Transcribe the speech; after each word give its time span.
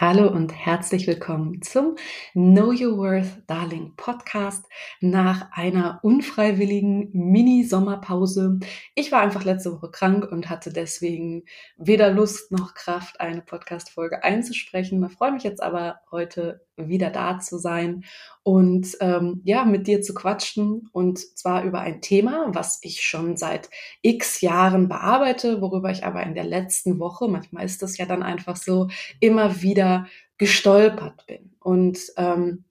Hallo 0.00 0.28
und 0.28 0.50
herzlich 0.54 1.06
willkommen 1.06 1.60
zum 1.60 1.96
Know 2.32 2.68
Your 2.68 2.96
Worth 2.96 3.42
Darling 3.46 3.92
Podcast 3.96 4.64
nach 5.02 5.52
einer 5.52 6.00
unfreiwilligen 6.02 7.10
Mini-Sommerpause. 7.12 8.60
Ich 8.94 9.12
war 9.12 9.20
einfach 9.20 9.44
letzte 9.44 9.74
Woche 9.74 9.90
krank 9.90 10.26
und 10.32 10.48
hatte 10.48 10.72
deswegen 10.72 11.44
weder 11.76 12.10
Lust 12.10 12.50
noch 12.50 12.72
Kraft, 12.72 13.20
eine 13.20 13.42
Podcast-Folge 13.42 14.24
einzusprechen. 14.24 15.04
Ich 15.04 15.12
freue 15.18 15.32
mich 15.32 15.42
jetzt 15.42 15.62
aber 15.62 16.00
heute 16.10 16.64
wieder 16.88 17.10
da 17.10 17.38
zu 17.38 17.58
sein 17.58 18.04
und 18.42 18.96
ähm, 19.00 19.40
ja, 19.44 19.64
mit 19.64 19.86
dir 19.86 20.02
zu 20.02 20.14
quatschen 20.14 20.88
und 20.92 21.18
zwar 21.18 21.64
über 21.64 21.80
ein 21.80 22.00
Thema, 22.00 22.48
was 22.52 22.78
ich 22.82 23.02
schon 23.02 23.36
seit 23.36 23.70
x 24.02 24.40
Jahren 24.40 24.88
bearbeite, 24.88 25.60
worüber 25.60 25.90
ich 25.90 26.04
aber 26.04 26.22
in 26.22 26.34
der 26.34 26.44
letzten 26.44 26.98
Woche, 26.98 27.28
manchmal 27.28 27.64
ist 27.64 27.82
das 27.82 27.98
ja 27.98 28.06
dann 28.06 28.22
einfach 28.22 28.56
so, 28.56 28.88
immer 29.20 29.62
wieder 29.62 30.06
gestolpert 30.38 31.26
bin. 31.26 31.54
Und 31.60 31.98
ähm, 32.16 32.64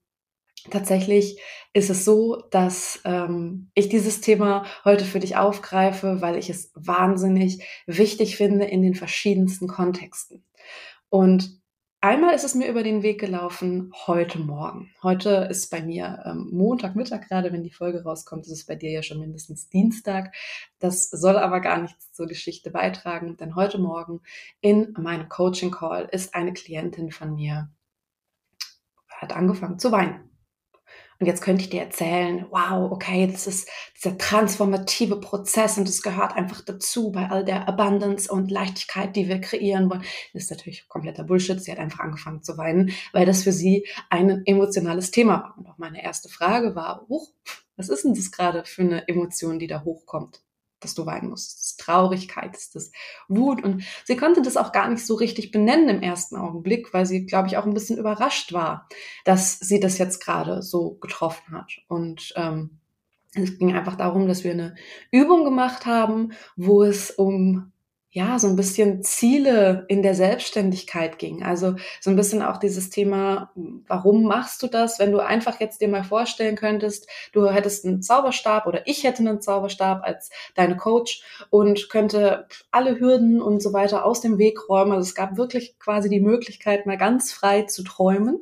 Tatsächlich 0.70 1.40
ist 1.74 1.90
es 1.90 2.04
so, 2.04 2.44
dass 2.52 3.00
ähm, 3.06 3.72
ich 3.76 3.90
dieses 3.90 4.22
Thema 4.22 4.66
heute 4.84 5.06
für 5.06 5.20
dich 5.20 5.38
aufgreife, 5.38 6.22
weil 6.22 6.38
ich 6.38 6.50
es 6.50 6.72
wahnsinnig 6.76 7.64
wichtig 7.88 8.36
finde 8.36 8.66
in 8.66 8.82
den 8.82 8.96
verschiedensten 8.96 9.68
Kontexten. 9.68 10.44
Und 11.10 11.59
Einmal 12.02 12.34
ist 12.34 12.46
es 12.46 12.56
mir 12.56 12.70
über 12.70 12.82
den 12.82 13.04
Weg 13.04 13.20
gelaufen 13.20 13.92
heute 14.08 14.40
Morgen. 14.40 14.90
Heute 15.04 15.50
ist 15.52 15.70
bei 15.70 15.82
mir 15.82 16.24
ähm, 16.26 16.48
Montagmittag 16.50 17.28
gerade, 17.28 17.52
wenn 17.52 17.62
die 17.62 17.74
Folge 17.74 18.04
rauskommt, 18.04 18.46
ist 18.46 18.54
es 18.54 18.66
bei 18.66 18.76
dir 18.76 18.90
ja 18.90 19.04
schon 19.04 19.20
mindestens 19.20 19.68
Dienstag. 19.68 20.34
Das 20.80 21.10
soll 21.10 21.38
aber 21.38 21.60
gar 21.60 21.82
nichts 21.82 22.14
zur 22.14 22.28
Geschichte 22.28 22.72
beitragen, 22.72 23.36
denn 23.36 23.56
heute 23.56 23.80
Morgen 23.80 24.22
in 24.62 24.94
meinem 24.98 25.28
Coaching 25.28 25.72
Call 25.72 26.08
ist 26.10 26.36
eine 26.36 26.54
Klientin 26.54 27.12
von 27.12 27.36
mir, 27.36 27.70
hat 29.10 29.36
angefangen 29.36 29.78
zu 29.78 29.92
weinen. 29.92 30.29
Und 31.20 31.26
jetzt 31.26 31.42
könnte 31.42 31.64
ich 31.64 31.70
dir 31.70 31.82
erzählen, 31.82 32.46
wow, 32.50 32.92
okay, 32.92 33.28
das 33.30 33.46
ist 33.46 33.70
dieser 33.98 34.18
transformative 34.18 35.20
Prozess 35.20 35.78
und 35.78 35.88
das 35.88 36.02
gehört 36.02 36.36
einfach 36.36 36.62
dazu 36.62 37.12
bei 37.12 37.30
all 37.30 37.44
der 37.44 37.68
Abundance 37.68 38.32
und 38.32 38.50
Leichtigkeit, 38.50 39.16
die 39.18 39.28
wir 39.28 39.42
kreieren 39.42 39.90
wollen. 39.90 40.04
Das 40.34 40.44
ist 40.44 40.52
natürlich 40.52 40.88
kompletter 40.88 41.26
Bullshit. 41.26 41.62
Sie 41.62 41.72
hat 41.72 41.80
einfach 41.80 42.00
angefangen 42.00 42.42
zu 42.42 42.58
weinen, 42.58 42.92
weil 43.12 43.26
das 43.26 43.44
für 43.44 43.52
sie 43.52 43.86
ein 44.10 44.44
emotionales 44.46 45.12
Thema 45.12 45.44
war. 45.44 45.56
Und 45.58 45.68
auch 45.68 45.78
meine 45.78 46.02
erste 46.04 46.30
Frage 46.30 46.76
war, 46.76 47.06
huch, 47.10 47.34
was 47.76 47.90
ist 47.90 48.04
denn 48.04 48.14
das 48.14 48.32
gerade 48.32 48.64
für 48.66 48.82
eine 48.82 49.08
Emotion, 49.08 49.60
die 49.60 49.68
da 49.68 49.84
hochkommt? 49.84 50.42
Dass 50.80 50.96
du 50.96 51.06
weinen 51.06 51.30
musst. 51.30 51.58
Das 51.58 51.66
ist 51.66 51.80
Traurigkeit, 51.80 52.54
das 52.54 52.76
ist 52.76 52.96
Wut. 53.28 53.64
Und 53.64 53.84
sie 54.06 54.16
konnte 54.16 54.42
das 54.42 54.58
auch 54.58 54.72
gar 54.72 54.90
nicht 54.90 55.06
so 55.06 55.16
richtig 55.16 55.52
benennen 55.52 55.90
im 55.90 56.02
ersten 56.02 56.36
Augenblick, 56.36 56.94
weil 56.94 57.06
sie, 57.06 57.26
glaube 57.26 57.48
ich, 57.48 57.58
auch 57.58 57.66
ein 57.66 57.74
bisschen 57.74 57.98
überrascht 57.98 58.54
war, 58.54 58.88
dass 59.26 59.60
sie 59.60 59.80
das 59.80 59.98
jetzt 59.98 60.24
gerade 60.24 60.62
so 60.62 60.96
getroffen 60.96 61.54
hat. 61.54 61.80
Und 61.88 62.34
ähm, 62.36 62.80
es 63.34 63.58
ging 63.58 63.76
einfach 63.76 63.96
darum, 63.96 64.28
dass 64.28 64.44
wir 64.44 64.52
eine 64.52 64.76
Übung 65.12 65.44
gemacht 65.44 65.86
haben, 65.86 66.34
wo 66.56 66.84
es 66.84 67.12
um 67.12 67.72
ja, 68.12 68.40
so 68.40 68.48
ein 68.48 68.56
bisschen 68.56 69.04
Ziele 69.04 69.86
in 69.88 70.02
der 70.02 70.16
Selbstständigkeit 70.16 71.20
ging. 71.20 71.44
Also 71.44 71.76
so 72.02 72.10
ein 72.10 72.16
bisschen 72.16 72.42
auch 72.42 72.58
dieses 72.58 72.90
Thema, 72.90 73.52
warum 73.88 74.24
machst 74.24 74.64
du 74.64 74.68
das, 74.68 74.98
wenn 74.98 75.12
du 75.12 75.20
einfach 75.20 75.60
jetzt 75.60 75.80
dir 75.80 75.90
mal 75.90 76.04
vorstellen 76.04 76.56
könntest, 76.56 77.08
du 77.34 77.48
hättest 77.48 77.86
einen 77.86 78.02
Zauberstab 78.02 78.66
oder 78.66 78.88
ich 78.88 79.04
hätte 79.04 79.20
einen 79.20 79.42
Zauberstab 79.42 80.02
als 80.04 80.32
deine 80.56 80.76
Coach 80.76 81.24
und 81.52 81.90
könnte 81.90 82.48
alle 82.72 83.00
Hürden 83.00 83.42
und 83.42 83.62
so 83.62 83.74
weiter 83.74 84.06
aus 84.06 84.22
dem 84.22 84.40
Weg 84.40 84.68
räumen. 84.70 84.94
Also 84.94 85.08
es 85.08 85.16
gab 85.16 85.38
wirklich 85.38 85.78
quasi 85.78 86.10
die 86.10 86.20
Möglichkeit, 86.20 86.88
mal 86.88 86.98
ganz 86.98 87.32
frei 87.32 87.64
zu 87.64 87.84
träumen. 87.84 88.40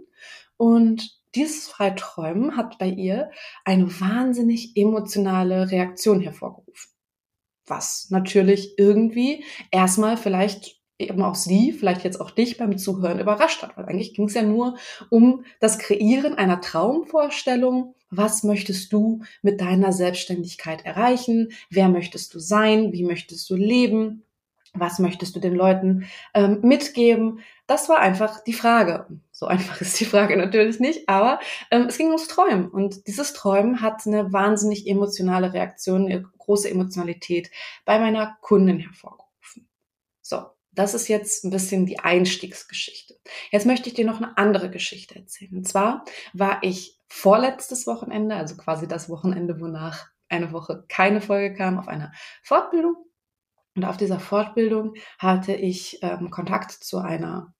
Und 0.55 1.17
dieses 1.35 1.67
Freiträumen 1.67 2.55
hat 2.55 2.77
bei 2.79 2.87
ihr 2.87 3.31
eine 3.65 3.87
wahnsinnig 3.99 4.77
emotionale 4.77 5.69
Reaktion 5.71 6.21
hervorgerufen 6.21 6.96
was 7.67 8.07
natürlich 8.09 8.77
irgendwie 8.77 9.43
erstmal 9.71 10.17
vielleicht 10.17 10.77
eben 10.99 11.21
auch 11.21 11.35
sie, 11.35 11.73
vielleicht 11.73 12.03
jetzt 12.03 12.19
auch 12.19 12.31
dich 12.31 12.57
beim 12.57 12.77
Zuhören 12.77 13.19
überrascht 13.19 13.61
hat, 13.61 13.77
weil 13.77 13.85
eigentlich 13.85 14.13
ging 14.13 14.25
es 14.25 14.33
ja 14.33 14.41
nur 14.41 14.77
um 15.09 15.45
das 15.59 15.77
Kreieren 15.77 16.35
einer 16.35 16.61
Traumvorstellung. 16.61 17.93
Was 18.09 18.43
möchtest 18.43 18.91
du 18.93 19.21
mit 19.41 19.61
deiner 19.61 19.91
Selbstständigkeit 19.91 20.85
erreichen? 20.85 21.49
Wer 21.69 21.89
möchtest 21.89 22.33
du 22.33 22.39
sein? 22.39 22.93
Wie 22.93 23.03
möchtest 23.03 23.49
du 23.49 23.55
leben? 23.55 24.23
Was 24.73 24.99
möchtest 24.99 25.35
du 25.35 25.39
den 25.39 25.55
Leuten 25.55 26.05
ähm, 26.33 26.59
mitgeben? 26.61 27.39
Das 27.67 27.89
war 27.89 27.99
einfach 27.99 28.43
die 28.43 28.53
Frage. 28.53 29.07
So 29.37 29.45
einfach 29.45 29.79
ist 29.81 29.99
die 29.99 30.05
Frage 30.05 30.35
natürlich 30.35 30.79
nicht, 30.79 31.07
aber 31.07 31.39
ähm, 31.69 31.83
es 31.83 31.97
ging 31.97 32.07
ums 32.07 32.27
Träumen. 32.27 32.69
Und 32.69 33.05
dieses 33.05 33.33
Träumen 33.33 33.81
hat 33.81 34.07
eine 34.07 34.33
wahnsinnig 34.33 34.87
emotionale 34.87 35.53
Reaktion, 35.53 36.07
eine 36.07 36.23
große 36.23 36.67
Emotionalität 36.67 37.51
bei 37.85 37.99
meiner 37.99 38.35
Kundin 38.41 38.79
hervorgerufen. 38.79 39.69
So, 40.23 40.43
das 40.71 40.95
ist 40.95 41.07
jetzt 41.07 41.43
ein 41.43 41.51
bisschen 41.51 41.85
die 41.85 41.99
Einstiegsgeschichte. 41.99 43.19
Jetzt 43.51 43.67
möchte 43.67 43.89
ich 43.89 43.93
dir 43.93 44.07
noch 44.07 44.17
eine 44.17 44.35
andere 44.39 44.71
Geschichte 44.71 45.17
erzählen. 45.17 45.55
Und 45.55 45.67
zwar 45.67 46.03
war 46.33 46.63
ich 46.63 46.97
vorletztes 47.07 47.85
Wochenende, 47.85 48.35
also 48.35 48.57
quasi 48.57 48.87
das 48.87 49.07
Wochenende, 49.07 49.61
wonach 49.61 50.07
eine 50.29 50.51
Woche 50.51 50.83
keine 50.89 51.21
Folge 51.21 51.55
kam, 51.55 51.77
auf 51.77 51.87
einer 51.87 52.11
Fortbildung 52.41 52.95
und 53.75 53.85
auf 53.85 53.97
dieser 53.97 54.19
Fortbildung 54.19 54.95
hatte 55.19 55.53
ich 55.53 55.99
ähm, 56.01 56.31
Kontakt 56.31 56.71
zu 56.71 56.97
einer 56.97 57.53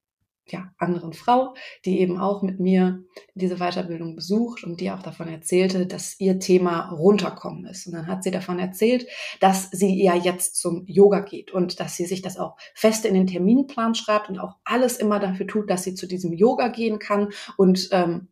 ja, 0.52 0.72
anderen 0.78 1.14
Frau, 1.14 1.54
die 1.86 2.00
eben 2.00 2.18
auch 2.20 2.42
mit 2.42 2.60
mir 2.60 3.04
diese 3.36 3.58
Weiterbildung 3.58 4.16
besucht 4.16 4.64
und 4.64 4.80
die 4.80 4.92
auch 4.92 5.02
davon 5.02 5.28
erzählte, 5.28 5.86
dass 5.86 6.20
ihr 6.20 6.40
Thema 6.40 6.90
runterkommen 6.90 7.66
ist. 7.66 7.88
Und 7.88 7.94
dann 7.94 8.08
hat 8.08 8.24
sie 8.24 8.32
davon 8.32 8.60
erzählt, 8.60 9.08
dass 9.40 9.70
sie 9.72 10.02
ja 10.02 10.16
jetzt 10.16 10.56
zum 10.56 10.86
Yoga 10.88 11.20
geht 11.20 11.52
und 11.52 11.80
dass 11.80 11.96
sie 11.96 12.06
sich 12.06 12.22
das 12.22 12.38
auch 12.38 12.58
fest 12.74 13.06
in 13.06 13.14
den 13.14 13.28
Terminplan 13.28 13.96
schreibt 13.96 14.30
und 14.30 14.40
auch 14.40 14.56
alles 14.64 14.98
immer 14.98 15.20
dafür 15.20 15.48
tut, 15.48 15.70
dass 15.70 15.84
sie 15.84 15.96
zu 15.96 16.08
diesem 16.08 16.34
Yoga 16.34 16.70
gehen 16.70 17.00
kann 17.00 17.30
und 17.58 17.90
ähm, 17.92 18.30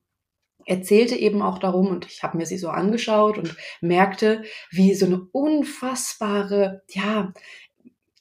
erzählte 0.66 1.16
eben 1.16 1.42
auch 1.42 1.59
darum 1.59 1.88
und 1.88 2.06
ich 2.06 2.24
habe 2.24 2.38
mir 2.38 2.46
sie 2.46 2.58
so 2.58 2.70
angeschaut 2.70 3.38
und 3.38 3.56
merkte, 3.81 4.44
wie 4.72 4.94
so 4.96 5.06
eine 5.06 5.22
unfassbare, 5.31 6.81
ja, 6.90 7.34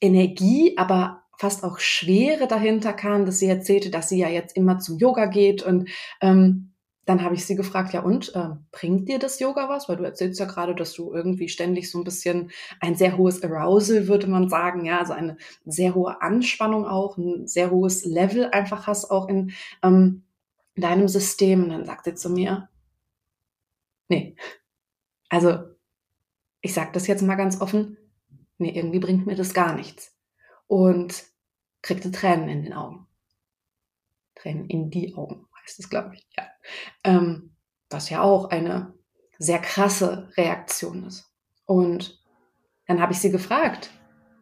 Energie, 0.01 0.77
aber 0.77 1.23
fast 1.37 1.63
auch 1.63 1.79
Schwere 1.79 2.47
dahinter 2.47 2.93
kam, 2.93 3.25
dass 3.25 3.39
sie 3.39 3.47
erzählte, 3.47 3.89
dass 3.89 4.09
sie 4.09 4.19
ja 4.19 4.29
jetzt 4.29 4.55
immer 4.55 4.79
zum 4.79 4.97
Yoga 4.97 5.25
geht 5.25 5.63
und 5.63 5.89
ähm, 6.21 6.71
dann 7.05 7.21
habe 7.21 7.35
ich 7.35 7.45
sie 7.45 7.55
gefragt, 7.55 7.93
ja 7.93 8.01
und, 8.01 8.33
äh, 8.35 8.49
bringt 8.71 9.07
dir 9.07 9.19
das 9.19 9.39
Yoga 9.39 9.69
was? 9.69 9.87
Weil 9.87 9.97
du 9.97 10.03
erzählst 10.03 10.39
ja 10.39 10.47
gerade, 10.47 10.73
dass 10.73 10.93
du 10.93 11.13
irgendwie 11.13 11.49
ständig 11.49 11.91
so 11.91 11.99
ein 11.99 12.03
bisschen 12.03 12.51
ein 12.79 12.95
sehr 12.95 13.15
hohes 13.17 13.43
Arousal, 13.43 14.07
würde 14.07 14.27
man 14.27 14.49
sagen, 14.49 14.85
ja, 14.85 14.99
also 14.99 15.13
eine 15.13 15.37
sehr 15.65 15.93
hohe 15.93 16.21
Anspannung 16.21 16.85
auch, 16.85 17.17
ein 17.17 17.47
sehr 17.47 17.69
hohes 17.69 18.05
Level 18.05 18.45
einfach 18.45 18.87
hast 18.87 19.11
auch 19.11 19.29
in 19.29 19.51
ähm, 19.83 20.23
deinem 20.75 21.07
System. 21.07 21.63
Und 21.63 21.69
dann 21.69 21.85
sagt 21.85 22.05
sie 22.05 22.15
zu 22.15 22.29
mir, 22.31 22.69
nee, 24.07 24.35
also 25.29 25.59
ich 26.61 26.73
sage 26.73 26.89
das 26.93 27.05
jetzt 27.05 27.21
mal 27.21 27.35
ganz 27.35 27.61
offen, 27.61 27.97
nee, 28.57 28.71
irgendwie 28.71 28.99
bringt 28.99 29.27
mir 29.27 29.35
das 29.35 29.53
gar 29.53 29.75
nichts. 29.75 30.14
Und 30.67 31.23
kriegte 31.81 32.11
Tränen 32.11 32.49
in 32.49 32.63
den 32.63 32.73
Augen. 32.73 33.07
Tränen 34.35 34.67
in 34.69 34.89
die 34.89 35.15
Augen 35.15 35.47
heißt 35.61 35.79
es, 35.79 35.89
glaube 35.89 36.15
ich, 36.15 36.27
ja. 36.37 36.47
Ähm, 37.03 37.55
was 37.89 38.09
ja 38.09 38.21
auch 38.21 38.49
eine 38.49 38.93
sehr 39.37 39.59
krasse 39.59 40.29
Reaktion 40.37 41.05
ist. 41.05 41.31
Und 41.65 42.19
dann 42.87 43.01
habe 43.01 43.13
ich 43.13 43.19
sie 43.19 43.31
gefragt, 43.31 43.91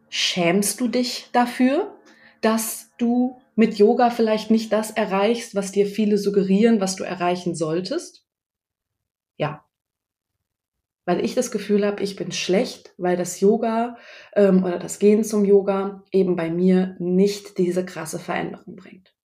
schämst 0.08 0.80
du 0.80 0.88
dich 0.88 1.28
dafür, 1.32 1.98
dass 2.40 2.90
du 2.98 3.40
mit 3.56 3.78
Yoga 3.78 4.10
vielleicht 4.10 4.50
nicht 4.50 4.72
das 4.72 4.90
erreichst, 4.90 5.54
was 5.54 5.72
dir 5.72 5.86
viele 5.86 6.18
suggerieren, 6.18 6.80
was 6.80 6.96
du 6.96 7.04
erreichen 7.04 7.54
solltest? 7.54 8.26
Ja, 9.36 9.63
weil 11.04 11.24
ich 11.24 11.34
das 11.34 11.50
Gefühl 11.50 11.86
habe, 11.86 12.02
ich 12.02 12.16
bin 12.16 12.32
schlecht, 12.32 12.94
weil 12.96 13.16
das 13.16 13.40
Yoga 13.40 13.96
ähm, 14.34 14.64
oder 14.64 14.78
das 14.78 14.98
Gehen 14.98 15.24
zum 15.24 15.44
Yoga 15.44 16.02
eben 16.10 16.36
bei 16.36 16.50
mir 16.50 16.96
nicht 16.98 17.58
diese 17.58 17.84
krasse 17.84 18.18
Veränderung 18.18 18.76
bringt. 18.76 19.14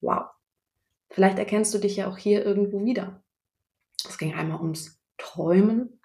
Wow. 0.00 0.26
Vielleicht 1.10 1.38
erkennst 1.38 1.72
du 1.72 1.78
dich 1.78 1.96
ja 1.96 2.08
auch 2.08 2.18
hier 2.18 2.44
irgendwo 2.44 2.84
wieder. 2.84 3.22
Es 4.06 4.18
ging 4.18 4.34
einmal 4.34 4.60
ums 4.60 5.00
Träumen, 5.16 6.00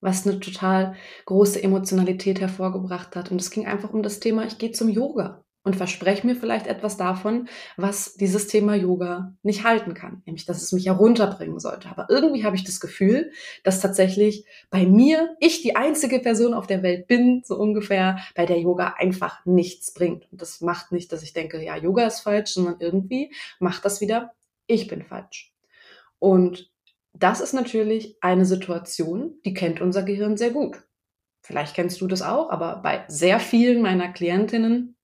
was 0.00 0.26
eine 0.26 0.40
total 0.40 0.96
große 1.26 1.62
Emotionalität 1.62 2.40
hervorgebracht 2.40 3.14
hat. 3.14 3.30
Und 3.30 3.40
es 3.40 3.50
ging 3.50 3.66
einfach 3.66 3.92
um 3.92 4.02
das 4.02 4.20
Thema, 4.20 4.44
ich 4.44 4.58
gehe 4.58 4.72
zum 4.72 4.88
Yoga. 4.88 5.44
Und 5.64 5.76
verspreche 5.76 6.26
mir 6.26 6.36
vielleicht 6.36 6.66
etwas 6.66 6.96
davon, 6.96 7.48
was 7.76 8.14
dieses 8.14 8.46
Thema 8.46 8.74
Yoga 8.74 9.34
nicht 9.42 9.64
halten 9.64 9.94
kann, 9.94 10.22
nämlich 10.24 10.46
dass 10.46 10.62
es 10.62 10.72
mich 10.72 10.86
herunterbringen 10.86 11.58
sollte. 11.58 11.88
Aber 11.88 12.06
irgendwie 12.08 12.44
habe 12.44 12.56
ich 12.56 12.64
das 12.64 12.80
Gefühl, 12.80 13.32
dass 13.64 13.80
tatsächlich 13.80 14.46
bei 14.70 14.86
mir 14.86 15.36
ich 15.40 15.62
die 15.62 15.76
einzige 15.76 16.20
Person 16.20 16.54
auf 16.54 16.66
der 16.66 16.82
Welt 16.82 17.06
bin, 17.06 17.42
so 17.44 17.56
ungefähr, 17.56 18.18
bei 18.34 18.46
der 18.46 18.60
Yoga 18.60 18.94
einfach 18.98 19.44
nichts 19.44 19.92
bringt. 19.92 20.30
Und 20.30 20.40
das 20.40 20.60
macht 20.60 20.92
nicht, 20.92 21.12
dass 21.12 21.22
ich 21.22 21.32
denke, 21.32 21.62
ja, 21.62 21.76
Yoga 21.76 22.06
ist 22.06 22.20
falsch, 22.20 22.52
sondern 22.52 22.76
irgendwie 22.80 23.32
macht 23.58 23.84
das 23.84 24.00
wieder, 24.00 24.32
ich 24.66 24.86
bin 24.86 25.02
falsch. 25.02 25.52
Und 26.18 26.70
das 27.12 27.40
ist 27.40 27.52
natürlich 27.52 28.16
eine 28.20 28.44
Situation, 28.44 29.34
die 29.44 29.54
kennt 29.54 29.80
unser 29.80 30.02
Gehirn 30.02 30.36
sehr 30.36 30.50
gut. 30.50 30.82
Vielleicht 31.42 31.74
kennst 31.74 32.00
du 32.00 32.06
das 32.06 32.22
auch, 32.22 32.50
aber 32.50 32.76
bei 32.82 33.04
sehr 33.08 33.40
vielen 33.40 33.82
meiner 33.82 34.12
Klientinnen 34.12 34.96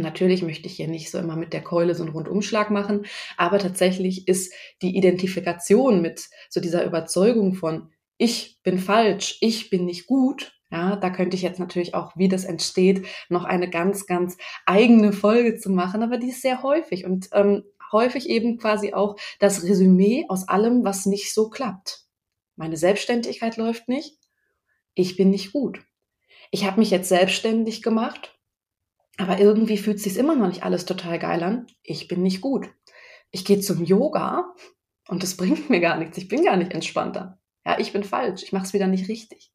Natürlich 0.00 0.42
möchte 0.42 0.66
ich 0.66 0.76
hier 0.76 0.88
nicht 0.88 1.10
so 1.10 1.18
immer 1.18 1.36
mit 1.36 1.52
der 1.52 1.62
Keule 1.62 1.94
so 1.94 2.02
einen 2.02 2.12
Rundumschlag 2.12 2.70
machen, 2.70 3.06
aber 3.36 3.58
tatsächlich 3.58 4.28
ist 4.28 4.52
die 4.82 4.96
Identifikation 4.96 6.00
mit 6.02 6.28
so 6.48 6.60
dieser 6.60 6.84
Überzeugung 6.84 7.54
von 7.54 7.90
ich 8.16 8.58
bin 8.62 8.78
falsch, 8.78 9.38
ich 9.40 9.70
bin 9.70 9.84
nicht 9.84 10.06
gut, 10.06 10.58
ja, 10.70 10.96
da 10.96 11.10
könnte 11.10 11.36
ich 11.36 11.42
jetzt 11.42 11.60
natürlich 11.60 11.94
auch, 11.94 12.16
wie 12.16 12.28
das 12.28 12.44
entsteht, 12.44 13.06
noch 13.28 13.44
eine 13.44 13.70
ganz, 13.70 14.06
ganz 14.06 14.36
eigene 14.66 15.12
Folge 15.12 15.56
zu 15.56 15.70
machen, 15.70 16.02
aber 16.02 16.18
die 16.18 16.28
ist 16.28 16.42
sehr 16.42 16.62
häufig 16.62 17.06
und 17.06 17.28
ähm, 17.32 17.64
häufig 17.92 18.28
eben 18.28 18.58
quasi 18.58 18.92
auch 18.92 19.16
das 19.38 19.64
Resümee 19.64 20.26
aus 20.28 20.48
allem, 20.48 20.84
was 20.84 21.06
nicht 21.06 21.32
so 21.32 21.48
klappt. 21.48 22.04
Meine 22.56 22.76
Selbstständigkeit 22.76 23.56
läuft 23.56 23.88
nicht, 23.88 24.18
ich 24.94 25.16
bin 25.16 25.30
nicht 25.30 25.52
gut. 25.52 25.80
Ich 26.50 26.64
habe 26.66 26.80
mich 26.80 26.90
jetzt 26.90 27.08
selbstständig 27.08 27.82
gemacht 27.82 28.37
aber 29.18 29.38
irgendwie 29.38 29.76
fühlt 29.76 30.00
sich 30.00 30.16
immer 30.16 30.34
noch 30.34 30.46
nicht 30.46 30.62
alles 30.62 30.86
total 30.86 31.18
geil 31.18 31.42
an. 31.42 31.66
Ich 31.82 32.08
bin 32.08 32.22
nicht 32.22 32.40
gut. 32.40 32.70
Ich 33.30 33.44
gehe 33.44 33.60
zum 33.60 33.84
Yoga 33.84 34.54
und 35.08 35.22
das 35.22 35.36
bringt 35.36 35.68
mir 35.68 35.80
gar 35.80 35.98
nichts. 35.98 36.16
Ich 36.16 36.28
bin 36.28 36.44
gar 36.44 36.56
nicht 36.56 36.72
entspannter. 36.72 37.38
Ja, 37.66 37.78
ich 37.78 37.92
bin 37.92 38.04
falsch. 38.04 38.42
Ich 38.44 38.52
mache 38.52 38.64
es 38.64 38.72
wieder 38.72 38.86
nicht 38.86 39.08
richtig. 39.08 39.52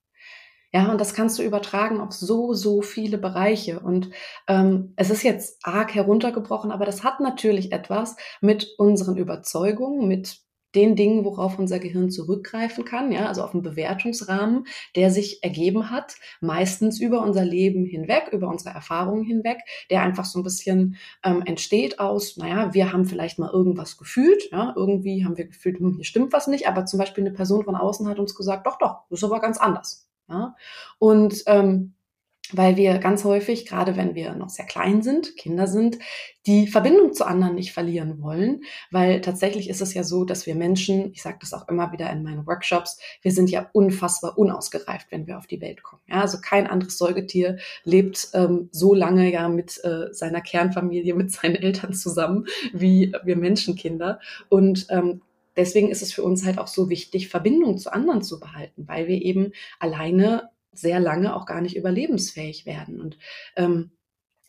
Ja, 0.75 0.91
und 0.91 0.99
das 0.99 1.13
kannst 1.13 1.37
du 1.37 1.43
übertragen 1.43 2.01
auf 2.01 2.13
so, 2.13 2.53
so 2.53 2.81
viele 2.81 3.19
Bereiche. 3.19 3.79
Und 3.79 4.09
ähm, 4.47 4.93
es 4.95 5.11
ist 5.11 5.23
jetzt 5.23 5.59
arg 5.63 5.93
heruntergebrochen, 5.93 6.71
aber 6.71 6.85
das 6.85 7.03
hat 7.03 7.19
natürlich 7.19 7.71
etwas 7.71 8.15
mit 8.41 8.73
unseren 8.77 9.15
Überzeugungen, 9.15 10.07
mit 10.07 10.42
den 10.75 10.95
Dingen, 10.95 11.25
worauf 11.25 11.59
unser 11.59 11.79
Gehirn 11.79 12.09
zurückgreifen 12.09 12.85
kann, 12.85 13.11
ja, 13.11 13.27
also 13.27 13.43
auf 13.43 13.53
einen 13.53 13.63
Bewertungsrahmen, 13.63 14.65
der 14.95 15.11
sich 15.11 15.43
ergeben 15.43 15.89
hat, 15.89 16.15
meistens 16.41 16.99
über 16.99 17.21
unser 17.21 17.45
Leben 17.45 17.85
hinweg, 17.85 18.29
über 18.31 18.47
unsere 18.47 18.73
Erfahrungen 18.73 19.23
hinweg, 19.23 19.59
der 19.89 20.01
einfach 20.01 20.25
so 20.25 20.39
ein 20.39 20.43
bisschen 20.43 20.95
ähm, 21.23 21.43
entsteht 21.45 21.99
aus, 21.99 22.37
naja, 22.37 22.73
wir 22.73 22.91
haben 22.91 23.05
vielleicht 23.05 23.39
mal 23.39 23.51
irgendwas 23.51 23.97
gefühlt, 23.97 24.51
ja, 24.51 24.73
irgendwie 24.75 25.25
haben 25.25 25.37
wir 25.37 25.45
gefühlt, 25.45 25.79
hm, 25.79 25.95
hier 25.95 26.05
stimmt 26.05 26.33
was 26.33 26.47
nicht, 26.47 26.67
aber 26.67 26.85
zum 26.85 26.99
Beispiel 26.99 27.23
eine 27.23 27.33
Person 27.33 27.63
von 27.63 27.75
außen 27.75 28.07
hat 28.07 28.19
uns 28.19 28.35
gesagt, 28.35 28.65
doch, 28.67 28.77
doch, 28.77 29.03
das 29.09 29.19
ist 29.19 29.23
aber 29.23 29.39
ganz 29.39 29.57
anders, 29.57 30.09
ja, 30.29 30.55
und 30.99 31.43
ähm, 31.47 31.93
weil 32.55 32.77
wir 32.77 32.97
ganz 32.99 33.23
häufig, 33.23 33.65
gerade 33.65 33.97
wenn 33.97 34.15
wir 34.15 34.35
noch 34.35 34.49
sehr 34.49 34.65
klein 34.65 35.01
sind, 35.01 35.35
Kinder 35.37 35.67
sind, 35.67 35.99
die 36.45 36.67
Verbindung 36.67 37.13
zu 37.13 37.25
anderen 37.25 37.55
nicht 37.55 37.71
verlieren 37.71 38.21
wollen, 38.21 38.61
weil 38.91 39.21
tatsächlich 39.21 39.69
ist 39.69 39.81
es 39.81 39.93
ja 39.93 40.03
so, 40.03 40.25
dass 40.25 40.45
wir 40.45 40.55
Menschen, 40.55 41.11
ich 41.13 41.21
sage 41.21 41.37
das 41.39 41.53
auch 41.53 41.67
immer 41.69 41.91
wieder 41.91 42.09
in 42.09 42.23
meinen 42.23 42.45
Workshops, 42.45 42.99
wir 43.21 43.31
sind 43.31 43.49
ja 43.49 43.69
unfassbar 43.73 44.37
unausgereift, 44.37 45.07
wenn 45.09 45.25
wir 45.25 45.37
auf 45.37 45.47
die 45.47 45.61
Welt 45.61 45.83
kommen. 45.83 46.01
Ja, 46.07 46.21
also 46.21 46.39
kein 46.41 46.67
anderes 46.67 46.97
Säugetier 46.97 47.57
lebt 47.83 48.29
ähm, 48.33 48.69
so 48.71 48.93
lange 48.93 49.31
ja 49.31 49.47
mit 49.49 49.83
äh, 49.83 50.13
seiner 50.13 50.41
Kernfamilie, 50.41 51.13
mit 51.13 51.31
seinen 51.31 51.55
Eltern 51.55 51.93
zusammen 51.93 52.45
wie 52.73 53.13
wir 53.23 53.35
Menschenkinder 53.35 54.19
und 54.49 54.87
ähm, 54.89 55.21
Deswegen 55.55 55.89
ist 55.89 56.01
es 56.01 56.13
für 56.13 56.23
uns 56.23 56.45
halt 56.45 56.57
auch 56.57 56.67
so 56.67 56.89
wichtig, 56.89 57.29
Verbindung 57.29 57.77
zu 57.77 57.93
anderen 57.93 58.23
zu 58.23 58.39
behalten, 58.39 58.87
weil 58.87 59.07
wir 59.07 59.21
eben 59.21 59.51
alleine 59.79 60.49
sehr 60.73 60.99
lange 60.99 61.35
auch 61.35 61.45
gar 61.45 61.61
nicht 61.61 61.75
überlebensfähig 61.75 62.65
werden. 62.65 62.99
Und 63.01 63.17
ähm, 63.55 63.91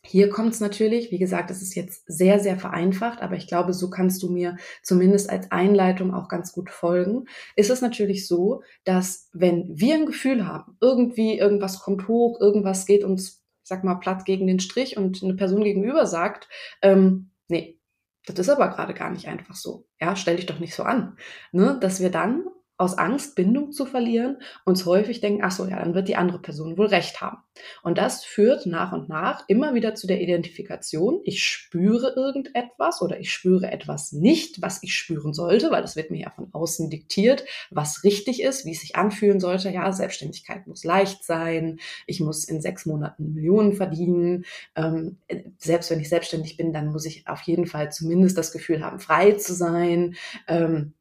hier 0.07 0.29
kommt 0.29 0.53
es 0.53 0.61
natürlich, 0.61 1.11
wie 1.11 1.19
gesagt, 1.19 1.51
es 1.51 1.63
ist 1.63 1.75
jetzt 1.75 2.05
sehr, 2.07 2.39
sehr 2.39 2.59
vereinfacht, 2.59 3.23
aber 3.23 3.37
ich 3.37 3.47
glaube, 3.47 3.73
so 3.73 3.89
kannst 3.89 4.23
du 4.23 4.31
mir 4.31 4.57
zumindest 4.83 5.31
als 5.31 5.51
Einleitung 5.51 6.13
auch 6.13 6.29
ganz 6.29 6.53
gut 6.53 6.69
folgen. 6.69 7.25
Ist 7.57 7.71
es 7.71 7.81
natürlich 7.81 8.27
so, 8.27 8.63
dass 8.85 9.31
wenn 9.33 9.67
wir 9.69 9.95
ein 9.95 10.07
Gefühl 10.07 10.47
haben, 10.47 10.77
irgendwie 10.81 11.39
irgendwas 11.39 11.81
kommt 11.81 12.07
hoch, 12.07 12.39
irgendwas 12.39 12.85
geht 12.85 13.03
uns, 13.03 13.43
ich 13.63 13.69
sag 13.69 13.83
mal, 13.83 13.95
platt 13.95 14.27
gegen 14.27 14.47
den 14.47 14.61
Strich 14.61 14.99
und 14.99 15.23
eine 15.23 15.35
Person 15.35 15.65
gegenüber 15.65 16.07
sagt, 16.07 16.49
ähm, 16.83 17.31
nee, 17.49 17.79
das 18.27 18.39
ist 18.39 18.51
aber 18.51 18.69
gerade 18.69 18.93
gar 18.93 19.11
nicht 19.11 19.27
einfach 19.27 19.55
so. 19.55 19.87
Ja, 19.99 20.17
stell 20.17 20.37
dich 20.37 20.47
doch 20.47 20.59
nicht 20.59 20.75
so 20.75 20.83
an. 20.83 21.17
Ne? 21.51 21.79
Dass 21.81 22.01
wir 22.01 22.11
dann 22.11 22.45
aus 22.77 22.99
Angst, 22.99 23.37
Bindung 23.37 23.71
zu 23.71 23.87
verlieren, 23.87 24.39
uns 24.65 24.85
häufig 24.85 25.21
denken, 25.21 25.43
ach 25.45 25.53
so, 25.53 25.67
ja, 25.67 25.79
dann 25.79 25.95
wird 25.95 26.09
die 26.09 26.17
andere 26.17 26.41
Person 26.41 26.77
wohl 26.77 26.87
recht 26.87 27.21
haben. 27.21 27.39
Und 27.85 27.99
das 27.99 28.25
führt 28.25 28.67
nach 28.67 28.93
und 28.93 29.09
nach 29.09 29.45
immer 29.47 29.75
wieder 29.75 29.95
zu 29.95 30.09
der 30.09 30.21
Identifikation. 30.21 31.21
Ich 31.25 31.45
spüre 31.45 32.15
irgendetwas 32.17 33.01
oder 33.01 33.21
ich 33.21 33.33
spüre 33.33 33.71
etwas 33.71 34.11
nicht, 34.11 34.61
was 34.61 34.83
ich 34.83 34.95
spüren 34.95 35.33
sollte, 35.35 35.71
weil 35.71 35.83
das 35.83 35.95
wird 35.95 36.11
mir 36.11 36.23
ja 36.23 36.31
von 36.31 36.49
außen 36.53 36.91
diktiert, 36.91 37.45
was 37.71 38.03
richtig 38.03 38.43
ist, 38.43 38.65
wie 38.65 38.73
es 38.73 38.81
sich 38.81 38.97
anfühlen 38.97 39.39
sollte. 39.39 39.71
Ja, 39.71 39.93
Selbstständigkeit 39.93 40.67
muss 40.67 40.83
leicht 40.83 41.25
sein. 41.25 41.79
Ich 42.09 42.21
muss 42.21 42.45
in 42.45 42.61
sechs 42.61 42.87
Monaten 42.87 43.35
Millionen 43.35 43.75
verdienen. 43.75 44.45
Ähm, 44.75 45.19
selbst 45.59 45.91
wenn 45.91 46.01
ich 46.01 46.09
selbstständig 46.09 46.57
bin, 46.57 46.73
dann 46.73 46.89
muss 46.89 47.07
ich 47.07 47.29
auf 47.29 47.43
jeden 47.43 47.67
Fall 47.67 47.93
zumindest 47.93 48.37
das 48.37 48.51
Gefühl 48.51 48.85
haben, 48.85 48.99
frei 48.99 49.33
zu 49.33 49.55
sein. 49.55 50.17
Ähm, 50.49 50.95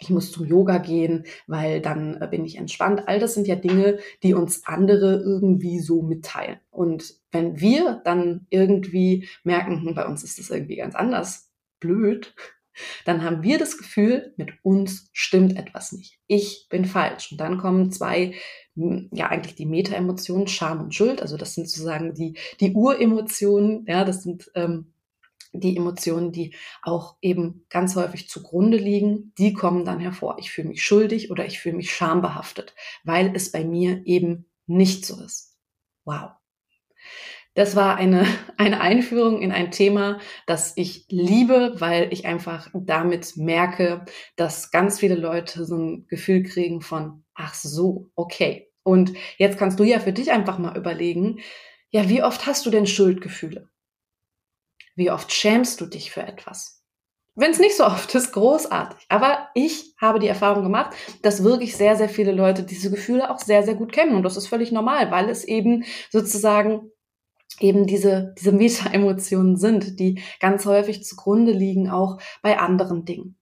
ich 0.00 0.10
muss 0.10 0.32
zum 0.32 0.46
Yoga 0.46 0.78
gehen, 0.78 1.24
weil 1.46 1.80
dann 1.80 2.20
äh, 2.20 2.26
bin 2.26 2.44
ich 2.44 2.56
entspannt. 2.56 3.06
All 3.06 3.20
das 3.20 3.34
sind 3.34 3.46
ja 3.46 3.54
Dinge, 3.54 3.98
die 4.22 4.34
uns 4.34 4.66
andere 4.66 5.20
irgendwie 5.20 5.78
so 5.78 6.02
mitteilen. 6.02 6.58
Und 6.70 7.14
wenn 7.30 7.60
wir 7.60 8.00
dann 8.04 8.46
irgendwie 8.48 9.28
merken, 9.44 9.82
hm, 9.84 9.94
bei 9.94 10.06
uns 10.06 10.24
ist 10.24 10.38
das 10.38 10.50
irgendwie 10.50 10.76
ganz 10.76 10.94
anders, 10.94 11.50
blöd, 11.80 12.34
dann 13.04 13.22
haben 13.22 13.42
wir 13.42 13.58
das 13.58 13.76
Gefühl, 13.76 14.32
mit 14.36 14.52
uns 14.62 15.10
stimmt 15.12 15.56
etwas 15.56 15.92
nicht. 15.92 16.18
Ich 16.26 16.66
bin 16.70 16.86
falsch. 16.86 17.32
Und 17.32 17.38
dann 17.38 17.58
kommen 17.58 17.92
zwei, 17.92 18.34
hm, 18.74 19.10
ja 19.12 19.28
eigentlich 19.28 19.54
die 19.54 19.66
Meta-Emotionen, 19.66 20.48
Scham 20.48 20.80
und 20.80 20.94
Schuld. 20.94 21.20
Also 21.20 21.36
das 21.36 21.54
sind 21.54 21.68
sozusagen 21.68 22.14
die, 22.14 22.38
die 22.60 22.72
Uremotionen. 22.72 23.84
Ja, 23.86 24.04
das 24.04 24.22
sind 24.22 24.50
ähm, 24.54 24.94
die 25.52 25.76
Emotionen, 25.76 26.32
die 26.32 26.54
auch 26.82 27.16
eben 27.20 27.66
ganz 27.68 27.96
häufig 27.96 28.28
zugrunde 28.28 28.76
liegen, 28.76 29.32
die 29.38 29.52
kommen 29.52 29.84
dann 29.84 30.00
hervor. 30.00 30.36
Ich 30.38 30.50
fühle 30.50 30.68
mich 30.68 30.82
schuldig 30.82 31.30
oder 31.30 31.46
ich 31.46 31.58
fühle 31.60 31.76
mich 31.76 31.92
schambehaftet, 31.92 32.74
weil 33.04 33.34
es 33.34 33.52
bei 33.52 33.64
mir 33.64 34.02
eben 34.04 34.50
nicht 34.66 35.04
so 35.04 35.22
ist. 35.22 35.56
Wow. 36.04 36.30
Das 37.54 37.74
war 37.74 37.96
eine, 37.96 38.26
eine 38.56 38.80
Einführung 38.80 39.42
in 39.42 39.52
ein 39.52 39.70
Thema, 39.70 40.20
das 40.46 40.72
ich 40.76 41.06
liebe, 41.08 41.74
weil 41.78 42.12
ich 42.12 42.26
einfach 42.26 42.68
damit 42.74 43.36
merke, 43.36 44.04
dass 44.36 44.70
ganz 44.70 44.98
viele 44.98 45.16
Leute 45.16 45.64
so 45.64 45.76
ein 45.76 46.06
Gefühl 46.08 46.42
kriegen 46.42 46.80
von, 46.80 47.24
ach 47.34 47.54
so, 47.54 48.10
okay. 48.14 48.68
Und 48.82 49.12
jetzt 49.36 49.58
kannst 49.58 49.78
du 49.78 49.84
ja 49.84 50.00
für 50.00 50.12
dich 50.12 50.30
einfach 50.32 50.58
mal 50.58 50.76
überlegen, 50.76 51.40
ja, 51.90 52.08
wie 52.08 52.22
oft 52.22 52.46
hast 52.46 52.64
du 52.66 52.70
denn 52.70 52.86
Schuldgefühle? 52.86 53.69
Wie 55.00 55.10
oft 55.10 55.32
schämst 55.32 55.80
du 55.80 55.86
dich 55.86 56.10
für 56.10 56.20
etwas? 56.20 56.84
Wenn 57.34 57.52
es 57.52 57.58
nicht 57.58 57.74
so 57.74 57.86
oft 57.86 58.14
ist, 58.14 58.32
großartig. 58.32 59.06
Aber 59.08 59.48
ich 59.54 59.94
habe 59.98 60.18
die 60.18 60.28
Erfahrung 60.28 60.62
gemacht, 60.62 60.94
dass 61.22 61.42
wirklich 61.42 61.74
sehr, 61.74 61.96
sehr 61.96 62.10
viele 62.10 62.32
Leute 62.32 62.64
diese 62.64 62.90
Gefühle 62.90 63.30
auch 63.30 63.38
sehr, 63.38 63.62
sehr 63.62 63.76
gut 63.76 63.92
kennen. 63.92 64.14
Und 64.14 64.24
das 64.24 64.36
ist 64.36 64.48
völlig 64.48 64.72
normal, 64.72 65.10
weil 65.10 65.30
es 65.30 65.44
eben 65.44 65.84
sozusagen 66.10 66.90
eben 67.60 67.86
diese, 67.86 68.34
diese 68.38 68.52
Meta-Emotionen 68.52 69.56
sind, 69.56 69.98
die 69.98 70.20
ganz 70.38 70.66
häufig 70.66 71.02
zugrunde 71.02 71.52
liegen, 71.52 71.88
auch 71.88 72.18
bei 72.42 72.58
anderen 72.58 73.06
Dingen. 73.06 73.38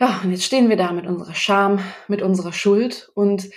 Ja, 0.00 0.22
und 0.24 0.30
jetzt 0.30 0.44
stehen 0.44 0.70
wir 0.70 0.78
da 0.78 0.92
mit 0.92 1.06
unserer 1.06 1.34
Scham, 1.34 1.78
mit 2.08 2.22
unserer 2.22 2.54
Schuld 2.54 3.10
und 3.14 3.50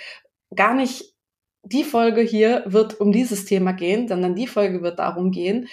gar 0.54 0.74
nicht 0.74 1.14
die 1.62 1.84
Folge 1.84 2.20
hier 2.20 2.64
wird 2.66 3.00
um 3.00 3.12
dieses 3.12 3.46
Thema 3.46 3.72
gehen, 3.72 4.08
sondern 4.08 4.34
die 4.34 4.46
Folge 4.46 4.82
wird 4.82 4.98
darum 4.98 5.30
gehen, 5.30 5.68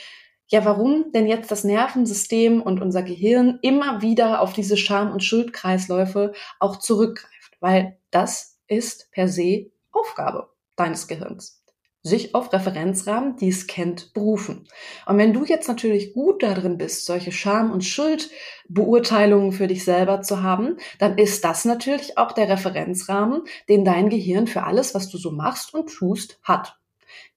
ja, 0.48 0.64
warum 0.64 1.12
denn 1.12 1.28
jetzt 1.28 1.50
das 1.52 1.64
Nervensystem 1.64 2.62
und 2.62 2.82
unser 2.82 3.02
Gehirn 3.02 3.58
immer 3.62 4.02
wieder 4.02 4.42
auf 4.42 4.54
diese 4.54 4.78
Scham- 4.78 5.12
und 5.12 5.24
Schuldkreisläufe 5.24 6.34
auch 6.60 6.78
zurückgreift? 6.78 7.58
Weil 7.60 7.98
das 8.12 8.60
ist 8.68 9.12
per 9.12 9.28
se 9.28 9.72
Aufgabe 9.92 10.50
deines 10.76 11.08
Gehirns. 11.08 11.64
Sich 12.04 12.36
auf 12.36 12.54
Referenzrahmen, 12.54 13.36
die 13.38 13.50
es 13.50 13.66
kennt, 13.66 14.14
berufen. 14.14 14.68
Und 15.08 15.18
wenn 15.18 15.34
du 15.34 15.44
jetzt 15.44 15.68
natürlich 15.68 16.14
gut 16.14 16.44
darin 16.44 16.78
bist, 16.78 17.08
solche 17.08 17.32
Scham- 17.32 17.72
und 17.72 17.84
Schuldbeurteilungen 17.84 19.52
für 19.52 19.66
dich 19.66 19.84
selber 19.84 20.22
zu 20.22 20.44
haben, 20.44 20.78
dann 21.00 21.18
ist 21.18 21.44
das 21.44 21.66
natürlich 21.66 22.20
auch 22.20 22.34
der 22.34 22.48
Referenzrahmen, 22.50 23.42
den 23.68 23.84
dein 23.84 24.10
Gehirn 24.10 24.46
für 24.46 24.66
alles, 24.66 24.94
was 24.94 25.10
du 25.10 25.18
so 25.18 25.32
machst 25.32 25.74
und 25.74 25.88
tust, 25.88 26.38
hat. 26.44 26.78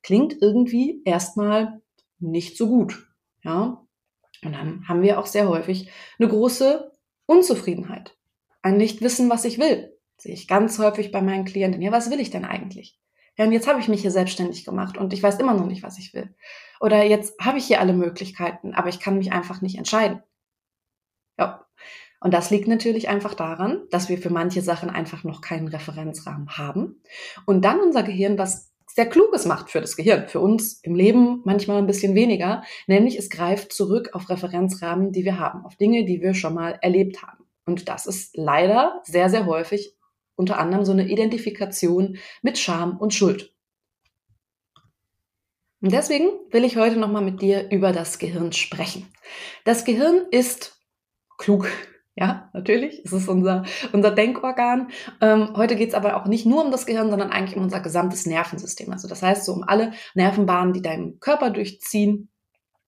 Klingt 0.02 0.36
irgendwie 0.42 1.00
erstmal 1.06 1.80
nicht 2.20 2.56
so 2.56 2.68
gut. 2.68 3.06
Ja. 3.42 3.84
Und 4.44 4.52
dann 4.52 4.86
haben 4.88 5.02
wir 5.02 5.18
auch 5.18 5.26
sehr 5.26 5.48
häufig 5.48 5.90
eine 6.18 6.28
große 6.28 6.92
Unzufriedenheit. 7.26 8.16
Ein 8.62 8.76
Nichtwissen, 8.76 9.30
was 9.30 9.44
ich 9.44 9.58
will. 9.58 9.96
Sehe 10.16 10.34
ich 10.34 10.48
ganz 10.48 10.78
häufig 10.78 11.12
bei 11.12 11.22
meinen 11.22 11.44
Klienten. 11.44 11.82
Ja, 11.82 11.92
was 11.92 12.10
will 12.10 12.20
ich 12.20 12.30
denn 12.30 12.44
eigentlich? 12.44 12.98
Ja, 13.36 13.44
und 13.44 13.52
jetzt 13.52 13.68
habe 13.68 13.78
ich 13.78 13.88
mich 13.88 14.02
hier 14.02 14.10
selbstständig 14.10 14.64
gemacht 14.64 14.98
und 14.98 15.12
ich 15.12 15.22
weiß 15.22 15.38
immer 15.38 15.54
noch 15.54 15.66
nicht, 15.66 15.84
was 15.84 15.98
ich 15.98 16.12
will. 16.12 16.34
Oder 16.80 17.04
jetzt 17.04 17.38
habe 17.40 17.58
ich 17.58 17.66
hier 17.66 17.80
alle 17.80 17.92
Möglichkeiten, 17.92 18.74
aber 18.74 18.88
ich 18.88 18.98
kann 18.98 19.16
mich 19.16 19.32
einfach 19.32 19.60
nicht 19.60 19.78
entscheiden. 19.78 20.22
Ja. 21.38 21.64
Und 22.20 22.34
das 22.34 22.50
liegt 22.50 22.66
natürlich 22.66 23.08
einfach 23.08 23.34
daran, 23.34 23.86
dass 23.90 24.08
wir 24.08 24.18
für 24.18 24.30
manche 24.30 24.60
Sachen 24.60 24.90
einfach 24.90 25.22
noch 25.22 25.40
keinen 25.40 25.68
Referenzrahmen 25.68 26.58
haben. 26.58 27.00
Und 27.46 27.64
dann 27.64 27.78
unser 27.78 28.02
Gehirn 28.02 28.38
was 28.38 28.72
sehr 28.98 29.08
Kluges 29.08 29.44
macht 29.44 29.70
für 29.70 29.80
das 29.80 29.94
Gehirn. 29.94 30.26
Für 30.26 30.40
uns 30.40 30.80
im 30.82 30.96
Leben 30.96 31.40
manchmal 31.44 31.78
ein 31.78 31.86
bisschen 31.86 32.16
weniger. 32.16 32.64
Nämlich 32.88 33.16
es 33.16 33.30
greift 33.30 33.72
zurück 33.72 34.10
auf 34.12 34.28
Referenzrahmen, 34.28 35.12
die 35.12 35.24
wir 35.24 35.38
haben, 35.38 35.64
auf 35.64 35.76
Dinge, 35.76 36.04
die 36.04 36.20
wir 36.20 36.34
schon 36.34 36.52
mal 36.54 36.80
erlebt 36.82 37.22
haben. 37.22 37.44
Und 37.64 37.88
das 37.88 38.06
ist 38.06 38.36
leider 38.36 39.00
sehr, 39.04 39.30
sehr 39.30 39.46
häufig 39.46 39.94
unter 40.34 40.58
anderem 40.58 40.84
so 40.84 40.90
eine 40.90 41.08
Identifikation 41.08 42.18
mit 42.42 42.58
Scham 42.58 42.96
und 42.96 43.14
Schuld. 43.14 43.54
Und 45.80 45.92
deswegen 45.92 46.30
will 46.50 46.64
ich 46.64 46.76
heute 46.76 46.98
nochmal 46.98 47.22
mit 47.22 47.40
dir 47.40 47.70
über 47.70 47.92
das 47.92 48.18
Gehirn 48.18 48.50
sprechen. 48.50 49.06
Das 49.62 49.84
Gehirn 49.84 50.26
ist 50.32 50.76
klug. 51.36 51.68
Ja, 52.20 52.50
natürlich. 52.52 53.00
Es 53.04 53.12
ist 53.12 53.28
unser, 53.28 53.64
unser 53.92 54.10
Denkorgan. 54.10 54.88
Ähm, 55.20 55.52
heute 55.54 55.76
geht 55.76 55.90
es 55.90 55.94
aber 55.94 56.16
auch 56.16 56.26
nicht 56.26 56.46
nur 56.46 56.64
um 56.64 56.72
das 56.72 56.84
Gehirn, 56.84 57.10
sondern 57.10 57.30
eigentlich 57.30 57.56
um 57.56 57.62
unser 57.62 57.78
gesamtes 57.78 58.26
Nervensystem. 58.26 58.90
Also 58.90 59.06
das 59.06 59.22
heißt 59.22 59.44
so 59.44 59.52
um 59.52 59.62
alle 59.62 59.92
Nervenbahnen, 60.14 60.72
die 60.72 60.82
deinen 60.82 61.20
Körper 61.20 61.50
durchziehen. 61.50 62.28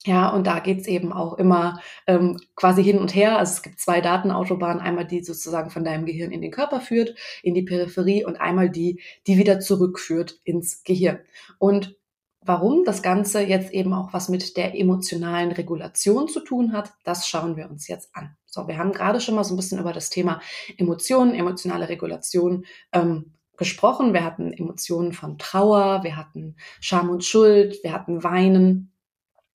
Ja, 0.05 0.31
und 0.31 0.49
da 0.49 0.59
geht's 0.59 0.89
eben 0.89 1.13
auch 1.13 1.35
immer 1.39 1.81
ähm, 2.09 2.39
quasi 2.57 2.83
hin 2.83 2.99
und 2.99 3.15
her. 3.15 3.39
Also 3.39 3.53
es 3.53 3.63
gibt 3.63 3.79
zwei 3.79 4.01
Datenautobahnen, 4.01 4.83
einmal 4.83 5.07
die 5.07 5.23
sozusagen 5.23 5.71
von 5.71 5.85
deinem 5.85 6.07
Gehirn 6.07 6.33
in 6.33 6.41
den 6.43 6.51
Körper 6.51 6.81
führt, 6.81 7.15
in 7.45 7.55
die 7.55 7.63
Peripherie 7.63 8.25
und 8.25 8.41
einmal 8.41 8.69
die, 8.69 9.01
die 9.29 9.39
wieder 9.39 9.61
zurückführt 9.61 10.41
ins 10.43 10.83
Gehirn. 10.83 11.21
Und 11.59 11.97
warum 12.41 12.85
das 12.85 13.01
Ganze 13.01 13.43
jetzt 13.43 13.73
eben 13.73 13.93
auch 13.93 14.13
was 14.13 14.29
mit 14.29 14.57
der 14.57 14.75
emotionalen 14.75 15.53
Regulation 15.53 16.27
zu 16.27 16.41
tun 16.41 16.73
hat, 16.73 16.95
das 17.05 17.29
schauen 17.29 17.57
wir 17.57 17.71
uns 17.71 17.87
jetzt 17.87 18.17
an. 18.17 18.37
So, 18.51 18.67
wir 18.67 18.79
haben 18.79 18.93
gerade 18.93 19.21
schon 19.21 19.37
mal 19.37 19.45
so 19.45 19.55
ein 19.55 19.57
bisschen 19.57 19.79
über 19.79 19.93
das 19.93 20.11
Thema 20.11 20.41
Emotionen, 20.77 21.35
emotionale 21.35 21.89
Regulation 21.89 22.67
ähm, 22.93 23.33
gesprochen. 23.57 24.13
Wir 24.13 24.25
hatten 24.25 24.53
Emotionen 24.53 25.13
von 25.13 25.39
Trauer, 25.39 26.03
wir 26.03 26.17
hatten 26.17 26.57
Scham 26.81 27.11
und 27.11 27.25
Schuld, 27.25 27.79
wir 27.83 27.93
hatten 27.93 28.25
Weinen, 28.25 28.93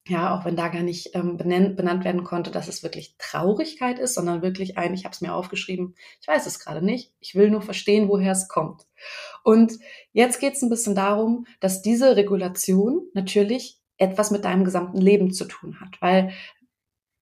ja, 0.08 0.38
auch 0.38 0.46
wenn 0.46 0.56
da 0.56 0.68
gar 0.68 0.84
nicht 0.84 1.16
ähm, 1.16 1.36
benannt, 1.36 1.76
benannt 1.76 2.06
werden 2.06 2.24
konnte, 2.24 2.52
dass 2.52 2.68
es 2.68 2.84
wirklich 2.84 3.16
Traurigkeit 3.18 3.98
ist, 3.98 4.14
sondern 4.14 4.44
wirklich 4.44 4.78
ein, 4.78 4.94
ich 4.94 5.04
habe 5.04 5.14
es 5.14 5.22
mir 5.22 5.34
aufgeschrieben, 5.34 5.96
ich 6.22 6.28
weiß 6.28 6.46
es 6.46 6.60
gerade 6.60 6.86
nicht, 6.86 7.14
ich 7.20 7.34
will 7.34 7.50
nur 7.50 7.64
verstehen, 7.64 8.08
woher 8.08 8.32
es 8.32 8.48
kommt. 8.48 8.86
Und 9.44 9.74
jetzt 10.14 10.40
geht 10.40 10.54
es 10.54 10.62
ein 10.62 10.70
bisschen 10.70 10.96
darum, 10.96 11.48
dass 11.60 11.82
diese 11.82 12.16
Regulation 12.16 13.08
natürlich 13.14 13.80
etwas 13.98 14.30
mit 14.30 14.46
deinem 14.46 14.66
gesamten 14.66 15.00
Leben 15.00 15.32
zu 15.32 15.46
tun 15.46 15.80
hat, 15.80 16.02
weil 16.02 16.32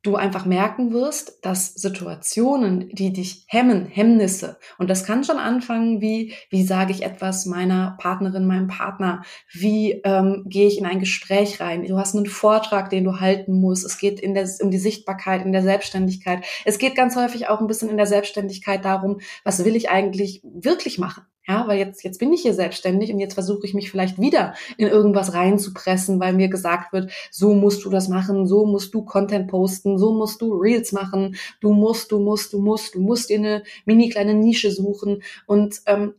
du 0.03 0.17
einfach 0.17 0.45
merken 0.45 0.91
wirst, 0.91 1.39
dass 1.41 1.73
Situationen, 1.73 2.89
die 2.89 3.13
dich 3.13 3.45
hemmen, 3.47 3.85
Hemmnisse, 3.85 4.59
und 4.77 4.89
das 4.89 5.05
kann 5.05 5.23
schon 5.23 5.37
anfangen, 5.37 6.01
wie, 6.01 6.33
wie 6.49 6.63
sage 6.63 6.91
ich 6.91 7.03
etwas 7.03 7.45
meiner 7.45 7.97
Partnerin, 7.99 8.45
meinem 8.45 8.67
Partner, 8.67 9.23
wie 9.51 10.01
ähm, 10.03 10.43
gehe 10.45 10.67
ich 10.67 10.77
in 10.77 10.85
ein 10.85 10.99
Gespräch 10.99 11.59
rein, 11.59 11.85
du 11.85 11.97
hast 11.97 12.15
einen 12.15 12.25
Vortrag, 12.25 12.89
den 12.89 13.05
du 13.05 13.19
halten 13.19 13.59
musst, 13.59 13.85
es 13.85 13.97
geht 13.97 14.19
in 14.19 14.33
der, 14.33 14.47
um 14.61 14.71
die 14.71 14.77
Sichtbarkeit, 14.77 15.45
in 15.45 15.53
der 15.53 15.63
Selbstständigkeit, 15.63 16.45
es 16.65 16.77
geht 16.77 16.95
ganz 16.95 17.15
häufig 17.15 17.47
auch 17.47 17.61
ein 17.61 17.67
bisschen 17.67 17.89
in 17.89 17.97
der 17.97 18.05
Selbstständigkeit 18.05 18.83
darum, 18.83 19.19
was 19.43 19.63
will 19.63 19.75
ich 19.75 19.89
eigentlich 19.89 20.41
wirklich 20.43 20.99
machen. 20.99 21.23
Ja, 21.45 21.67
weil 21.67 21.77
jetzt, 21.77 22.03
jetzt 22.03 22.19
bin 22.19 22.31
ich 22.31 22.41
hier 22.41 22.53
selbstständig 22.53 23.11
und 23.11 23.19
jetzt 23.19 23.33
versuche 23.33 23.65
ich 23.65 23.73
mich 23.73 23.91
vielleicht 23.91 24.19
wieder 24.19 24.53
in 24.77 24.87
irgendwas 24.87 25.33
reinzupressen, 25.33 26.19
weil 26.19 26.33
mir 26.33 26.47
gesagt 26.47 26.93
wird, 26.93 27.11
so 27.31 27.53
musst 27.53 27.83
du 27.83 27.89
das 27.89 28.07
machen, 28.07 28.47
so 28.47 28.65
musst 28.65 28.93
du 28.93 29.03
Content 29.03 29.49
posten, 29.49 29.97
so 29.97 30.13
musst 30.13 30.41
du 30.41 30.53
Reels 30.53 30.93
machen, 30.93 31.35
du 31.59 31.73
musst, 31.73 32.11
du 32.13 32.19
musst, 32.19 32.53
du 32.53 32.61
musst, 32.61 32.95
du 32.95 33.01
musst 33.01 33.29
dir 33.29 33.39
eine 33.39 33.63
mini 33.85 34.09
kleine 34.09 34.33
Nische 34.33 34.71
suchen 34.71 35.21
und 35.45 35.81
ähm, 35.85 36.13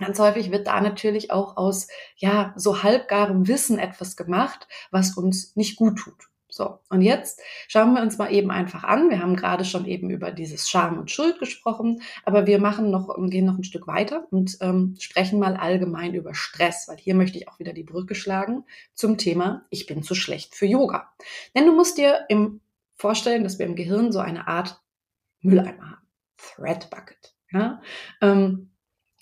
Ganz 0.00 0.18
häufig 0.18 0.50
wird 0.50 0.66
da 0.66 0.80
natürlich 0.80 1.30
auch 1.30 1.58
aus, 1.58 1.86
ja, 2.16 2.54
so 2.56 2.82
halbgarem 2.82 3.46
Wissen 3.48 3.78
etwas 3.78 4.16
gemacht, 4.16 4.66
was 4.90 5.14
uns 5.14 5.54
nicht 5.56 5.76
gut 5.76 5.98
tut. 5.98 6.30
So, 6.50 6.78
und 6.88 7.02
jetzt 7.02 7.40
schauen 7.68 7.94
wir 7.94 8.02
uns 8.02 8.18
mal 8.18 8.32
eben 8.32 8.50
einfach 8.50 8.84
an. 8.84 9.10
Wir 9.10 9.20
haben 9.20 9.36
gerade 9.36 9.64
schon 9.64 9.86
eben 9.86 10.10
über 10.10 10.32
dieses 10.32 10.68
Scham 10.68 10.98
und 10.98 11.10
Schuld 11.10 11.38
gesprochen, 11.38 12.02
aber 12.24 12.46
wir 12.46 12.60
machen 12.60 12.90
noch, 12.90 13.14
gehen 13.28 13.46
noch 13.46 13.56
ein 13.56 13.64
Stück 13.64 13.86
weiter 13.86 14.26
und 14.30 14.58
ähm, 14.60 14.96
sprechen 14.98 15.38
mal 15.38 15.56
allgemein 15.56 16.14
über 16.14 16.34
Stress, 16.34 16.88
weil 16.88 16.98
hier 16.98 17.14
möchte 17.14 17.38
ich 17.38 17.48
auch 17.48 17.58
wieder 17.58 17.72
die 17.72 17.84
Brücke 17.84 18.14
schlagen 18.14 18.64
zum 18.94 19.16
Thema, 19.16 19.66
ich 19.70 19.86
bin 19.86 20.02
zu 20.02 20.14
schlecht 20.14 20.54
für 20.54 20.66
Yoga. 20.66 21.12
Denn 21.54 21.66
du 21.66 21.74
musst 21.74 21.98
dir 21.98 22.26
im 22.28 22.60
vorstellen, 23.00 23.42
dass 23.42 23.58
wir 23.58 23.66
im 23.66 23.76
Gehirn 23.76 24.12
so 24.12 24.18
eine 24.18 24.46
Art 24.46 24.80
Mülleimer 25.40 25.92
haben. 25.92 26.06
Thread 26.36 26.90
Bucket. 26.90 27.34
Ja? 27.50 27.80
Ähm, 28.20 28.70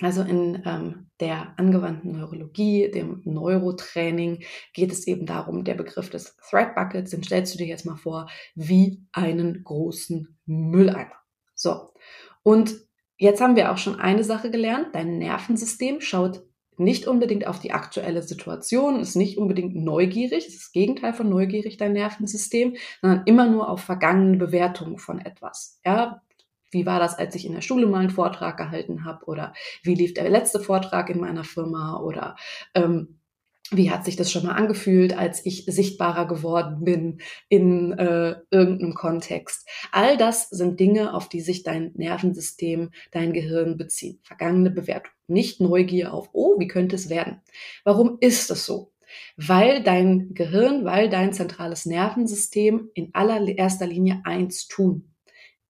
also 0.00 0.22
in 0.22 0.62
ähm, 0.64 1.10
der 1.20 1.58
angewandten 1.58 2.12
Neurologie, 2.12 2.90
dem 2.90 3.20
Neurotraining, 3.24 4.44
geht 4.72 4.92
es 4.92 5.06
eben 5.06 5.26
darum, 5.26 5.64
der 5.64 5.74
Begriff 5.74 6.10
des 6.10 6.36
Thread 6.36 6.74
Buckets, 6.74 7.10
den 7.10 7.22
stellst 7.22 7.54
du 7.54 7.58
dir 7.58 7.66
jetzt 7.66 7.84
mal 7.84 7.96
vor, 7.96 8.28
wie 8.54 9.02
einen 9.12 9.64
großen 9.64 10.38
Mülleimer. 10.46 11.16
So, 11.54 11.92
und 12.42 12.76
jetzt 13.16 13.40
haben 13.40 13.56
wir 13.56 13.72
auch 13.72 13.78
schon 13.78 13.98
eine 13.98 14.22
Sache 14.22 14.50
gelernt. 14.50 14.88
Dein 14.92 15.18
Nervensystem 15.18 16.00
schaut 16.00 16.44
nicht 16.78 17.08
unbedingt 17.08 17.46
auf 17.46 17.58
die 17.58 17.72
aktuelle 17.72 18.22
Situation, 18.22 19.00
ist 19.00 19.16
nicht 19.16 19.36
unbedingt 19.36 19.74
neugierig, 19.74 20.46
ist 20.46 20.60
das 20.60 20.72
Gegenteil 20.72 21.12
von 21.12 21.28
neugierig, 21.28 21.76
dein 21.76 21.92
Nervensystem, 21.92 22.76
sondern 23.00 23.24
immer 23.26 23.48
nur 23.48 23.68
auf 23.68 23.80
vergangene 23.80 24.36
Bewertungen 24.36 24.98
von 24.98 25.18
etwas. 25.18 25.80
Ja, 25.84 26.22
wie 26.70 26.86
war 26.86 26.98
das, 26.98 27.18
als 27.18 27.34
ich 27.34 27.46
in 27.46 27.52
der 27.52 27.60
Schule 27.60 27.86
mal 27.86 28.00
einen 28.00 28.10
Vortrag 28.10 28.56
gehalten 28.56 29.04
habe? 29.04 29.24
Oder 29.26 29.52
wie 29.82 29.94
lief 29.94 30.14
der 30.14 30.28
letzte 30.28 30.60
Vortrag 30.60 31.10
in 31.10 31.20
meiner 31.20 31.44
Firma? 31.44 32.00
Oder 32.00 32.36
ähm, 32.74 33.18
wie 33.70 33.90
hat 33.90 34.04
sich 34.04 34.16
das 34.16 34.32
schon 34.32 34.46
mal 34.46 34.54
angefühlt, 34.54 35.16
als 35.16 35.44
ich 35.44 35.66
sichtbarer 35.66 36.26
geworden 36.26 36.84
bin 36.84 37.20
in 37.50 37.92
äh, 37.92 38.36
irgendeinem 38.50 38.94
Kontext? 38.94 39.68
All 39.92 40.16
das 40.16 40.48
sind 40.48 40.80
Dinge, 40.80 41.12
auf 41.12 41.28
die 41.28 41.42
sich 41.42 41.64
dein 41.64 41.92
Nervensystem, 41.94 42.90
dein 43.10 43.34
Gehirn 43.34 43.76
bezieht. 43.76 44.20
Vergangene 44.26 44.70
Bewertung. 44.70 45.12
Nicht 45.26 45.60
Neugier 45.60 46.14
auf, 46.14 46.30
oh, 46.32 46.58
wie 46.58 46.68
könnte 46.68 46.96
es 46.96 47.10
werden? 47.10 47.42
Warum 47.84 48.16
ist 48.20 48.50
es 48.50 48.64
so? 48.64 48.92
Weil 49.36 49.82
dein 49.82 50.32
Gehirn, 50.34 50.84
weil 50.84 51.10
dein 51.10 51.34
zentrales 51.34 51.84
Nervensystem 51.84 52.90
in 52.94 53.10
allererster 53.14 53.86
Linie 53.86 54.22
eins 54.24 54.66
tun 54.66 55.08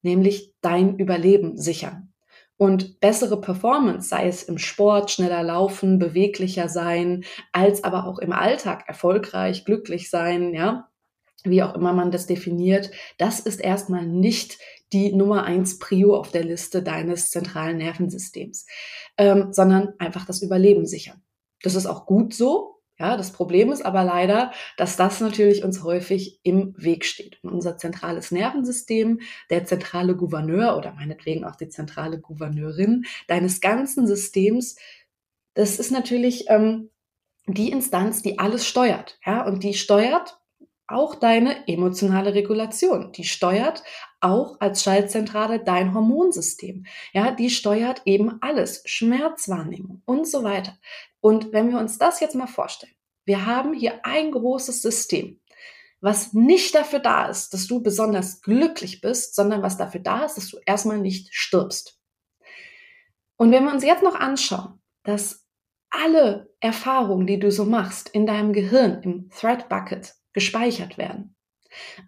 nämlich 0.02 0.54
dein 0.60 0.98
Überleben 0.98 1.56
sichern. 1.56 2.12
Und 2.56 2.98
bessere 2.98 3.40
Performance, 3.40 4.08
sei 4.08 4.26
es 4.26 4.42
im 4.42 4.58
Sport, 4.58 5.12
schneller 5.12 5.44
laufen, 5.44 6.00
beweglicher 6.00 6.68
sein, 6.68 7.24
als 7.52 7.84
aber 7.84 8.06
auch 8.06 8.18
im 8.18 8.32
Alltag 8.32 8.84
erfolgreich, 8.88 9.64
glücklich 9.64 10.10
sein, 10.10 10.54
ja, 10.54 10.88
wie 11.44 11.62
auch 11.62 11.74
immer 11.74 11.92
man 11.92 12.10
das 12.10 12.26
definiert, 12.26 12.90
das 13.16 13.38
ist 13.38 13.60
erstmal 13.60 14.06
nicht 14.06 14.58
die 14.92 15.12
Nummer 15.12 15.44
eins 15.44 15.78
Prio 15.78 16.16
auf 16.16 16.32
der 16.32 16.42
Liste 16.42 16.82
deines 16.82 17.30
zentralen 17.30 17.78
Nervensystems, 17.78 18.66
ähm, 19.18 19.52
sondern 19.52 19.94
einfach 19.98 20.26
das 20.26 20.42
Überleben 20.42 20.86
sichern. 20.86 21.22
Das 21.62 21.74
ist 21.74 21.86
auch 21.86 22.06
gut 22.06 22.34
so, 22.34 22.77
ja, 22.98 23.16
das 23.16 23.32
Problem 23.32 23.70
ist 23.70 23.84
aber 23.84 24.02
leider, 24.04 24.52
dass 24.76 24.96
das 24.96 25.20
natürlich 25.20 25.62
uns 25.62 25.82
häufig 25.84 26.40
im 26.42 26.74
Weg 26.76 27.04
steht. 27.04 27.38
Und 27.42 27.50
unser 27.50 27.76
zentrales 27.76 28.30
Nervensystem, 28.32 29.20
der 29.50 29.64
zentrale 29.64 30.16
Gouverneur 30.16 30.76
oder 30.76 30.92
meinetwegen 30.94 31.44
auch 31.44 31.56
die 31.56 31.68
zentrale 31.68 32.20
Gouverneurin 32.20 33.04
deines 33.28 33.60
ganzen 33.60 34.06
Systems, 34.06 34.76
das 35.54 35.78
ist 35.78 35.92
natürlich 35.92 36.46
ähm, 36.48 36.90
die 37.46 37.70
Instanz, 37.70 38.22
die 38.22 38.38
alles 38.38 38.66
steuert. 38.66 39.18
Ja, 39.24 39.46
und 39.46 39.62
die 39.62 39.74
steuert 39.74 40.38
auch 40.88 41.14
deine 41.14 41.68
emotionale 41.68 42.34
Regulation. 42.34 43.12
Die 43.12 43.24
steuert 43.24 43.82
auch 44.20 44.58
als 44.58 44.82
Schaltzentrale 44.82 45.62
dein 45.62 45.94
Hormonsystem. 45.94 46.86
Ja, 47.12 47.30
die 47.30 47.50
steuert 47.50 48.02
eben 48.06 48.40
alles, 48.40 48.82
Schmerzwahrnehmung 48.86 50.02
und 50.06 50.26
so 50.26 50.42
weiter. 50.42 50.78
Und 51.20 51.52
wenn 51.52 51.70
wir 51.70 51.78
uns 51.78 51.98
das 51.98 52.20
jetzt 52.20 52.34
mal 52.34 52.46
vorstellen, 52.46 52.94
wir 53.24 53.46
haben 53.46 53.74
hier 53.74 54.04
ein 54.04 54.30
großes 54.30 54.80
System, 54.80 55.40
was 56.00 56.32
nicht 56.32 56.74
dafür 56.74 57.00
da 57.00 57.26
ist, 57.26 57.52
dass 57.52 57.66
du 57.66 57.82
besonders 57.82 58.40
glücklich 58.40 59.00
bist, 59.00 59.34
sondern 59.34 59.62
was 59.62 59.76
dafür 59.76 60.00
da 60.00 60.24
ist, 60.24 60.36
dass 60.36 60.48
du 60.48 60.58
erstmal 60.64 60.98
nicht 60.98 61.34
stirbst. 61.34 61.98
Und 63.36 63.50
wenn 63.52 63.64
wir 63.64 63.72
uns 63.72 63.84
jetzt 63.84 64.02
noch 64.02 64.14
anschauen, 64.14 64.80
dass 65.02 65.44
alle 65.90 66.52
Erfahrungen, 66.60 67.26
die 67.26 67.38
du 67.38 67.50
so 67.50 67.64
machst, 67.64 68.08
in 68.10 68.26
deinem 68.26 68.52
Gehirn, 68.52 69.02
im 69.02 69.30
Thread 69.30 69.68
Bucket 69.68 70.14
gespeichert 70.32 70.98
werden, 70.98 71.36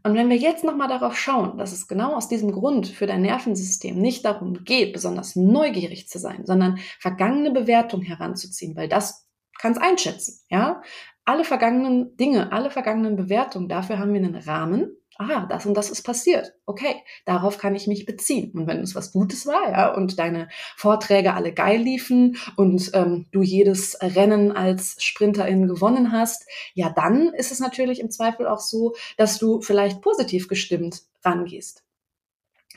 Und 0.02 0.14
wenn 0.14 0.28
wir 0.28 0.36
jetzt 0.36 0.64
nochmal 0.64 0.88
darauf 0.88 1.16
schauen, 1.16 1.58
dass 1.58 1.72
es 1.72 1.88
genau 1.88 2.14
aus 2.14 2.28
diesem 2.28 2.52
Grund 2.52 2.88
für 2.88 3.06
dein 3.06 3.22
Nervensystem 3.22 3.98
nicht 3.98 4.24
darum 4.24 4.64
geht, 4.64 4.92
besonders 4.92 5.36
neugierig 5.36 6.08
zu 6.08 6.18
sein, 6.18 6.44
sondern 6.46 6.78
vergangene 6.98 7.50
Bewertung 7.50 8.02
heranzuziehen, 8.02 8.76
weil 8.76 8.88
das 8.88 9.28
kann 9.58 9.72
es 9.72 9.78
einschätzen, 9.78 10.40
ja. 10.48 10.82
Alle 11.24 11.44
vergangenen 11.44 12.16
Dinge, 12.16 12.50
alle 12.50 12.70
vergangenen 12.70 13.14
Bewertungen, 13.14 13.68
dafür 13.68 13.98
haben 13.98 14.12
wir 14.12 14.20
einen 14.20 14.34
Rahmen, 14.34 14.96
aha, 15.20 15.46
das 15.46 15.66
und 15.66 15.74
das 15.74 15.90
ist 15.90 16.02
passiert. 16.02 16.54
Okay, 16.64 16.96
darauf 17.26 17.58
kann 17.58 17.74
ich 17.74 17.86
mich 17.86 18.06
beziehen. 18.06 18.52
Und 18.52 18.66
wenn 18.66 18.80
es 18.80 18.94
was 18.94 19.12
Gutes 19.12 19.46
war, 19.46 19.70
ja, 19.70 19.94
und 19.94 20.18
deine 20.18 20.48
Vorträge 20.76 21.34
alle 21.34 21.52
geil 21.52 21.80
liefen 21.80 22.38
und 22.56 22.90
ähm, 22.94 23.26
du 23.30 23.42
jedes 23.42 23.98
Rennen 24.00 24.50
als 24.50 24.96
Sprinterin 25.02 25.68
gewonnen 25.68 26.10
hast, 26.10 26.48
ja, 26.74 26.90
dann 26.90 27.28
ist 27.34 27.52
es 27.52 27.60
natürlich 27.60 28.00
im 28.00 28.10
Zweifel 28.10 28.46
auch 28.46 28.60
so, 28.60 28.94
dass 29.18 29.38
du 29.38 29.60
vielleicht 29.60 30.00
positiv 30.00 30.48
gestimmt 30.48 31.02
rangehst 31.22 31.84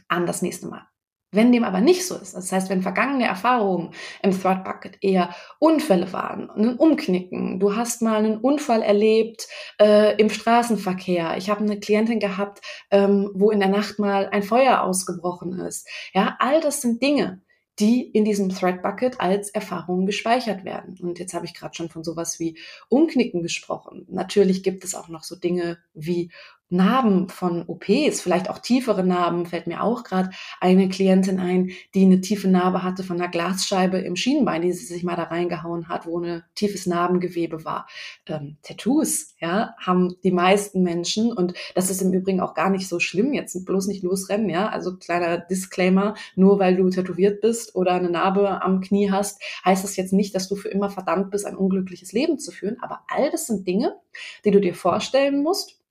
an 0.10 0.26
das 0.26 0.42
nächste 0.42 0.68
Mal. 0.68 0.86
Wenn 1.34 1.52
dem 1.52 1.63
aber 1.63 1.82
nicht 1.82 2.06
so 2.06 2.16
ist, 2.16 2.36
das 2.36 2.52
heißt, 2.52 2.70
wenn 2.70 2.84
vergangene 2.84 3.25
Erfahrungen 3.25 3.92
im 4.22 4.40
Threat 4.40 4.63
Bucket 4.63 4.98
eher 5.02 5.34
Unfälle 5.60 6.13
waren, 6.13 6.50
ein 6.52 6.75
Umknicken, 6.78 7.60
du 7.60 7.75
hast 7.75 8.02
mal 8.02 8.18
einen 8.18 8.38
Unfall 8.38 8.84
erlebt 8.84 9.48
äh, 9.82 10.16
im 10.18 10.30
Straßenverkehr, 10.30 11.36
ich 11.38 11.50
habe 11.50 11.62
eine 11.62 11.80
Klientin 11.80 12.20
gehabt, 12.20 12.62
ähm, 12.92 13.32
wo 13.34 13.50
in 13.50 13.60
der 13.60 13.70
Nacht 13.70 13.98
mal 13.98 14.30
ein 14.30 14.44
Feuer 14.44 14.82
ausgebrochen 14.82 15.60
ist. 15.60 15.88
Ja, 16.13 16.38
all 16.40 16.62
das 16.62 16.82
sind 16.82 17.02
Dinge, 17.02 17.42
die 17.80 18.04
in 18.04 18.24
diesem 18.24 18.50
Thread 18.50 18.84
Bucket 18.84 19.20
als 19.20 19.50
Erfahrungen 19.50 20.06
gespeichert 20.06 20.63
werden. 20.63 20.98
Und 21.02 21.18
jetzt 21.18 21.34
habe 21.34 21.46
ich 21.46 21.56
gerade 21.56 21.74
schon 21.74 21.90
von 21.90 22.04
sowas 22.04 22.40
wie 22.40 22.60
Umknicken 22.90 23.42
gesprochen. 23.42 24.06
Natürlich 24.10 24.62
gibt 24.62 24.84
es 24.84 24.94
auch 24.94 25.08
noch 25.08 25.24
so 25.24 25.36
Dinge 25.36 25.80
wie 25.94 26.32
Narben 26.74 27.30
von 27.30 27.63
OPs, 27.68 28.20
vielleicht 28.20 28.50
auch 28.50 28.58
tiefere 28.58 29.03
Narben, 29.03 29.46
fällt 29.46 29.68
mir 29.68 29.84
auch 29.84 30.03
gerade 30.03 30.32
eine 30.60 30.89
Klientin 30.89 31.39
ein, 31.39 31.72
die 31.94 32.03
eine 32.03 32.20
tiefe 32.20 32.48
Narbe 32.48 32.84
hatte 32.84 33.03
von 33.03 33.22
einer 33.22 33.30
Glasscheibe 33.30 34.00
im 34.00 34.15
Schienenbein, 34.15 34.63
die 34.63 34.74
sie 34.74 34.86
sich 34.86 35.03
mal 35.03 35.15
da 35.15 35.24
reingehauen 35.24 35.88
hat, 35.88 36.08
wo 36.08 36.20
ein 36.20 36.44
tiefes 36.56 36.88
Narbengewebe 36.88 37.63
war. 37.63 37.88
Ähm, 38.27 38.58
Tattoos, 38.63 39.36
ja, 39.39 39.75
haben 39.77 40.15
die 40.24 40.32
meisten 40.32 40.82
Menschen 40.82 41.32
und 41.32 41.53
das 41.75 41.92
ist 41.92 42.01
im 42.01 42.12
Übrigen 42.12 42.42
auch 42.42 42.56
gar 42.56 42.72
nicht 42.72 42.88
so 42.88 43.00
schlimm, 43.00 43.34
jetzt 43.34 43.65
bloß 43.65 43.88
nicht 43.88 44.03
losrennen, 44.03 44.50
ja, 44.50 44.68
also 44.68 44.98
kleiner 44.98 45.38
Disclaimer, 45.38 46.15
nur 46.36 46.58
weil 46.58 46.75
du 46.75 46.89
tätowiert 46.89 47.42
bist 47.42 47.75
oder 47.75 47.94
eine 47.94 48.10
Narbe 48.10 48.63
am 48.63 48.82
Knie 48.82 49.12
hast, 49.12 49.42
heißt 49.63 49.84
das 49.84 49.96
jetzt 49.96 50.12
nicht, 50.12 50.34
dass 50.34 50.50
du 50.50 50.56
für 50.56 50.70
immer 50.70 50.89
verdammt 50.89 51.30
bist, 51.30 51.46
ein 51.46 51.56
unglückliches 51.56 52.13
Leben 52.13 52.39
zu 52.39 52.51
führen, 52.51 52.77
aber 52.82 53.01
all 53.08 53.30
das 53.30 53.46
sind 53.46 53.68
Dinge, 53.68 53.96
die 54.44 54.51
du 54.51 54.60
dir 54.60 54.74
vorstellen 54.74 55.44
musst, 55.44 55.83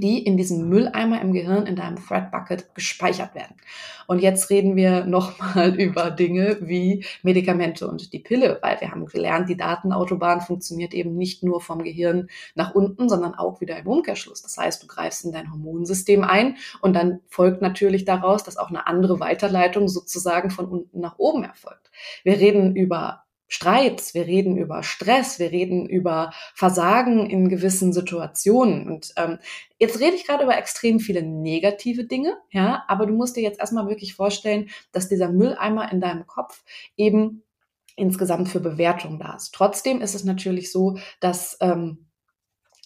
die 0.00 0.24
in 0.24 0.36
diesem 0.36 0.68
Mülleimer 0.68 1.20
im 1.20 1.32
Gehirn 1.32 1.66
in 1.66 1.76
deinem 1.76 1.96
Thread 1.96 2.30
Bucket 2.30 2.74
gespeichert 2.74 3.34
werden. 3.34 3.56
Und 4.06 4.20
jetzt 4.20 4.50
reden 4.50 4.76
wir 4.76 5.04
nochmal 5.04 5.74
über 5.80 6.10
Dinge 6.10 6.58
wie 6.60 7.04
Medikamente 7.22 7.88
und 7.88 8.12
die 8.12 8.18
Pille, 8.18 8.58
weil 8.62 8.80
wir 8.80 8.90
haben 8.90 9.06
gelernt, 9.06 9.48
die 9.48 9.56
Datenautobahn 9.56 10.40
funktioniert 10.40 10.94
eben 10.94 11.16
nicht 11.16 11.42
nur 11.42 11.60
vom 11.60 11.82
Gehirn 11.82 12.28
nach 12.54 12.74
unten, 12.74 13.08
sondern 13.08 13.34
auch 13.34 13.60
wieder 13.60 13.78
im 13.78 13.86
Umkehrschluss. 13.86 14.42
Das 14.42 14.56
heißt, 14.56 14.82
du 14.82 14.86
greifst 14.86 15.24
in 15.24 15.32
dein 15.32 15.50
Hormonsystem 15.50 16.24
ein 16.24 16.56
und 16.80 16.94
dann 16.94 17.20
folgt 17.28 17.62
natürlich 17.62 18.04
daraus, 18.04 18.44
dass 18.44 18.56
auch 18.56 18.68
eine 18.68 18.86
andere 18.86 19.20
Weiterleitung 19.20 19.88
sozusagen 19.88 20.50
von 20.50 20.66
unten 20.66 21.00
nach 21.00 21.18
oben 21.18 21.44
erfolgt. 21.44 21.90
Wir 22.22 22.38
reden 22.38 22.76
über 22.76 23.23
Streits, 23.46 24.14
wir 24.14 24.26
reden 24.26 24.56
über 24.56 24.82
Stress, 24.82 25.38
wir 25.38 25.52
reden 25.52 25.88
über 25.88 26.32
Versagen 26.54 27.28
in 27.28 27.48
gewissen 27.48 27.92
Situationen. 27.92 28.88
Und 28.88 29.12
ähm, 29.16 29.38
jetzt 29.78 30.00
rede 30.00 30.16
ich 30.16 30.26
gerade 30.26 30.44
über 30.44 30.56
extrem 30.56 31.00
viele 31.00 31.22
negative 31.22 32.04
Dinge, 32.04 32.36
ja, 32.50 32.84
aber 32.88 33.06
du 33.06 33.14
musst 33.14 33.36
dir 33.36 33.42
jetzt 33.42 33.60
erstmal 33.60 33.88
wirklich 33.88 34.14
vorstellen, 34.14 34.70
dass 34.92 35.08
dieser 35.08 35.30
Mülleimer 35.30 35.92
in 35.92 36.00
deinem 36.00 36.26
Kopf 36.26 36.64
eben 36.96 37.42
insgesamt 37.96 38.48
für 38.48 38.60
Bewertung 38.60 39.18
da 39.18 39.36
ist. 39.36 39.54
Trotzdem 39.54 40.00
ist 40.00 40.14
es 40.14 40.24
natürlich 40.24 40.72
so, 40.72 40.98
dass 41.20 41.56
ähm, 41.60 42.06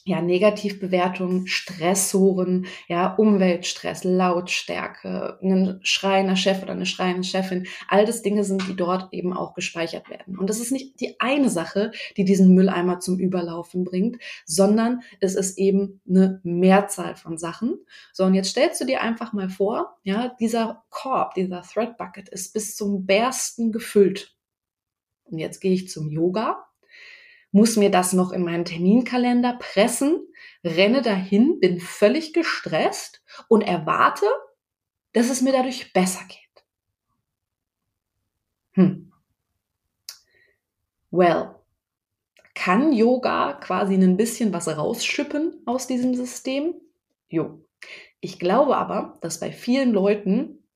ja, 0.09 0.23
Negativbewertungen, 0.23 1.47
Stressoren, 1.47 2.67
ja, 2.89 3.15
Umweltstress, 3.15 4.05
Lautstärke, 4.05 5.39
ein 5.43 5.81
schreiender 5.83 6.35
Chef 6.35 6.63
oder 6.63 6.73
eine 6.73 6.87
schreiende 6.87 7.25
Chefin, 7.25 7.67
all 7.89 8.07
das 8.07 8.23
Dinge 8.23 8.43
sind, 8.43 8.67
die 8.67 8.75
dort 8.75 9.13
eben 9.13 9.35
auch 9.35 9.53
gespeichert 9.53 10.09
werden. 10.09 10.39
Und 10.39 10.49
das 10.49 10.61
ist 10.61 10.73
nicht 10.73 10.99
die 11.01 11.21
eine 11.21 11.51
Sache, 11.51 11.93
die 12.17 12.25
diesen 12.25 12.55
Mülleimer 12.55 13.01
zum 13.01 13.19
Überlaufen 13.19 13.85
bringt, 13.85 14.17
sondern 14.47 15.03
es 15.21 15.35
ist 15.35 15.59
eben 15.59 16.01
eine 16.09 16.41
Mehrzahl 16.43 17.15
von 17.15 17.37
Sachen. 17.37 17.79
So, 18.15 18.25
und 18.25 18.33
jetzt 18.33 18.49
stellst 18.49 18.81
du 18.81 18.87
dir 18.87 19.03
einfach 19.03 19.35
mal 19.35 19.51
vor, 19.51 19.99
ja, 20.05 20.35
dieser 20.41 20.85
Korb, 20.89 21.35
dieser 21.35 21.61
Thread 21.63 21.99
Bucket 21.99 22.31
ist 22.31 22.55
bis 22.55 22.77
zum 22.77 23.05
Bersten 23.05 23.73
gefüllt. 23.73 24.35
Und 25.25 25.37
jetzt 25.37 25.61
gehe 25.61 25.75
ich 25.75 25.91
zum 25.91 26.09
Yoga 26.09 26.65
muss 27.51 27.77
mir 27.77 27.91
das 27.91 28.13
noch 28.13 28.33
in 28.33 28.45
meinen 28.45 28.65
Terminkalender 28.65 29.55
pressen, 29.59 30.27
renne 30.65 31.03
dahin, 31.03 31.61
bin 31.61 31.81
völlig 31.81 32.33
gestresst 32.33 33.23
und 33.49 33.63
erwarte, 33.63 34.27
dass 35.13 35.31
es 35.31 35.41
mir 35.41 35.53
dadurch 35.53 35.93
besser 35.93 36.25
geht. 36.29 36.65
Hm. 38.73 39.13
Well, 41.11 41.55
kann 42.55 42.93
Yoga 42.93 43.55
quasi 43.55 43.95
ein 43.95 44.17
bisschen 44.17 44.53
was 44.53 44.69
rausschippen 44.69 45.63
aus 45.65 45.87
diesem 45.87 46.15
System? 46.15 46.75
Jo. 47.29 47.65
Ich 48.21 48.39
glaube 48.39 48.77
aber, 48.77 49.17
dass 49.21 49.41
bei 49.41 49.53
vielen 49.53 49.93
Leuten 49.93 50.68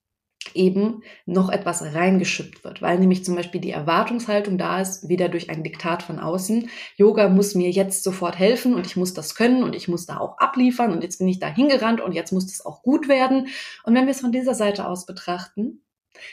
eben 0.54 1.02
noch 1.26 1.50
etwas 1.50 1.82
reingeschüppt 1.82 2.64
wird, 2.64 2.82
weil 2.82 2.98
nämlich 2.98 3.24
zum 3.24 3.34
Beispiel 3.34 3.60
die 3.60 3.70
Erwartungshaltung 3.70 4.58
da 4.58 4.80
ist, 4.80 5.08
wieder 5.08 5.28
durch 5.28 5.50
ein 5.50 5.62
Diktat 5.62 6.02
von 6.02 6.18
außen. 6.18 6.68
Yoga 6.96 7.28
muss 7.28 7.54
mir 7.54 7.70
jetzt 7.70 8.02
sofort 8.02 8.38
helfen 8.38 8.74
und 8.74 8.86
ich 8.86 8.96
muss 8.96 9.14
das 9.14 9.34
können 9.34 9.62
und 9.62 9.74
ich 9.74 9.88
muss 9.88 10.06
da 10.06 10.18
auch 10.18 10.38
abliefern 10.38 10.92
und 10.92 11.02
jetzt 11.02 11.18
bin 11.18 11.28
ich 11.28 11.38
da 11.38 11.48
hingerannt 11.48 12.00
und 12.00 12.12
jetzt 12.12 12.32
muss 12.32 12.46
das 12.46 12.64
auch 12.64 12.82
gut 12.82 13.08
werden. 13.08 13.48
Und 13.84 13.94
wenn 13.94 14.06
wir 14.06 14.12
es 14.12 14.20
von 14.20 14.32
dieser 14.32 14.54
Seite 14.54 14.86
aus 14.86 15.06
betrachten, 15.06 15.82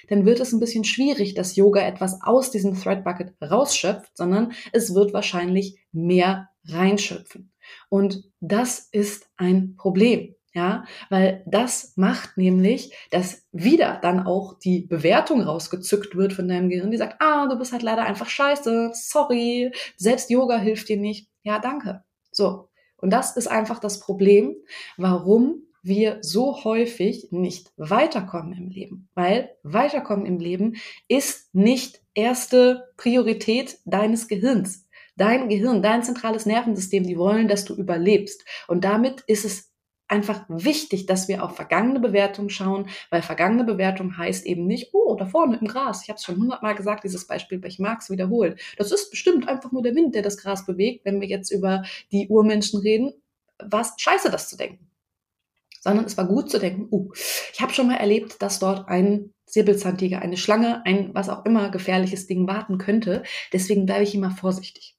dann 0.08 0.26
wird 0.26 0.40
es 0.40 0.52
ein 0.52 0.60
bisschen 0.60 0.84
schwierig, 0.84 1.34
dass 1.34 1.56
Yoga 1.56 1.82
etwas 1.82 2.22
aus 2.22 2.52
diesem 2.52 2.80
Thread 2.80 3.04
Bucket 3.04 3.34
rausschöpft, 3.42 4.16
sondern 4.16 4.54
es 4.72 4.94
wird 4.94 5.14
wahrscheinlich 5.14 5.80
mehr 5.92 6.50
reinschöpfen. 6.66 7.52
Und 7.90 8.24
das 8.40 8.88
ist 8.92 9.30
ein 9.38 9.76
Problem. 9.76 10.36
Ja, 10.54 10.86
weil 11.10 11.44
das 11.46 11.94
macht 11.96 12.38
nämlich, 12.38 12.92
dass 13.12 13.44
wieder 13.52 14.00
dann 14.02 14.26
auch 14.26 14.58
die 14.58 14.82
Bewertung 14.82 15.42
rausgezückt 15.42 16.16
wird 16.16 16.34
von 16.34 16.48
deinem 16.48 16.70
Gehirn, 16.70 16.90
die 16.90 16.98
sagt, 16.98 17.22
ah, 17.22 17.48
du 17.48 17.58
bist 17.58 17.72
halt 17.72 17.84
leider 17.84 18.04
einfach 18.04 18.28
scheiße, 18.28 18.92
sorry, 18.94 19.72
selbst 19.96 20.32
Yoga 20.32 20.58
hilft 20.58 20.90
dir 20.90 20.98
nicht. 20.98 21.30
Ja, 21.44 21.60
danke. 21.60 22.04
So. 22.32 22.70
Und 22.98 23.12
das 23.12 23.38
ist 23.38 23.48
einfach 23.48 23.80
das 23.80 24.00
Problem, 24.00 24.56
warum 24.98 25.64
wir 25.82 26.18
so 26.22 26.64
häufig 26.64 27.30
nicht 27.32 27.72
weiterkommen 27.78 28.54
im 28.54 28.70
Leben. 28.70 29.10
Weil 29.14 29.56
weiterkommen 29.64 30.26
im 30.26 30.40
Leben 30.40 30.76
ist 31.08 31.54
nicht 31.54 32.02
erste 32.14 32.90
Priorität 32.98 33.78
deines 33.86 34.28
Gehirns. 34.28 34.88
Dein 35.16 35.50
Gehirn, 35.50 35.82
dein 35.82 36.04
zentrales 36.04 36.46
Nervensystem, 36.46 37.06
die 37.06 37.18
wollen, 37.18 37.48
dass 37.48 37.66
du 37.66 37.76
überlebst. 37.76 38.44
Und 38.68 38.84
damit 38.84 39.22
ist 39.28 39.46
es 39.46 39.69
einfach 40.10 40.46
wichtig, 40.50 41.06
dass 41.06 41.28
wir 41.28 41.44
auf 41.44 41.56
vergangene 41.56 42.00
Bewertungen 42.00 42.50
schauen, 42.50 42.90
weil 43.10 43.22
vergangene 43.22 43.64
Bewertung 43.64 44.18
heißt 44.18 44.46
eben 44.46 44.66
nicht, 44.66 44.90
oh, 44.94 45.16
da 45.16 45.26
vorne 45.26 45.58
im 45.62 45.68
Gras, 45.68 46.04
ich 46.04 46.10
habe 46.10 46.18
es 46.18 46.24
schon 46.24 46.38
hundertmal 46.38 46.76
gesagt, 46.76 47.04
dieses 47.04 47.28
Beispiel, 47.28 47.64
ich 47.66 47.80
mag 47.80 48.00
es 48.02 48.10
wiederholen. 48.10 48.56
Das 48.78 48.92
ist 48.92 49.12
bestimmt 49.12 49.48
einfach 49.48 49.72
nur 49.72 49.84
der 49.84 49.96
Wind, 49.96 50.16
der 50.16 50.24
das 50.24 50.38
Gras 50.38 50.66
bewegt, 50.66 51.06
wenn 51.06 51.22
wir 51.22 51.28
jetzt 51.28 51.52
über 51.52 51.84
die 52.12 52.28
Urmenschen 52.28 52.80
reden. 52.80 53.14
Was 53.60 53.94
scheiße, 53.98 54.32
das 54.32 54.50
zu 54.50 54.58
denken. 54.58 54.90
Sondern 55.82 56.06
es 56.06 56.18
war 56.18 56.28
gut 56.28 56.50
zu 56.50 56.60
denken, 56.60 56.88
uh, 56.92 57.12
ich 57.54 57.62
habe 57.62 57.74
schon 57.74 57.88
mal 57.88 57.96
erlebt, 57.96 58.42
dass 58.42 58.60
dort 58.60 58.90
ein 58.90 59.34
Säbelzahntiger, 59.46 60.22
eine 60.22 60.38
Schlange, 60.38 60.86
ein 60.86 61.14
was 61.14 61.30
auch 61.30 61.46
immer 61.46 61.70
gefährliches 61.70 62.28
Ding 62.28 62.48
warten 62.48 62.78
könnte. 62.78 63.24
Deswegen 63.54 63.86
bleibe 63.86 64.04
ich 64.04 64.16
immer 64.16 64.32
vorsichtig. 64.32 64.98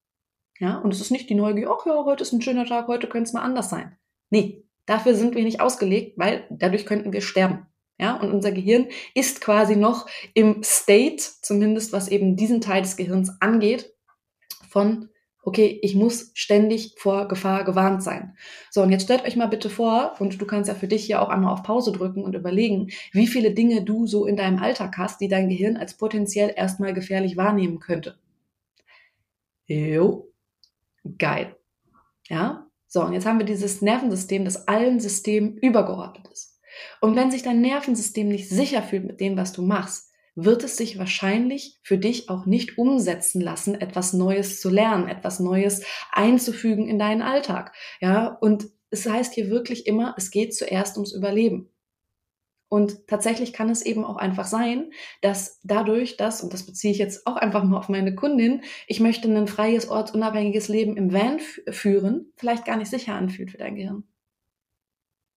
Ja, 0.59 0.79
und 0.79 0.92
es 0.92 1.01
ist 1.01 1.11
nicht 1.11 1.31
die 1.31 1.35
Neugier, 1.35 1.70
ach 1.70 1.87
ja, 1.87 2.05
heute 2.05 2.23
ist 2.23 2.33
ein 2.33 2.42
schöner 2.42 2.66
Tag, 2.66 2.87
heute 2.87 3.09
könnte 3.09 3.29
es 3.29 3.33
mal 3.33 3.42
anders 3.42 3.70
sein. 3.70 3.96
Nee, 4.29 4.62
Dafür 4.90 5.14
sind 5.14 5.37
wir 5.37 5.44
nicht 5.44 5.61
ausgelegt, 5.61 6.18
weil 6.18 6.48
dadurch 6.50 6.85
könnten 6.85 7.12
wir 7.12 7.20
sterben. 7.20 7.64
Ja, 7.96 8.16
und 8.16 8.33
unser 8.33 8.50
Gehirn 8.50 8.88
ist 9.14 9.40
quasi 9.40 9.76
noch 9.76 10.09
im 10.35 10.64
State, 10.64 11.22
zumindest 11.42 11.92
was 11.92 12.09
eben 12.09 12.35
diesen 12.35 12.61
Teil 12.61 12.83
des 12.83 12.96
Gehirns 12.96 13.40
angeht, 13.40 13.94
von, 14.68 15.09
okay, 15.44 15.79
ich 15.83 15.94
muss 15.94 16.33
ständig 16.35 16.96
vor 16.98 17.29
Gefahr 17.29 17.62
gewarnt 17.62 18.03
sein. 18.03 18.37
So, 18.72 18.83
und 18.83 18.90
jetzt 18.90 19.05
stellt 19.05 19.24
euch 19.24 19.37
mal 19.37 19.46
bitte 19.46 19.70
vor, 19.70 20.16
und 20.18 20.40
du 20.40 20.44
kannst 20.44 20.66
ja 20.66 20.74
für 20.74 20.88
dich 20.88 21.05
hier 21.05 21.22
auch 21.22 21.29
einmal 21.29 21.53
auf 21.53 21.62
Pause 21.62 21.92
drücken 21.92 22.24
und 22.24 22.35
überlegen, 22.35 22.90
wie 23.12 23.29
viele 23.29 23.53
Dinge 23.53 23.85
du 23.85 24.09
so 24.09 24.26
in 24.26 24.37
deinem 24.37 24.59
Alltag 24.59 24.98
hast, 24.98 25.20
die 25.20 25.29
dein 25.29 25.48
Gehirn 25.48 25.76
als 25.76 25.96
potenziell 25.96 26.53
erstmal 26.57 26.94
gefährlich 26.94 27.37
wahrnehmen 27.37 27.79
könnte. 27.79 28.18
Jo, 29.68 30.33
geil. 31.16 31.55
Ja, 32.29 32.69
So, 32.92 33.03
und 33.05 33.12
jetzt 33.12 33.24
haben 33.24 33.38
wir 33.38 33.46
dieses 33.46 33.83
Nervensystem, 33.83 34.44
das 34.44 34.66
allen 34.66 34.98
Systemen 34.98 35.57
übergeordnet 35.57 36.26
ist. 36.33 36.59
Und 37.00 37.14
wenn 37.14 37.31
sich 37.31 37.44
dein 37.44 37.61
Nervensystem 37.61 38.29
nicht 38.29 38.48
sicher 38.48 38.83
fühlt 38.83 39.05
mit 39.05 39.20
dem, 39.20 39.37
was 39.37 39.53
du 39.53 39.62
machst, 39.62 40.11
wird 40.35 40.64
es 40.64 40.76
sich 40.76 40.98
wahrscheinlich 40.98 41.79
für 41.85 41.98
dich 41.98 42.29
auch 42.29 42.46
nicht 42.46 42.79
umsetzen 42.79 43.40
lassen, 43.40 43.81
etwas 43.81 44.12
Neues 44.12 44.61
zu 44.61 44.70
lernen, 44.70 45.09
etwas 45.09 45.38
Neues 45.38 45.85
einzufügen 46.11 46.88
in 46.88 46.98
deinen 46.98 47.22
Alltag. 47.22 47.72
Ja, 48.00 48.26
und 48.26 48.68
es 48.90 49.09
heißt 49.09 49.35
hier 49.35 49.50
wirklich 49.50 49.87
immer, 49.87 50.14
es 50.16 50.33
geht 50.33 50.53
zuerst 50.53 50.96
ums 50.96 51.12
Überleben. 51.12 51.70
Und 52.70 53.09
tatsächlich 53.09 53.52
kann 53.52 53.68
es 53.68 53.83
eben 53.83 54.04
auch 54.04 54.16
einfach 54.16 54.46
sein, 54.46 54.92
dass 55.22 55.59
dadurch, 55.64 56.16
dass, 56.16 56.40
und 56.40 56.52
das 56.52 56.64
beziehe 56.64 56.92
ich 56.92 56.98
jetzt 56.98 57.26
auch 57.26 57.35
einfach 57.35 57.64
mal 57.64 57.76
auf 57.76 57.88
meine 57.88 58.14
Kundin, 58.14 58.62
ich 58.87 59.00
möchte 59.00 59.28
ein 59.28 59.48
freies, 59.48 59.88
ortsunabhängiges 59.88 60.68
Leben 60.68 60.96
im 60.96 61.12
Van 61.12 61.40
führen, 61.68 62.33
vielleicht 62.37 62.64
gar 62.64 62.76
nicht 62.76 62.88
sicher 62.88 63.14
anfühlt 63.14 63.50
für 63.50 63.59
dein 63.59 63.74
Gehirn. 63.74 64.04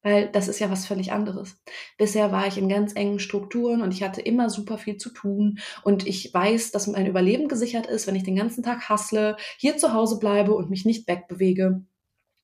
Weil 0.03 0.29
das 0.29 0.47
ist 0.47 0.59
ja 0.59 0.69
was 0.69 0.85
völlig 0.85 1.11
anderes. 1.11 1.59
Bisher 1.97 2.31
war 2.31 2.45
ich 2.45 2.59
in 2.59 2.69
ganz 2.69 2.93
engen 2.93 3.17
Strukturen 3.17 3.81
und 3.81 3.91
ich 3.91 4.03
hatte 4.03 4.21
immer 4.21 4.51
super 4.51 4.77
viel 4.77 4.97
zu 4.97 5.09
tun 5.09 5.57
und 5.83 6.05
ich 6.05 6.31
weiß, 6.31 6.69
dass 6.71 6.85
mein 6.85 7.07
Überleben 7.07 7.47
gesichert 7.47 7.87
ist, 7.87 8.05
wenn 8.05 8.15
ich 8.15 8.23
den 8.23 8.35
ganzen 8.35 8.63
Tag 8.63 8.89
hassle, 8.89 9.37
hier 9.57 9.77
zu 9.77 9.93
Hause 9.93 10.19
bleibe 10.19 10.53
und 10.53 10.69
mich 10.69 10.85
nicht 10.85 11.07
wegbewege. 11.07 11.83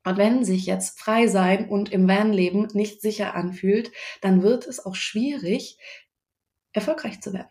Und 0.09 0.17
wenn 0.17 0.43
sich 0.43 0.65
jetzt 0.65 0.99
frei 0.99 1.27
sein 1.27 1.69
und 1.69 1.91
im 1.91 2.07
Van-Leben 2.07 2.67
nicht 2.73 2.99
sicher 2.99 3.35
anfühlt, 3.35 3.91
dann 4.21 4.41
wird 4.41 4.65
es 4.65 4.83
auch 4.83 4.95
schwierig, 4.95 5.77
erfolgreich 6.73 7.21
zu 7.21 7.31
werden. 7.31 7.49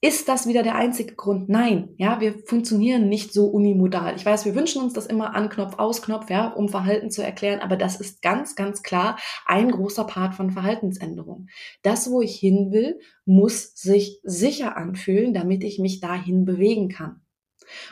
Ist 0.00 0.28
das 0.28 0.46
wieder 0.46 0.62
der 0.62 0.76
einzige 0.76 1.14
Grund? 1.14 1.48
Nein, 1.48 1.94
ja, 1.96 2.20
wir 2.20 2.38
funktionieren 2.46 3.08
nicht 3.08 3.32
so 3.32 3.46
unimodal. 3.46 4.14
Ich 4.16 4.26
weiß, 4.26 4.44
wir 4.44 4.54
wünschen 4.56 4.82
uns 4.82 4.92
das 4.92 5.06
immer 5.06 5.34
an 5.34 5.48
Knopf, 5.48 5.78
aus 5.78 6.02
Knopf, 6.02 6.28
ja, 6.28 6.48
um 6.48 6.68
Verhalten 6.68 7.10
zu 7.10 7.22
erklären, 7.22 7.60
aber 7.60 7.76
das 7.76 8.00
ist 8.00 8.22
ganz, 8.22 8.56
ganz 8.56 8.82
klar 8.82 9.16
ein 9.46 9.70
großer 9.70 10.04
Part 10.04 10.34
von 10.34 10.50
Verhaltensänderung. 10.50 11.48
Das, 11.82 12.10
wo 12.10 12.20
ich 12.20 12.36
hin 12.36 12.72
will, 12.72 13.00
muss 13.24 13.74
sich 13.74 14.20
sicher 14.22 14.76
anfühlen, 14.76 15.34
damit 15.34 15.62
ich 15.62 15.78
mich 15.80 16.00
dahin 16.00 16.44
bewegen 16.44 16.88
kann. 16.88 17.20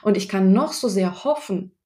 Und 0.03 0.17
ich 0.17 0.29
kann 0.29 0.53
noch 0.53 0.73
so 0.73 0.89
sehr 0.89 1.25
hoffen, 1.25 1.77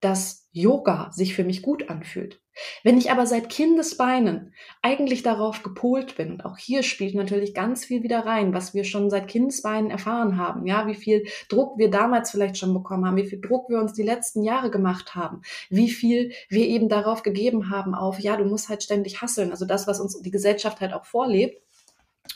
dass 0.00 0.41
Yoga 0.52 1.10
sich 1.12 1.34
für 1.34 1.44
mich 1.44 1.62
gut 1.62 1.88
anfühlt. 1.88 2.40
Wenn 2.84 2.98
ich 2.98 3.10
aber 3.10 3.26
seit 3.26 3.48
Kindesbeinen 3.48 4.52
eigentlich 4.82 5.22
darauf 5.22 5.62
gepolt 5.62 6.16
bin, 6.16 6.32
und 6.32 6.44
auch 6.44 6.58
hier 6.58 6.82
spielt 6.82 7.14
natürlich 7.14 7.54
ganz 7.54 7.86
viel 7.86 8.02
wieder 8.02 8.26
rein, 8.26 8.52
was 8.52 8.74
wir 8.74 8.84
schon 8.84 9.08
seit 9.08 9.28
Kindesbeinen 9.28 9.90
erfahren 9.90 10.36
haben, 10.36 10.66
ja, 10.66 10.86
wie 10.86 10.94
viel 10.94 11.24
Druck 11.48 11.78
wir 11.78 11.90
damals 11.90 12.30
vielleicht 12.30 12.58
schon 12.58 12.74
bekommen 12.74 13.06
haben, 13.06 13.16
wie 13.16 13.26
viel 13.26 13.40
Druck 13.40 13.70
wir 13.70 13.80
uns 13.80 13.94
die 13.94 14.02
letzten 14.02 14.42
Jahre 14.42 14.70
gemacht 14.70 15.14
haben, 15.14 15.40
wie 15.70 15.88
viel 15.88 16.32
wir 16.50 16.66
eben 16.66 16.90
darauf 16.90 17.22
gegeben 17.22 17.70
haben 17.70 17.94
auf, 17.94 18.20
ja, 18.20 18.36
du 18.36 18.44
musst 18.44 18.68
halt 18.68 18.82
ständig 18.82 19.22
hasseln, 19.22 19.50
also 19.50 19.64
das, 19.64 19.86
was 19.86 20.00
uns 20.00 20.20
die 20.20 20.30
Gesellschaft 20.30 20.80
halt 20.82 20.92
auch 20.92 21.06
vorlebt. 21.06 21.62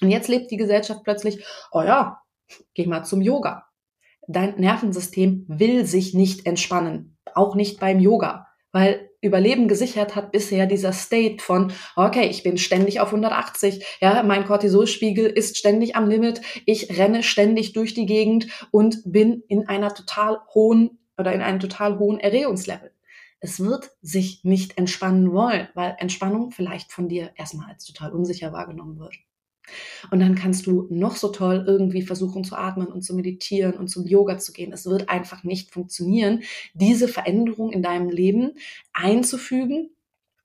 Und 0.00 0.10
jetzt 0.10 0.28
lebt 0.28 0.50
die 0.50 0.56
Gesellschaft 0.56 1.04
plötzlich, 1.04 1.44
oh 1.70 1.82
ja, 1.82 2.22
geh 2.72 2.86
mal 2.86 3.04
zum 3.04 3.20
Yoga. 3.20 3.66
Dein 4.28 4.56
Nervensystem 4.56 5.44
will 5.48 5.84
sich 5.84 6.14
nicht 6.14 6.46
entspannen 6.46 7.15
auch 7.36 7.54
nicht 7.54 7.80
beim 7.80 8.00
Yoga, 8.00 8.46
weil 8.72 9.10
Überleben 9.22 9.66
gesichert 9.68 10.14
hat 10.14 10.30
bisher 10.32 10.66
dieser 10.66 10.92
State 10.92 11.42
von, 11.42 11.72
okay, 11.96 12.26
ich 12.28 12.42
bin 12.42 12.58
ständig 12.58 13.00
auf 13.00 13.08
180, 13.08 13.84
ja, 14.00 14.22
mein 14.22 14.44
Cortisolspiegel 14.44 15.26
ist 15.26 15.56
ständig 15.56 15.96
am 15.96 16.08
Limit, 16.08 16.40
ich 16.64 16.96
renne 16.96 17.22
ständig 17.22 17.72
durch 17.72 17.94
die 17.94 18.06
Gegend 18.06 18.46
und 18.70 19.02
bin 19.04 19.42
in 19.48 19.68
einer 19.68 19.94
total 19.94 20.38
hohen 20.54 20.98
oder 21.18 21.32
in 21.32 21.42
einem 21.42 21.60
total 21.60 21.98
hohen 21.98 22.20
Erregungslevel. 22.20 22.92
Es 23.40 23.60
wird 23.60 23.90
sich 24.00 24.44
nicht 24.44 24.78
entspannen 24.78 25.32
wollen, 25.32 25.68
weil 25.74 25.96
Entspannung 25.98 26.50
vielleicht 26.50 26.92
von 26.92 27.08
dir 27.08 27.32
erstmal 27.36 27.70
als 27.70 27.84
total 27.84 28.12
unsicher 28.12 28.52
wahrgenommen 28.52 28.98
wird. 28.98 29.14
Und 30.10 30.20
dann 30.20 30.34
kannst 30.34 30.66
du 30.66 30.86
noch 30.90 31.16
so 31.16 31.28
toll 31.28 31.64
irgendwie 31.66 32.02
versuchen 32.02 32.44
zu 32.44 32.56
atmen 32.56 32.86
und 32.88 33.02
zu 33.02 33.14
meditieren 33.14 33.74
und 33.74 33.88
zum 33.88 34.06
Yoga 34.06 34.38
zu 34.38 34.52
gehen. 34.52 34.72
Es 34.72 34.86
wird 34.86 35.08
einfach 35.08 35.44
nicht 35.44 35.72
funktionieren, 35.72 36.42
diese 36.74 37.08
Veränderung 37.08 37.72
in 37.72 37.82
deinem 37.82 38.08
Leben 38.08 38.52
einzufügen, 38.92 39.90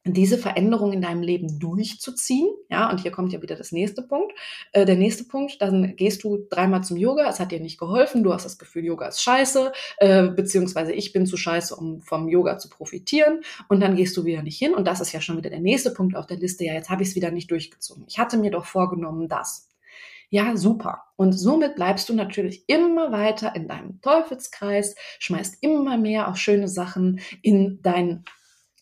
diese 0.03 0.37
Veränderung 0.37 0.93
in 0.93 1.01
deinem 1.01 1.21
Leben 1.21 1.59
durchzuziehen. 1.59 2.49
Ja, 2.69 2.89
und 2.89 3.01
hier 3.01 3.11
kommt 3.11 3.33
ja 3.33 3.41
wieder 3.41 3.55
das 3.55 3.71
nächste 3.71 4.01
Punkt. 4.01 4.33
Äh, 4.71 4.85
der 4.85 4.95
nächste 4.95 5.25
Punkt, 5.25 5.61
dann 5.61 5.95
gehst 5.95 6.23
du 6.23 6.47
dreimal 6.49 6.83
zum 6.83 6.97
Yoga, 6.97 7.29
es 7.29 7.39
hat 7.39 7.51
dir 7.51 7.59
nicht 7.59 7.79
geholfen, 7.79 8.23
du 8.23 8.33
hast 8.33 8.45
das 8.45 8.57
Gefühl, 8.57 8.85
Yoga 8.85 9.07
ist 9.07 9.21
scheiße, 9.21 9.71
äh, 9.97 10.27
beziehungsweise 10.29 10.93
ich 10.93 11.13
bin 11.13 11.27
zu 11.27 11.37
scheiße, 11.37 11.75
um 11.75 12.01
vom 12.01 12.27
Yoga 12.29 12.57
zu 12.57 12.69
profitieren. 12.69 13.41
Und 13.67 13.79
dann 13.81 13.95
gehst 13.95 14.17
du 14.17 14.25
wieder 14.25 14.41
nicht 14.41 14.57
hin. 14.57 14.73
Und 14.73 14.87
das 14.87 15.01
ist 15.01 15.11
ja 15.11 15.21
schon 15.21 15.37
wieder 15.37 15.51
der 15.51 15.59
nächste 15.59 15.91
Punkt 15.91 16.15
auf 16.15 16.25
der 16.25 16.37
Liste. 16.37 16.65
Ja, 16.65 16.73
jetzt 16.73 16.89
habe 16.89 17.03
ich 17.03 17.09
es 17.09 17.15
wieder 17.15 17.31
nicht 17.31 17.51
durchgezogen. 17.51 18.05
Ich 18.07 18.17
hatte 18.17 18.37
mir 18.37 18.51
doch 18.51 18.65
vorgenommen, 18.65 19.27
das. 19.27 19.67
Ja, 20.33 20.55
super. 20.55 21.03
Und 21.17 21.33
somit 21.33 21.75
bleibst 21.75 22.07
du 22.07 22.13
natürlich 22.13 22.63
immer 22.67 23.11
weiter 23.11 23.53
in 23.53 23.67
deinem 23.67 23.99
Teufelskreis, 24.01 24.95
schmeißt 25.19 25.57
immer 25.59 25.97
mehr 25.97 26.29
auch 26.29 26.37
schöne 26.37 26.69
Sachen 26.69 27.19
in 27.41 27.79
dein 27.81 28.23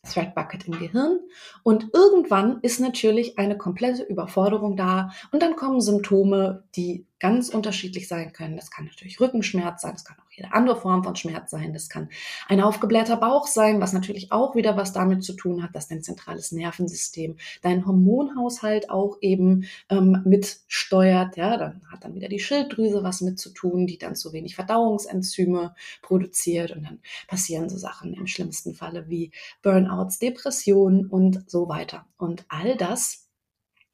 Threadbucket 0.03 0.67
im 0.67 0.79
Gehirn. 0.79 1.19
Und 1.63 1.89
irgendwann 1.93 2.59
ist 2.61 2.79
natürlich 2.79 3.37
eine 3.37 3.57
komplette 3.57 4.03
Überforderung 4.03 4.75
da. 4.75 5.11
Und 5.31 5.43
dann 5.43 5.55
kommen 5.55 5.81
Symptome, 5.81 6.63
die 6.75 7.05
ganz 7.19 7.49
unterschiedlich 7.49 8.07
sein 8.07 8.33
können. 8.33 8.55
Das 8.55 8.71
kann 8.71 8.85
natürlich 8.85 9.19
Rückenschmerz 9.19 9.81
sein, 9.81 9.93
das 9.93 10.05
kann 10.05 10.17
auch 10.19 10.31
jede 10.31 10.53
andere 10.53 10.79
Form 10.79 11.03
von 11.03 11.15
Schmerz 11.15 11.51
sein, 11.51 11.73
das 11.73 11.89
kann 11.89 12.09
ein 12.47 12.61
aufgeblähter 12.61 13.17
Bauch 13.17 13.47
sein, 13.47 13.81
was 13.81 13.93
natürlich 13.93 14.31
auch 14.31 14.55
wieder 14.55 14.77
was 14.77 14.93
damit 14.93 15.23
zu 15.23 15.33
tun 15.33 15.61
hat, 15.61 15.75
dass 15.75 15.87
dein 15.87 16.01
zentrales 16.01 16.51
Nervensystem 16.51 17.37
deinen 17.61 17.85
Hormonhaushalt 17.85 18.89
auch 18.89 19.17
eben 19.21 19.65
ähm, 19.89 20.21
mitsteuert. 20.25 21.37
Ja, 21.37 21.57
dann 21.57 21.81
hat 21.91 22.03
dann 22.03 22.15
wieder 22.15 22.29
die 22.29 22.39
Schilddrüse 22.39 23.03
was 23.03 23.21
mit 23.21 23.39
zu 23.39 23.49
tun, 23.49 23.85
die 23.85 23.97
dann 23.97 24.15
zu 24.15 24.33
wenig 24.33 24.55
Verdauungsenzyme 24.55 25.75
produziert 26.01 26.71
und 26.71 26.83
dann 26.83 26.99
passieren 27.27 27.69
so 27.69 27.77
Sachen 27.77 28.13
im 28.13 28.27
schlimmsten 28.27 28.73
Falle 28.73 29.09
wie 29.09 29.31
Burnouts, 29.61 30.19
Depressionen 30.19 31.05
und 31.05 31.49
so 31.49 31.67
weiter. 31.67 32.05
Und 32.17 32.45
all 32.49 32.77
das 32.77 33.28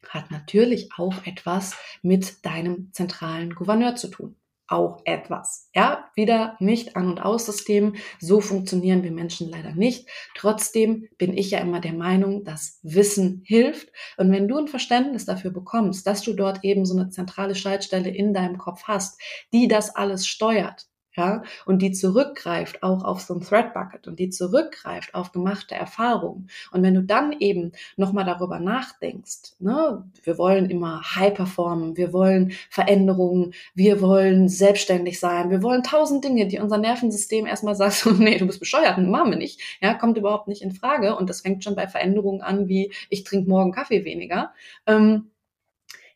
hat 0.09 0.31
natürlich 0.31 0.89
auch 0.97 1.25
etwas 1.25 1.75
mit 2.01 2.45
deinem 2.45 2.89
zentralen 2.93 3.55
Gouverneur 3.55 3.95
zu 3.95 4.09
tun. 4.09 4.35
Auch 4.67 5.01
etwas. 5.05 5.69
Ja, 5.75 6.09
wieder 6.15 6.55
nicht 6.59 6.95
An- 6.95 7.09
und 7.09 7.19
Aus-System. 7.19 7.95
So 8.19 8.41
funktionieren 8.41 9.03
wir 9.03 9.11
Menschen 9.11 9.47
leider 9.51 9.75
nicht. 9.75 10.09
Trotzdem 10.35 11.07
bin 11.19 11.37
ich 11.37 11.51
ja 11.51 11.59
immer 11.59 11.79
der 11.79 11.93
Meinung, 11.93 12.43
dass 12.43 12.79
Wissen 12.81 13.43
hilft. 13.45 13.91
Und 14.17 14.31
wenn 14.31 14.47
du 14.47 14.57
ein 14.57 14.67
Verständnis 14.67 15.25
dafür 15.25 15.51
bekommst, 15.51 16.07
dass 16.07 16.23
du 16.23 16.33
dort 16.33 16.63
eben 16.63 16.85
so 16.87 16.97
eine 16.97 17.09
zentrale 17.09 17.53
Schaltstelle 17.53 18.09
in 18.09 18.33
deinem 18.33 18.57
Kopf 18.57 18.85
hast, 18.85 19.21
die 19.53 19.67
das 19.67 19.95
alles 19.95 20.25
steuert, 20.25 20.87
ja, 21.15 21.43
und 21.65 21.81
die 21.81 21.91
zurückgreift 21.91 22.83
auch 22.83 23.03
auf 23.03 23.21
so 23.21 23.35
ein 23.35 23.41
Threadbucket 23.41 24.07
und 24.07 24.19
die 24.19 24.29
zurückgreift 24.29 25.15
auf 25.15 25.31
gemachte 25.31 25.75
Erfahrungen. 25.75 26.49
Und 26.71 26.83
wenn 26.83 26.93
du 26.93 27.03
dann 27.03 27.31
eben 27.39 27.71
nochmal 27.95 28.25
darüber 28.25 28.59
nachdenkst, 28.59 29.55
ne, 29.59 30.03
wir 30.23 30.37
wollen 30.37 30.69
immer 30.69 31.01
high 31.15 31.33
performen, 31.33 31.95
wir 31.95 32.11
wollen 32.11 32.51
Veränderungen, 32.69 33.53
wir 33.73 34.01
wollen 34.01 34.49
selbstständig 34.49 35.19
sein, 35.19 35.49
wir 35.49 35.63
wollen 35.63 35.83
tausend 35.83 36.23
Dinge, 36.25 36.47
die 36.47 36.59
unser 36.59 36.77
Nervensystem 36.77 37.45
erstmal 37.45 37.75
sagt, 37.75 37.93
so, 37.93 38.11
nee, 38.11 38.37
du 38.37 38.47
bist 38.47 38.59
bescheuert, 38.59 38.97
machen 38.97 39.31
wir 39.31 39.37
nicht, 39.37 39.61
ja, 39.81 39.93
kommt 39.93 40.17
überhaupt 40.17 40.47
nicht 40.47 40.61
in 40.61 40.71
Frage. 40.71 41.15
Und 41.15 41.29
das 41.29 41.41
fängt 41.41 41.63
schon 41.63 41.75
bei 41.75 41.87
Veränderungen 41.87 42.41
an, 42.41 42.67
wie 42.67 42.91
ich 43.09 43.23
trinke 43.23 43.49
morgen 43.49 43.71
Kaffee 43.71 44.03
weniger. 44.05 44.53
Ähm, 44.85 45.31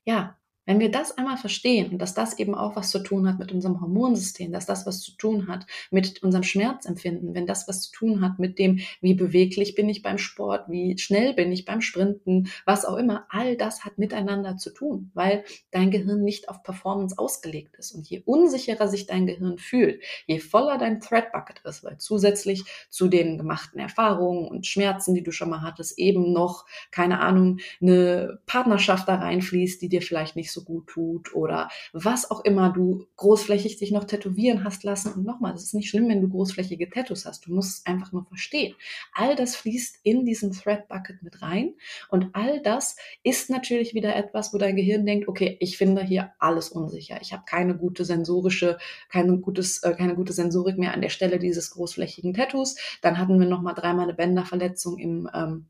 ja, 0.03 0.38
wenn 0.69 0.79
wir 0.79 0.91
das 0.91 1.17
einmal 1.17 1.37
verstehen 1.37 1.89
und 1.89 1.97
dass 1.97 2.13
das 2.13 2.37
eben 2.37 2.53
auch 2.53 2.75
was 2.75 2.91
zu 2.91 2.99
tun 2.99 3.27
hat 3.27 3.39
mit 3.39 3.51
unserem 3.51 3.81
Hormonsystem, 3.81 4.51
dass 4.51 4.67
das 4.67 4.85
was 4.85 5.01
zu 5.01 5.13
tun 5.13 5.47
hat 5.47 5.65
mit 5.89 6.21
unserem 6.21 6.43
Schmerzempfinden, 6.43 7.33
wenn 7.33 7.47
das 7.47 7.67
was 7.67 7.81
zu 7.81 7.91
tun 7.91 8.21
hat 8.21 8.37
mit 8.37 8.59
dem, 8.59 8.79
wie 9.01 9.15
beweglich 9.15 9.73
bin 9.73 9.89
ich 9.89 10.03
beim 10.03 10.19
Sport, 10.19 10.69
wie 10.69 10.95
schnell 10.99 11.33
bin 11.33 11.51
ich 11.51 11.65
beim 11.65 11.81
Sprinten, 11.81 12.49
was 12.67 12.85
auch 12.85 12.97
immer, 12.97 13.25
all 13.29 13.57
das 13.57 13.83
hat 13.83 13.97
miteinander 13.97 14.57
zu 14.57 14.69
tun, 14.69 15.09
weil 15.15 15.43
dein 15.71 15.89
Gehirn 15.89 16.23
nicht 16.23 16.49
auf 16.49 16.61
Performance 16.61 17.17
ausgelegt 17.17 17.75
ist. 17.77 17.91
Und 17.93 18.07
je 18.07 18.21
unsicherer 18.27 18.87
sich 18.87 19.07
dein 19.07 19.25
Gehirn 19.25 19.57
fühlt, 19.57 20.03
je 20.27 20.37
voller 20.37 20.77
dein 20.77 20.99
Threadbucket 20.99 21.61
ist, 21.63 21.83
weil 21.83 21.97
zusätzlich 21.97 22.63
zu 22.91 23.07
den 23.07 23.39
gemachten 23.39 23.79
Erfahrungen 23.79 24.47
und 24.47 24.67
Schmerzen, 24.67 25.15
die 25.15 25.23
du 25.23 25.31
schon 25.31 25.49
mal 25.49 25.63
hattest, 25.63 25.97
eben 25.97 26.31
noch, 26.31 26.67
keine 26.91 27.21
Ahnung, 27.21 27.57
eine 27.81 28.39
Partnerschaft 28.45 29.07
da 29.07 29.15
reinfließt, 29.15 29.81
die 29.81 29.89
dir 29.89 30.03
vielleicht 30.03 30.35
nicht 30.35 30.51
so 30.51 30.58
so 30.59 30.65
gut 30.65 30.87
tut 30.87 31.33
oder 31.33 31.69
was 31.93 32.29
auch 32.29 32.43
immer 32.43 32.69
du 32.69 33.05
großflächig 33.15 33.77
dich 33.77 33.91
noch 33.91 34.03
tätowieren 34.03 34.63
hast 34.63 34.83
lassen. 34.83 35.13
Und 35.13 35.25
nochmal, 35.25 35.53
das 35.53 35.63
ist 35.63 35.73
nicht 35.73 35.89
schlimm, 35.89 36.09
wenn 36.09 36.21
du 36.21 36.29
großflächige 36.29 36.89
Tattoos 36.89 37.25
hast. 37.25 37.45
Du 37.45 37.53
musst 37.53 37.79
es 37.79 37.85
einfach 37.85 38.11
nur 38.11 38.25
verstehen. 38.25 38.75
All 39.13 39.35
das 39.35 39.55
fließt 39.55 39.99
in 40.03 40.25
diesen 40.25 40.51
Thread 40.51 40.87
Bucket 40.87 41.23
mit 41.23 41.41
rein 41.41 41.75
und 42.09 42.29
all 42.33 42.61
das 42.61 42.95
ist 43.23 43.49
natürlich 43.49 43.93
wieder 43.93 44.15
etwas, 44.15 44.53
wo 44.53 44.57
dein 44.57 44.75
Gehirn 44.75 45.05
denkt, 45.05 45.27
okay, 45.27 45.57
ich 45.59 45.77
finde 45.77 46.03
hier 46.03 46.31
alles 46.39 46.69
unsicher. 46.69 47.19
Ich 47.21 47.33
habe 47.33 47.43
keine 47.45 47.75
gute 47.75 48.05
sensorische, 48.05 48.77
keine, 49.09 49.37
gutes, 49.37 49.83
äh, 49.83 49.93
keine 49.93 50.15
gute 50.15 50.33
Sensorik 50.33 50.77
mehr 50.77 50.93
an 50.93 51.01
der 51.01 51.09
Stelle 51.09 51.39
dieses 51.39 51.71
großflächigen 51.71 52.33
Tattoos. 52.33 52.75
Dann 53.01 53.17
hatten 53.17 53.39
wir 53.39 53.47
nochmal 53.47 53.75
dreimal 53.75 54.03
eine 54.03 54.13
Bänderverletzung 54.13 54.97
im 54.97 55.29
ähm, 55.33 55.67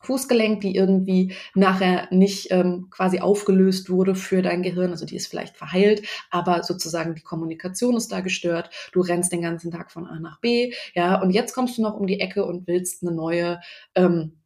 Fußgelenk, 0.00 0.60
die 0.60 0.74
irgendwie 0.74 1.34
nachher 1.54 2.08
nicht 2.10 2.50
ähm, 2.50 2.88
quasi 2.90 3.20
aufgelöst 3.20 3.90
wurde 3.90 4.14
für 4.14 4.42
dein 4.42 4.62
Gehirn. 4.62 4.90
Also 4.90 5.06
die 5.06 5.16
ist 5.16 5.26
vielleicht 5.26 5.56
verheilt, 5.56 6.06
aber 6.30 6.62
sozusagen 6.62 7.14
die 7.14 7.22
Kommunikation 7.22 7.96
ist 7.96 8.12
da 8.12 8.20
gestört. 8.20 8.70
Du 8.92 9.00
rennst 9.00 9.32
den 9.32 9.42
ganzen 9.42 9.70
Tag 9.70 9.90
von 9.90 10.06
A 10.06 10.20
nach 10.20 10.40
B, 10.40 10.72
ja, 10.94 11.20
und 11.20 11.30
jetzt 11.30 11.54
kommst 11.54 11.78
du 11.78 11.82
noch 11.82 11.94
um 11.94 12.06
die 12.06 12.20
Ecke 12.20 12.44
und 12.44 12.66
willst 12.66 13.02
eine 13.02 13.12
neue 13.12 13.60
ähm, 13.94 14.38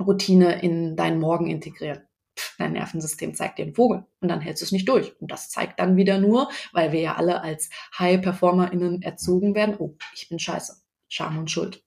Routine 0.00 0.62
in 0.62 0.96
deinen 0.96 1.18
Morgen 1.18 1.48
integrieren. 1.48 2.02
Pff, 2.38 2.56
dein 2.58 2.72
Nervensystem 2.72 3.34
zeigt 3.34 3.58
dir 3.58 3.64
einen 3.64 3.74
Vogel 3.74 4.06
und 4.20 4.28
dann 4.28 4.40
hältst 4.40 4.62
du 4.62 4.64
es 4.64 4.72
nicht 4.72 4.88
durch. 4.88 5.20
Und 5.20 5.30
das 5.30 5.50
zeigt 5.50 5.78
dann 5.80 5.96
wieder 5.96 6.18
nur, 6.18 6.48
weil 6.72 6.92
wir 6.92 7.00
ja 7.00 7.16
alle 7.16 7.42
als 7.42 7.68
High-PerformerInnen 7.98 9.02
erzogen 9.02 9.54
werden, 9.54 9.76
oh, 9.78 9.96
ich 10.14 10.28
bin 10.28 10.38
scheiße. 10.38 10.76
Scham 11.08 11.38
und 11.38 11.50
Schuld. 11.50 11.84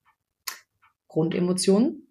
Grundemotionen, 1.07 2.04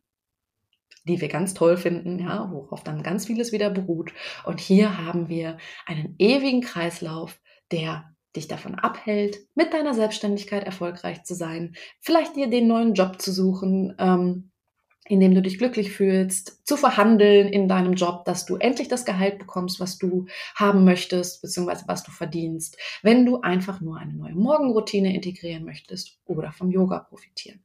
die 1.04 1.20
wir 1.20 1.28
ganz 1.28 1.54
toll 1.54 1.76
finden, 1.76 2.18
ja, 2.18 2.50
worauf 2.50 2.82
dann 2.82 3.02
ganz 3.02 3.26
vieles 3.26 3.52
wieder 3.52 3.70
beruht. 3.70 4.12
Und 4.44 4.60
hier 4.60 4.98
haben 5.04 5.28
wir 5.28 5.58
einen 5.86 6.14
ewigen 6.18 6.60
Kreislauf, 6.60 7.40
der 7.70 8.14
dich 8.36 8.48
davon 8.48 8.74
abhält, 8.74 9.38
mit 9.54 9.72
deiner 9.72 9.94
Selbstständigkeit 9.94 10.64
erfolgreich 10.64 11.22
zu 11.24 11.34
sein, 11.34 11.76
vielleicht 12.00 12.36
dir 12.36 12.48
den 12.48 12.66
neuen 12.66 12.94
Job 12.94 13.20
zu 13.20 13.32
suchen, 13.32 13.94
ähm, 13.98 14.50
in 15.06 15.20
dem 15.20 15.34
du 15.34 15.42
dich 15.42 15.58
glücklich 15.58 15.92
fühlst, 15.92 16.66
zu 16.66 16.76
verhandeln 16.76 17.48
in 17.48 17.68
deinem 17.68 17.92
Job, 17.92 18.24
dass 18.24 18.46
du 18.46 18.56
endlich 18.56 18.88
das 18.88 19.04
Gehalt 19.04 19.38
bekommst, 19.38 19.78
was 19.78 19.98
du 19.98 20.26
haben 20.54 20.84
möchtest, 20.84 21.42
beziehungsweise 21.42 21.84
was 21.86 22.02
du 22.04 22.10
verdienst, 22.10 22.78
wenn 23.02 23.26
du 23.26 23.40
einfach 23.42 23.80
nur 23.80 23.98
eine 23.98 24.14
neue 24.14 24.34
Morgenroutine 24.34 25.14
integrieren 25.14 25.64
möchtest 25.64 26.18
oder 26.24 26.52
vom 26.52 26.70
Yoga 26.70 27.00
profitieren. 27.00 27.63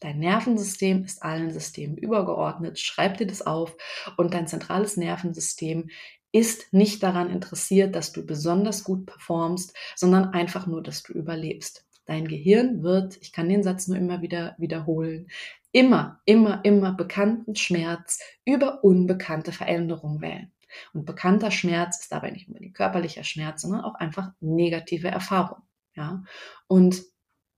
Dein 0.00 0.18
Nervensystem 0.18 1.04
ist 1.04 1.22
allen 1.22 1.50
Systemen 1.50 1.98
übergeordnet. 1.98 2.78
Schreib 2.78 3.18
dir 3.18 3.26
das 3.26 3.46
auf. 3.46 3.76
Und 4.16 4.32
dein 4.32 4.46
zentrales 4.46 4.96
Nervensystem 4.96 5.90
ist 6.32 6.72
nicht 6.72 7.02
daran 7.02 7.30
interessiert, 7.30 7.94
dass 7.94 8.12
du 8.12 8.24
besonders 8.24 8.84
gut 8.84 9.06
performst, 9.06 9.76
sondern 9.96 10.32
einfach 10.32 10.66
nur, 10.66 10.82
dass 10.82 11.02
du 11.02 11.12
überlebst. 11.12 11.86
Dein 12.06 12.26
Gehirn 12.28 12.82
wird, 12.82 13.18
ich 13.20 13.32
kann 13.32 13.48
den 13.48 13.62
Satz 13.62 13.88
nur 13.88 13.98
immer 13.98 14.22
wieder 14.22 14.56
wiederholen, 14.58 15.28
immer, 15.70 16.20
immer, 16.24 16.64
immer 16.64 16.92
bekannten 16.92 17.54
Schmerz 17.54 18.20
über 18.44 18.82
unbekannte 18.82 19.52
Veränderungen 19.52 20.20
wählen. 20.20 20.52
Und 20.92 21.04
bekannter 21.04 21.50
Schmerz 21.50 22.00
ist 22.00 22.12
dabei 22.12 22.30
nicht 22.30 22.48
unbedingt 22.48 22.74
körperlicher 22.74 23.24
Schmerz, 23.24 23.62
sondern 23.62 23.82
auch 23.82 23.96
einfach 23.96 24.30
negative 24.40 25.08
Erfahrung. 25.08 25.62
Ja? 25.94 26.24
Und 26.68 27.02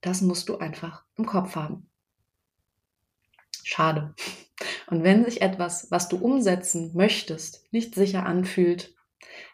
das 0.00 0.22
musst 0.22 0.48
du 0.48 0.58
einfach 0.58 1.04
im 1.16 1.26
Kopf 1.26 1.56
haben. 1.56 1.91
Schade. 3.64 4.14
Und 4.88 5.02
wenn 5.02 5.24
sich 5.24 5.42
etwas, 5.42 5.90
was 5.90 6.08
du 6.08 6.16
umsetzen 6.16 6.92
möchtest, 6.94 7.72
nicht 7.72 7.94
sicher 7.94 8.26
anfühlt, 8.26 8.94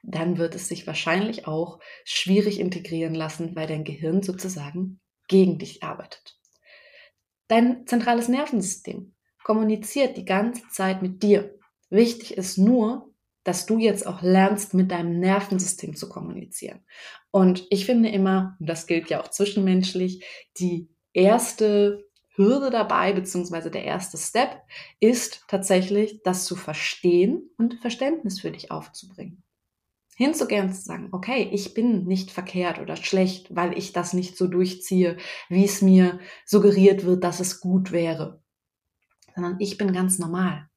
dann 0.03 0.39
wird 0.39 0.55
es 0.55 0.69
sich 0.69 0.87
wahrscheinlich 0.87 1.47
auch 1.47 1.81
schwierig 2.05 2.61
integrieren 2.61 3.15
lassen, 3.15 3.55
weil 3.55 3.67
dein 3.67 3.85
Gehirn 3.85 4.23
sozusagen 4.23 5.01
gegen 5.29 5.59
dich 5.59 5.83
arbeitet. 5.83 6.39
Dein 7.49 7.87
zentrales 7.87 8.29
Nervensystem 8.29 9.15
kommuniziert 9.43 10.17
die 10.17 10.25
ganze 10.25 10.63
Zeit 10.69 11.03
mit 11.03 11.23
dir. 11.23 11.59
Wichtig 11.91 12.37
ist 12.37 12.59
nur, 12.59 13.15
dass 13.45 13.65
du 13.65 13.79
jetzt 13.79 14.07
auch 14.07 14.21
lernst, 14.21 14.75
mit 14.75 14.91
deinem 14.91 15.21
Nervensystem 15.21 15.97
zu 15.97 16.09
kommunizieren. 16.09 16.85
Und 17.31 17.67
ich 17.71 17.87
finde 17.87 18.11
immer, 18.11 18.57
und 18.61 18.69
das 18.69 18.87
gilt 18.87 19.09
ja 19.09 19.23
auch 19.23 19.29
zwischenmenschlich, 19.29 20.25
die 20.59 20.91
erste 21.15 22.08
Hürde 22.39 22.71
dabei, 22.71 23.13
beziehungsweise 23.13 23.71
der 23.71 23.85
erste 23.85 24.17
Step 24.17 24.63
ist 25.01 25.45
tatsächlich, 25.49 26.23
das 26.23 26.47
zu 26.47 26.57
verstehen 26.57 27.51
und 27.59 27.75
Verständnis 27.81 28.41
für 28.41 28.51
dich 28.51 28.71
aufzubringen. 28.71 29.43
Hinzugehen 30.17 30.73
zu 30.73 30.83
sagen, 30.83 31.11
okay, 31.13 31.49
ich 31.53 31.75
bin 31.75 32.05
nicht 32.05 32.31
verkehrt 32.31 32.81
oder 32.81 32.97
schlecht, 32.97 33.55
weil 33.55 33.77
ich 33.77 33.93
das 33.93 34.15
nicht 34.15 34.37
so 34.37 34.47
durchziehe, 34.47 35.17
wie 35.49 35.65
es 35.65 35.83
mir 35.83 36.19
suggeriert 36.47 37.05
wird, 37.05 37.23
dass 37.23 37.39
es 37.39 37.61
gut 37.61 37.93
wäre, 37.93 38.43
sondern 39.35 39.57
ich 39.61 39.77
bin 39.77 39.93
ganz 39.93 40.19
normal. 40.19 40.69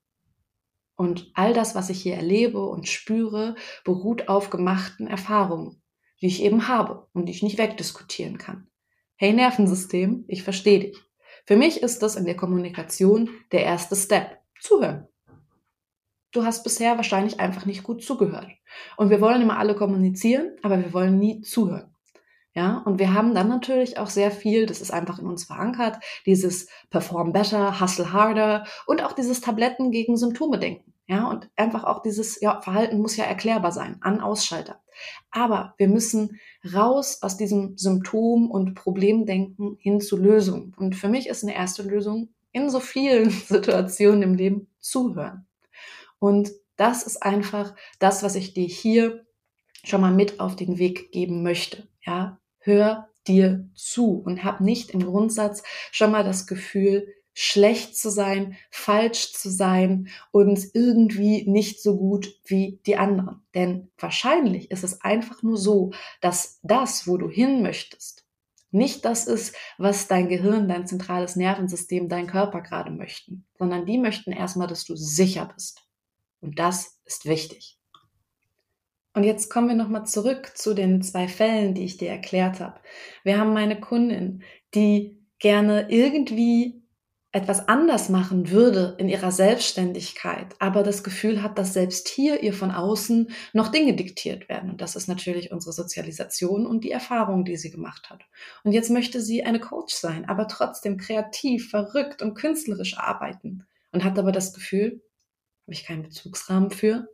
Und 0.95 1.32
all 1.34 1.54
das, 1.54 1.74
was 1.74 1.89
ich 1.89 2.02
hier 2.02 2.15
erlebe 2.15 2.63
und 2.63 2.88
spüre, 2.88 3.56
beruht 3.84 4.28
auf 4.28 4.52
gemachten 4.52 5.08
Erfahrungen, 5.08 5.82
die 6.21 6.28
ich 6.28 6.43
eben 6.43 6.67
habe 6.67 7.08
und 7.13 7.26
die 7.26 7.32
ich 7.32 7.41
nicht 7.41 7.58
wegdiskutieren 7.58 8.38
kann. 8.38 8.67
Hey 9.15 9.34
Nervensystem, 9.34 10.26
ich 10.28 10.43
verstehe 10.43 10.80
dich. 10.80 11.11
Für 11.45 11.58
mich 11.58 11.82
ist 11.82 12.01
das 12.01 12.15
in 12.15 12.25
der 12.25 12.36
Kommunikation 12.36 13.30
der 13.51 13.63
erste 13.63 13.95
Step. 13.95 14.39
Zuhören. 14.60 15.08
Du 16.32 16.45
hast 16.45 16.63
bisher 16.63 16.95
wahrscheinlich 16.97 17.39
einfach 17.39 17.65
nicht 17.65 17.84
gut 17.84 18.04
zugehört. 18.04 18.47
Und 18.95 19.10
wir 19.10 19.19
wollen 19.19 19.41
immer 19.41 19.58
alle 19.58 19.75
kommunizieren, 19.75 20.56
aber 20.62 20.80
wir 20.80 20.93
wollen 20.93 21.19
nie 21.19 21.41
zuhören. 21.41 21.90
Ja, 22.53 22.79
und 22.85 22.99
wir 22.99 23.13
haben 23.13 23.33
dann 23.33 23.47
natürlich 23.47 23.97
auch 23.97 24.09
sehr 24.09 24.29
viel, 24.29 24.65
das 24.65 24.81
ist 24.81 24.91
einfach 24.91 25.19
in 25.19 25.25
uns 25.25 25.45
verankert, 25.45 25.99
dieses 26.25 26.67
Perform 26.89 27.31
better, 27.31 27.79
hustle 27.79 28.11
harder 28.11 28.65
und 28.87 29.03
auch 29.03 29.13
dieses 29.13 29.39
Tabletten 29.39 29.91
gegen 29.91 30.17
Symptome 30.17 30.59
denken. 30.59 30.91
Ja, 31.07 31.29
und 31.29 31.49
einfach 31.55 31.83
auch 31.83 32.01
dieses, 32.01 32.39
ja, 32.41 32.61
Verhalten 32.61 32.99
muss 33.01 33.17
ja 33.17 33.25
erklärbar 33.25 33.71
sein, 33.71 33.97
an 34.01 34.21
Ausschalter. 34.21 34.81
Aber 35.29 35.73
wir 35.77 35.87
müssen 35.87 36.39
raus 36.73 37.19
aus 37.21 37.37
diesem 37.37 37.77
Symptom- 37.77 38.51
und 38.51 38.75
Problemdenken 38.75 39.77
hin 39.79 39.99
zu 39.99 40.17
Lösungen. 40.17 40.73
Und 40.77 40.95
für 40.95 41.09
mich 41.09 41.27
ist 41.27 41.43
eine 41.43 41.55
erste 41.55 41.83
Lösung 41.83 42.29
in 42.51 42.69
so 42.69 42.79
vielen 42.79 43.29
Situationen 43.47 44.23
im 44.23 44.35
Leben 44.35 44.67
zuhören. 44.79 45.47
Und 46.19 46.51
das 46.75 47.03
ist 47.03 47.23
einfach 47.23 47.75
das, 47.99 48.23
was 48.23 48.35
ich 48.35 48.53
dir 48.53 48.67
hier 48.67 49.25
schon 49.83 50.01
mal 50.01 50.13
mit 50.13 50.39
auf 50.39 50.55
den 50.55 50.77
Weg 50.77 51.11
geben 51.11 51.43
möchte. 51.43 51.87
Ja, 52.05 52.39
hör 52.62 53.10
dir 53.28 53.69
zu 53.76 54.17
und 54.17 54.43
hab 54.43 54.62
nicht 54.62 54.91
im 54.91 55.04
Grundsatz 55.06 55.63
schon 55.91 56.12
mal 56.12 56.24
das 56.24 56.47
Gefühl, 56.47 57.08
schlecht 57.34 57.95
zu 57.95 58.10
sein, 58.10 58.58
falsch 58.69 59.34
zu 59.34 59.50
sein 59.50 60.10
und 60.32 60.60
irgendwie 60.74 61.50
nicht 61.50 61.82
so 61.82 61.97
gut 61.97 62.36
wie 62.45 62.80
die 62.86 62.97
anderen. 62.97 63.41
Denn 63.56 63.89
wahrscheinlich 63.97 64.69
ist 64.69 64.84
es 64.84 65.02
einfach 65.02 65.41
nur 65.41 65.58
so, 65.58 65.91
dass 66.19 66.60
das, 66.62 67.08
wo 67.08 67.17
du 67.17 67.30
hin 67.30 67.62
möchtest, 67.62 68.26
nicht 68.71 69.04
das 69.04 69.28
ist, 69.28 69.56
was 69.78 70.08
dein 70.08 70.30
Gehirn, 70.30 70.69
dein 70.69 70.88
zentrales 70.88 71.36
Nervensystem, 71.36 72.08
dein 72.08 72.28
Körper 72.28 72.62
gerade 72.62 72.91
möchten, 72.91 73.45
sondern 73.58 73.86
die 73.86 73.97
möchten 73.97 74.32
erstmal, 74.32 74.67
dass 74.67 74.86
du 74.86 74.95
sicher 74.95 75.52
bist. 75.54 75.86
Und 76.39 76.58
das 76.58 77.00
ist 77.06 77.26
wichtig. 77.26 77.81
Und 79.13 79.24
jetzt 79.24 79.50
kommen 79.50 79.67
wir 79.67 79.76
nochmal 79.76 80.06
zurück 80.06 80.54
zu 80.56 80.74
den 80.74 81.02
zwei 81.02 81.28
Fällen, 81.28 81.74
die 81.74 81.84
ich 81.84 81.97
dir 81.97 82.10
erklärt 82.10 82.60
habe. 82.60 82.80
Wir 83.24 83.38
haben 83.38 83.54
meine 83.54 83.80
Kundin, 83.80 84.43
die 84.74 85.17
gerne 85.39 85.88
irgendwie 85.89 86.82
etwas 87.34 87.69
anders 87.69 88.10
machen 88.10 88.52
würde 88.52 88.95
in 88.97 89.08
ihrer 89.08 89.32
Selbstständigkeit, 89.32 90.54
aber 90.60 90.84
das 90.84 91.02
Gefühl 91.04 91.41
hat, 91.41 91.58
dass 91.58 91.74
selbst 91.74 92.10
hier 92.10 92.43
ihr 92.43 92.54
von 92.54 92.71
außen 92.71 93.32
noch 93.54 93.69
Dinge 93.69 93.95
diktiert 93.95 94.50
werden. 94.50 94.69
Und 94.69 94.82
das 94.82 94.97
ist 94.97 95.08
natürlich 95.08 95.52
unsere 95.52 95.71
Sozialisation 95.71 96.65
und 96.65 96.84
die 96.84 96.91
Erfahrung, 96.91 97.45
die 97.45 97.56
sie 97.56 97.71
gemacht 97.71 98.10
hat. 98.10 98.24
Und 98.63 98.74
jetzt 98.74 98.89
möchte 98.89 99.21
sie 99.21 99.43
eine 99.43 99.62
Coach 99.62 99.93
sein, 99.93 100.28
aber 100.28 100.47
trotzdem 100.50 100.97
kreativ, 100.97 101.69
verrückt 101.69 102.21
und 102.21 102.36
künstlerisch 102.36 102.97
arbeiten 102.97 103.65
und 103.93 104.04
hat 104.04 104.19
aber 104.19 104.34
das 104.34 104.54
Gefühl, 104.54 105.02
habe 105.65 105.74
ich 105.74 105.86
keinen 105.86 106.04
Bezugsrahmen 106.04 106.69
für, 106.69 107.08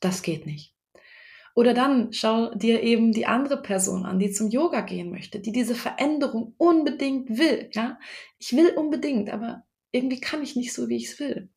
das 0.00 0.22
geht 0.22 0.44
nicht. 0.44 0.74
Oder 1.54 1.74
dann 1.74 2.12
schau 2.12 2.54
dir 2.54 2.82
eben 2.82 3.12
die 3.12 3.26
andere 3.26 3.60
Person 3.60 4.06
an, 4.06 4.18
die 4.18 4.32
zum 4.32 4.48
Yoga 4.48 4.80
gehen 4.80 5.10
möchte, 5.10 5.40
die 5.40 5.52
diese 5.52 5.74
Veränderung 5.74 6.54
unbedingt 6.56 7.38
will. 7.38 7.68
Ja, 7.72 7.98
ich 8.38 8.56
will 8.56 8.70
unbedingt, 8.70 9.30
aber 9.30 9.64
irgendwie 9.90 10.20
kann 10.20 10.42
ich 10.42 10.56
nicht 10.56 10.72
so, 10.72 10.88
wie 10.88 10.96
ich 10.96 11.10
es 11.12 11.20
will. 11.20 11.50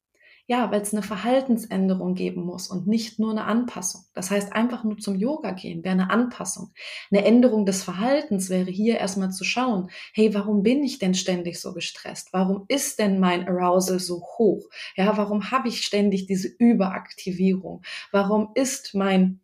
Ja, 0.47 0.69
weil 0.71 0.81
es 0.81 0.93
eine 0.93 1.01
Verhaltensänderung 1.01 2.13
geben 2.13 2.43
muss 2.43 2.67
und 2.67 2.85
nicht 2.85 3.17
nur 3.17 3.31
eine 3.31 3.45
Anpassung. 3.45 4.03
Das 4.13 4.29
heißt, 4.29 4.53
einfach 4.53 4.83
nur 4.83 4.99
zum 4.99 5.15
Yoga 5.15 5.51
gehen 5.51 5.83
wäre 5.83 5.93
eine 5.93 6.11
Anpassung. 6.11 6.71
Eine 7.09 7.25
Änderung 7.25 7.65
des 7.65 7.81
Verhaltens 7.81 8.51
wäre 8.51 8.69
hier 8.69 8.99
erstmal 8.99 9.31
zu 9.31 9.43
schauen, 9.43 9.89
hey, 10.13 10.35
warum 10.35 10.61
bin 10.61 10.83
ich 10.83 10.99
denn 10.99 11.15
ständig 11.15 11.59
so 11.59 11.73
gestresst? 11.73 12.31
Warum 12.31 12.65
ist 12.67 12.99
denn 12.99 13.19
mein 13.19 13.47
Arousal 13.47 13.99
so 13.99 14.21
hoch? 14.37 14.69
Ja, 14.95 15.17
warum 15.17 15.49
habe 15.49 15.67
ich 15.67 15.81
ständig 15.81 16.27
diese 16.27 16.47
Überaktivierung? 16.47 17.81
Warum 18.11 18.49
ist 18.53 18.93
mein 18.93 19.39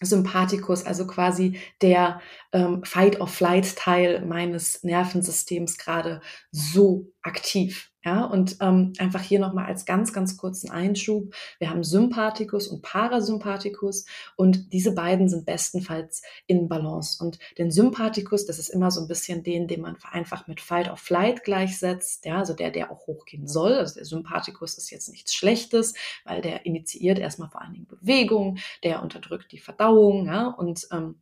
Sympathikus, 0.00 0.84
also 0.84 1.06
quasi 1.06 1.60
der 1.82 2.20
ähm, 2.52 2.82
Fight-or-Flight-Teil 2.84 4.24
meines 4.24 4.82
Nervensystems 4.82 5.76
gerade 5.76 6.20
so 6.50 7.12
aktiv. 7.22 7.89
Ja, 8.02 8.24
und 8.24 8.56
ähm, 8.60 8.94
einfach 8.98 9.20
hier 9.20 9.40
nochmal 9.40 9.66
als 9.66 9.84
ganz, 9.84 10.14
ganz 10.14 10.38
kurzen 10.38 10.70
Einschub. 10.70 11.34
Wir 11.58 11.68
haben 11.68 11.84
Sympathikus 11.84 12.66
und 12.66 12.80
Parasympathikus 12.80 14.06
und 14.36 14.72
diese 14.72 14.92
beiden 14.94 15.28
sind 15.28 15.44
bestenfalls 15.44 16.22
in 16.46 16.66
Balance. 16.66 17.22
Und 17.22 17.38
den 17.58 17.70
Sympathikus, 17.70 18.46
das 18.46 18.58
ist 18.58 18.70
immer 18.70 18.90
so 18.90 19.02
ein 19.02 19.08
bisschen 19.08 19.42
den, 19.42 19.68
den 19.68 19.82
man 19.82 19.98
einfach 20.10 20.46
mit 20.46 20.62
Fight 20.62 20.88
or 20.88 20.96
Flight 20.96 21.44
gleichsetzt. 21.44 22.24
Ja, 22.24 22.38
also 22.38 22.54
der, 22.54 22.70
der 22.70 22.90
auch 22.90 23.06
hochgehen 23.06 23.46
soll. 23.46 23.74
Also 23.74 23.96
der 23.96 24.06
Sympathikus 24.06 24.78
ist 24.78 24.90
jetzt 24.90 25.10
nichts 25.10 25.34
Schlechtes, 25.34 25.92
weil 26.24 26.40
der 26.40 26.64
initiiert 26.64 27.18
erstmal 27.18 27.50
vor 27.50 27.60
allen 27.60 27.74
Dingen 27.74 27.86
Bewegung, 27.86 28.56
der 28.82 29.02
unterdrückt 29.02 29.52
die 29.52 29.58
Verdauung, 29.58 30.26
ja, 30.26 30.46
und 30.46 30.88
ähm, 30.90 31.16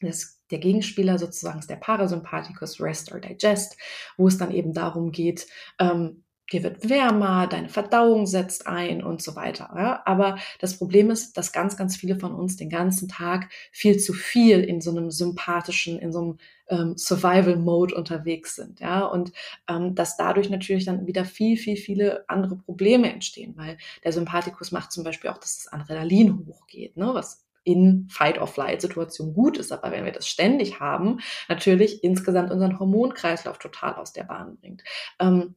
das, 0.00 0.39
der 0.50 0.58
Gegenspieler 0.58 1.18
sozusagen 1.18 1.58
ist 1.58 1.70
der 1.70 1.76
Parasympathikus 1.76 2.80
Rest 2.80 3.12
or 3.12 3.20
Digest, 3.20 3.76
wo 4.16 4.28
es 4.28 4.38
dann 4.38 4.52
eben 4.52 4.72
darum 4.72 5.12
geht, 5.12 5.46
ähm, 5.78 6.24
dir 6.52 6.62
wird 6.62 6.88
wärmer, 6.88 7.46
deine 7.46 7.68
Verdauung 7.68 8.26
setzt 8.26 8.66
ein 8.66 9.02
und 9.02 9.22
so 9.22 9.36
weiter. 9.36 9.70
Ja? 9.76 10.02
Aber 10.04 10.36
das 10.58 10.78
Problem 10.78 11.10
ist, 11.10 11.36
dass 11.36 11.52
ganz, 11.52 11.76
ganz 11.76 11.96
viele 11.96 12.18
von 12.18 12.34
uns 12.34 12.56
den 12.56 12.70
ganzen 12.70 13.08
Tag 13.08 13.50
viel 13.72 13.98
zu 13.98 14.12
viel 14.12 14.60
in 14.60 14.80
so 14.80 14.90
einem 14.90 15.10
sympathischen, 15.10 15.98
in 15.98 16.12
so 16.12 16.20
einem 16.20 16.38
ähm, 16.68 16.96
Survival-Mode 16.96 17.94
unterwegs 17.94 18.56
sind. 18.56 18.80
Ja? 18.80 19.04
Und 19.04 19.32
ähm, 19.68 19.94
dass 19.94 20.16
dadurch 20.16 20.50
natürlich 20.50 20.84
dann 20.84 21.06
wieder 21.06 21.24
viel, 21.24 21.56
viel, 21.56 21.76
viele 21.76 22.24
andere 22.28 22.56
Probleme 22.56 23.12
entstehen, 23.12 23.54
weil 23.56 23.78
der 24.04 24.12
Sympathikus 24.12 24.72
macht 24.72 24.92
zum 24.92 25.04
Beispiel 25.04 25.30
auch, 25.30 25.38
dass 25.38 25.62
das 25.62 25.72
Adrenalin 25.72 26.46
hochgeht, 26.46 26.96
ne? 26.96 27.10
was 27.14 27.44
in 27.64 28.08
Fight-or-Flight-Situationen 28.10 29.34
gut 29.34 29.58
ist. 29.58 29.72
Aber 29.72 29.90
wenn 29.90 30.04
wir 30.04 30.12
das 30.12 30.26
ständig 30.26 30.80
haben, 30.80 31.20
natürlich 31.48 32.02
insgesamt 32.04 32.50
unseren 32.50 32.78
Hormonkreislauf 32.78 33.58
total 33.58 33.94
aus 33.94 34.12
der 34.12 34.24
Bahn 34.24 34.56
bringt. 34.56 34.82
Ähm, 35.18 35.54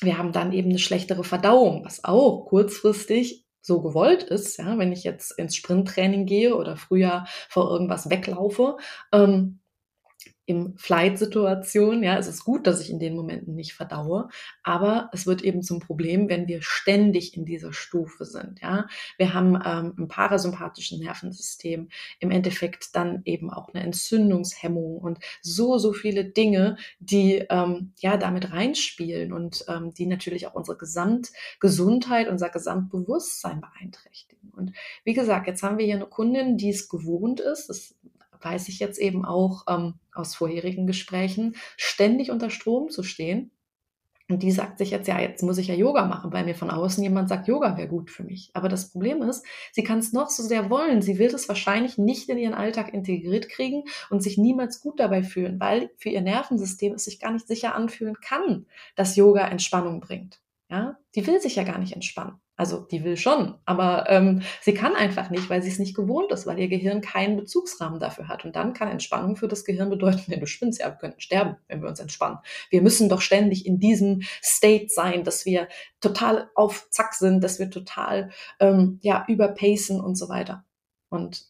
wir 0.00 0.18
haben 0.18 0.32
dann 0.32 0.52
eben 0.52 0.70
eine 0.70 0.78
schlechtere 0.78 1.24
Verdauung, 1.24 1.84
was 1.84 2.04
auch 2.04 2.46
kurzfristig 2.46 3.46
so 3.62 3.82
gewollt 3.82 4.22
ist, 4.22 4.58
ja, 4.58 4.78
wenn 4.78 4.92
ich 4.92 5.02
jetzt 5.02 5.36
ins 5.38 5.56
Sprinttraining 5.56 6.24
gehe 6.26 6.54
oder 6.54 6.76
früher 6.76 7.24
vor 7.48 7.68
irgendwas 7.70 8.08
weglaufe, 8.10 8.76
ähm, 9.12 9.60
im 10.46 10.78
Flight-Situation. 10.78 12.02
Ja, 12.02 12.16
es 12.18 12.28
ist 12.28 12.44
gut, 12.44 12.66
dass 12.66 12.80
ich 12.80 12.90
in 12.90 13.00
den 13.00 13.16
Momenten 13.16 13.54
nicht 13.54 13.74
verdaue, 13.74 14.28
aber 14.62 15.10
es 15.12 15.26
wird 15.26 15.42
eben 15.42 15.62
zum 15.62 15.80
Problem, 15.80 16.28
wenn 16.28 16.46
wir 16.46 16.62
ständig 16.62 17.36
in 17.36 17.44
dieser 17.44 17.72
Stufe 17.72 18.24
sind. 18.24 18.60
Ja, 18.62 18.86
wir 19.18 19.34
haben 19.34 19.60
ähm, 19.64 19.94
im 19.98 20.08
parasympathischen 20.08 21.00
Nervensystem 21.00 21.88
im 22.20 22.30
Endeffekt 22.30 22.94
dann 22.94 23.22
eben 23.24 23.50
auch 23.50 23.74
eine 23.74 23.82
Entzündungshemmung 23.82 24.98
und 24.98 25.18
so 25.42 25.78
so 25.78 25.92
viele 25.92 26.24
Dinge, 26.24 26.76
die 27.00 27.44
ähm, 27.50 27.92
ja 27.98 28.16
damit 28.16 28.52
reinspielen 28.52 29.32
und 29.32 29.64
ähm, 29.68 29.92
die 29.94 30.06
natürlich 30.06 30.46
auch 30.46 30.54
unsere 30.54 30.78
Gesamtgesundheit, 30.78 32.28
unser 32.28 32.50
Gesamtbewusstsein 32.50 33.60
beeinträchtigen. 33.60 34.50
Und 34.50 34.72
wie 35.02 35.14
gesagt, 35.14 35.48
jetzt 35.48 35.64
haben 35.64 35.76
wir 35.78 35.84
hier 35.84 35.96
eine 35.96 36.06
Kundin, 36.06 36.56
die 36.56 36.70
es 36.70 36.88
gewohnt 36.88 37.40
ist. 37.40 37.68
Das 37.68 37.96
weiß 38.42 38.68
ich 38.68 38.78
jetzt 38.78 38.98
eben 38.98 39.24
auch 39.24 39.64
ähm, 39.68 39.94
aus 40.14 40.34
vorherigen 40.34 40.86
Gesprächen, 40.86 41.56
ständig 41.76 42.30
unter 42.30 42.50
Strom 42.50 42.90
zu 42.90 43.02
stehen. 43.02 43.50
Und 44.28 44.42
die 44.42 44.50
sagt 44.50 44.78
sich 44.78 44.90
jetzt, 44.90 45.06
ja, 45.06 45.20
jetzt 45.20 45.44
muss 45.44 45.58
ich 45.58 45.68
ja 45.68 45.74
Yoga 45.74 46.04
machen, 46.04 46.32
weil 46.32 46.44
mir 46.44 46.56
von 46.56 46.70
außen 46.70 47.00
jemand 47.00 47.28
sagt, 47.28 47.46
Yoga 47.46 47.76
wäre 47.76 47.86
gut 47.86 48.10
für 48.10 48.24
mich. 48.24 48.50
Aber 48.54 48.68
das 48.68 48.90
Problem 48.90 49.22
ist, 49.22 49.46
sie 49.70 49.84
kann 49.84 50.00
es 50.00 50.12
noch 50.12 50.30
so 50.30 50.42
sehr 50.42 50.68
wollen. 50.68 51.00
Sie 51.00 51.18
wird 51.18 51.32
es 51.32 51.48
wahrscheinlich 51.48 51.96
nicht 51.96 52.28
in 52.28 52.36
ihren 52.36 52.54
Alltag 52.54 52.92
integriert 52.92 53.48
kriegen 53.48 53.84
und 54.10 54.24
sich 54.24 54.36
niemals 54.36 54.80
gut 54.80 54.98
dabei 54.98 55.22
fühlen, 55.22 55.60
weil 55.60 55.90
für 55.96 56.08
ihr 56.08 56.22
Nervensystem 56.22 56.94
es 56.94 57.04
sich 57.04 57.20
gar 57.20 57.30
nicht 57.30 57.46
sicher 57.46 57.76
anfühlen 57.76 58.16
kann, 58.20 58.66
dass 58.96 59.14
Yoga 59.14 59.46
Entspannung 59.46 60.00
bringt. 60.00 60.40
Ja, 60.68 60.98
die 61.14 61.24
will 61.28 61.40
sich 61.40 61.54
ja 61.54 61.62
gar 61.62 61.78
nicht 61.78 61.92
entspannen. 61.92 62.40
Also 62.58 62.80
die 62.80 63.04
will 63.04 63.18
schon, 63.18 63.54
aber 63.66 64.06
ähm, 64.08 64.40
sie 64.62 64.72
kann 64.72 64.96
einfach 64.96 65.28
nicht, 65.28 65.50
weil 65.50 65.62
sie 65.62 65.68
es 65.68 65.78
nicht 65.78 65.94
gewohnt 65.94 66.32
ist, 66.32 66.46
weil 66.46 66.58
ihr 66.58 66.68
Gehirn 66.68 67.02
keinen 67.02 67.36
Bezugsrahmen 67.36 68.00
dafür 68.00 68.28
hat. 68.28 68.46
Und 68.46 68.56
dann 68.56 68.72
kann 68.72 68.88
Entspannung 68.88 69.36
für 69.36 69.46
das 69.46 69.64
Gehirn 69.64 69.90
bedeuten, 69.90 70.24
wenn 70.28 70.40
du 70.40 70.46
spinnst, 70.46 70.80
ja, 70.80 70.86
wir 70.86 70.96
könnten 70.96 71.20
sterben, 71.20 71.56
wenn 71.68 71.82
wir 71.82 71.88
uns 71.90 72.00
entspannen. 72.00 72.38
Wir 72.70 72.80
müssen 72.80 73.10
doch 73.10 73.20
ständig 73.20 73.66
in 73.66 73.78
diesem 73.78 74.22
State 74.42 74.88
sein, 74.88 75.22
dass 75.22 75.44
wir 75.44 75.68
total 76.00 76.48
auf 76.54 76.88
Zack 76.90 77.12
sind, 77.12 77.44
dass 77.44 77.58
wir 77.58 77.70
total 77.70 78.30
ähm, 78.58 79.00
ja 79.02 79.26
überpacen 79.28 80.00
und 80.00 80.16
so 80.16 80.30
weiter. 80.30 80.64
Und 81.10 81.44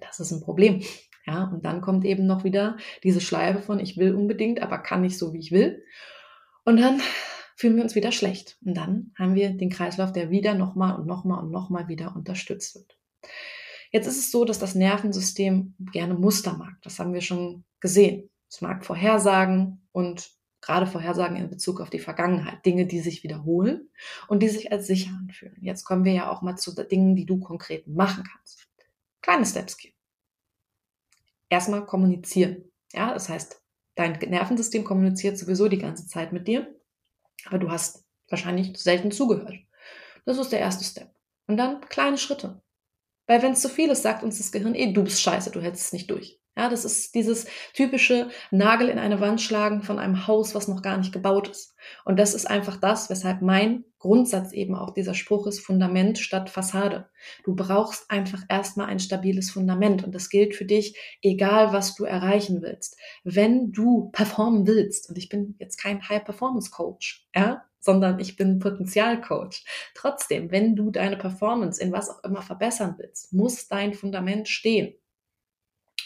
das 0.00 0.18
ist 0.18 0.32
ein 0.32 0.40
Problem. 0.40 0.82
Ja, 1.24 1.44
und 1.44 1.64
dann 1.64 1.80
kommt 1.80 2.04
eben 2.04 2.26
noch 2.26 2.42
wieder 2.42 2.76
diese 3.04 3.20
Schleife 3.20 3.62
von 3.62 3.78
ich 3.78 3.96
will 3.96 4.16
unbedingt, 4.16 4.60
aber 4.60 4.78
kann 4.78 5.02
nicht 5.02 5.16
so, 5.16 5.32
wie 5.32 5.38
ich 5.38 5.52
will. 5.52 5.84
Und 6.64 6.80
dann 6.80 7.00
fühlen 7.62 7.76
wir 7.76 7.84
uns 7.84 7.94
wieder 7.94 8.10
schlecht. 8.10 8.58
Und 8.64 8.74
dann 8.76 9.12
haben 9.16 9.36
wir 9.36 9.50
den 9.50 9.70
Kreislauf, 9.70 10.10
der 10.12 10.30
wieder 10.30 10.54
nochmal 10.54 10.96
und 10.96 11.06
nochmal 11.06 11.44
und 11.44 11.52
nochmal 11.52 11.86
wieder 11.86 12.16
unterstützt 12.16 12.74
wird. 12.74 12.98
Jetzt 13.92 14.08
ist 14.08 14.18
es 14.18 14.32
so, 14.32 14.44
dass 14.44 14.58
das 14.58 14.74
Nervensystem 14.74 15.76
gerne 15.92 16.14
Muster 16.14 16.56
mag. 16.56 16.74
Das 16.82 16.98
haben 16.98 17.14
wir 17.14 17.20
schon 17.20 17.62
gesehen. 17.78 18.28
Es 18.50 18.62
mag 18.62 18.84
Vorhersagen 18.84 19.86
und 19.92 20.32
gerade 20.60 20.88
Vorhersagen 20.88 21.36
in 21.36 21.50
Bezug 21.50 21.80
auf 21.80 21.88
die 21.88 22.00
Vergangenheit. 22.00 22.66
Dinge, 22.66 22.84
die 22.84 22.98
sich 22.98 23.22
wiederholen 23.22 23.90
und 24.26 24.42
die 24.42 24.48
sich 24.48 24.72
als 24.72 24.88
sicher 24.88 25.12
anfühlen. 25.16 25.58
Jetzt 25.60 25.84
kommen 25.84 26.04
wir 26.04 26.12
ja 26.12 26.32
auch 26.32 26.42
mal 26.42 26.56
zu 26.56 26.74
Dingen, 26.74 27.14
die 27.14 27.26
du 27.26 27.38
konkret 27.38 27.86
machen 27.86 28.24
kannst. 28.24 28.66
Kleine 29.20 29.46
Steps 29.46 29.76
gehen. 29.76 29.94
Erstmal 31.48 31.86
kommunizieren. 31.86 32.64
Ja, 32.92 33.14
das 33.14 33.28
heißt, 33.28 33.62
dein 33.94 34.18
Nervensystem 34.18 34.82
kommuniziert 34.82 35.38
sowieso 35.38 35.68
die 35.68 35.78
ganze 35.78 36.08
Zeit 36.08 36.32
mit 36.32 36.48
dir. 36.48 36.66
Aber 37.46 37.58
du 37.58 37.70
hast 37.70 38.04
wahrscheinlich 38.28 38.76
selten 38.78 39.10
zugehört. 39.10 39.54
Das 40.24 40.38
ist 40.38 40.52
der 40.52 40.60
erste 40.60 40.84
Step. 40.84 41.14
Und 41.46 41.56
dann 41.56 41.80
kleine 41.88 42.18
Schritte. 42.18 42.62
Weil 43.26 43.42
wenn 43.42 43.52
es 43.52 43.62
zu 43.62 43.68
viel 43.68 43.90
ist, 43.90 44.02
sagt 44.02 44.22
uns 44.22 44.38
das 44.38 44.52
Gehirn, 44.52 44.74
eh, 44.74 44.92
du 44.92 45.04
bist 45.04 45.22
scheiße, 45.22 45.50
du 45.50 45.60
hältst 45.60 45.86
es 45.86 45.92
nicht 45.92 46.10
durch. 46.10 46.41
Ja, 46.54 46.68
das 46.68 46.84
ist 46.84 47.14
dieses 47.14 47.46
typische 47.72 48.28
Nagel 48.50 48.88
in 48.90 48.98
eine 48.98 49.20
Wand 49.20 49.40
schlagen 49.40 49.82
von 49.82 49.98
einem 49.98 50.26
Haus, 50.26 50.54
was 50.54 50.68
noch 50.68 50.82
gar 50.82 50.98
nicht 50.98 51.12
gebaut 51.12 51.48
ist. 51.48 51.74
Und 52.04 52.18
das 52.18 52.34
ist 52.34 52.44
einfach 52.44 52.76
das, 52.76 53.08
weshalb 53.08 53.40
mein 53.40 53.84
Grundsatz 53.98 54.52
eben 54.52 54.74
auch 54.74 54.92
dieser 54.92 55.14
Spruch 55.14 55.46
ist 55.46 55.60
Fundament 55.60 56.18
statt 56.18 56.50
Fassade. 56.50 57.08
Du 57.44 57.54
brauchst 57.54 58.10
einfach 58.10 58.42
erstmal 58.50 58.88
ein 58.88 58.98
stabiles 58.98 59.50
Fundament 59.50 60.04
und 60.04 60.14
das 60.14 60.28
gilt 60.28 60.54
für 60.54 60.66
dich, 60.66 60.98
egal 61.22 61.72
was 61.72 61.94
du 61.94 62.04
erreichen 62.04 62.60
willst. 62.60 62.98
Wenn 63.24 63.72
du 63.72 64.10
performen 64.10 64.66
willst, 64.66 65.08
und 65.08 65.16
ich 65.16 65.30
bin 65.30 65.54
jetzt 65.58 65.78
kein 65.78 66.06
High 66.06 66.24
Performance 66.24 66.70
Coach, 66.70 67.26
ja, 67.34 67.64
sondern 67.80 68.18
ich 68.18 68.36
bin 68.36 68.58
Potenzialcoach. 68.58 69.64
Trotzdem, 69.94 70.50
wenn 70.50 70.76
du 70.76 70.90
deine 70.90 71.16
Performance 71.16 71.82
in 71.82 71.92
was 71.92 72.10
auch 72.10 72.22
immer 72.24 72.42
verbessern 72.42 72.96
willst, 72.98 73.32
muss 73.32 73.68
dein 73.68 73.94
Fundament 73.94 74.48
stehen. 74.48 74.94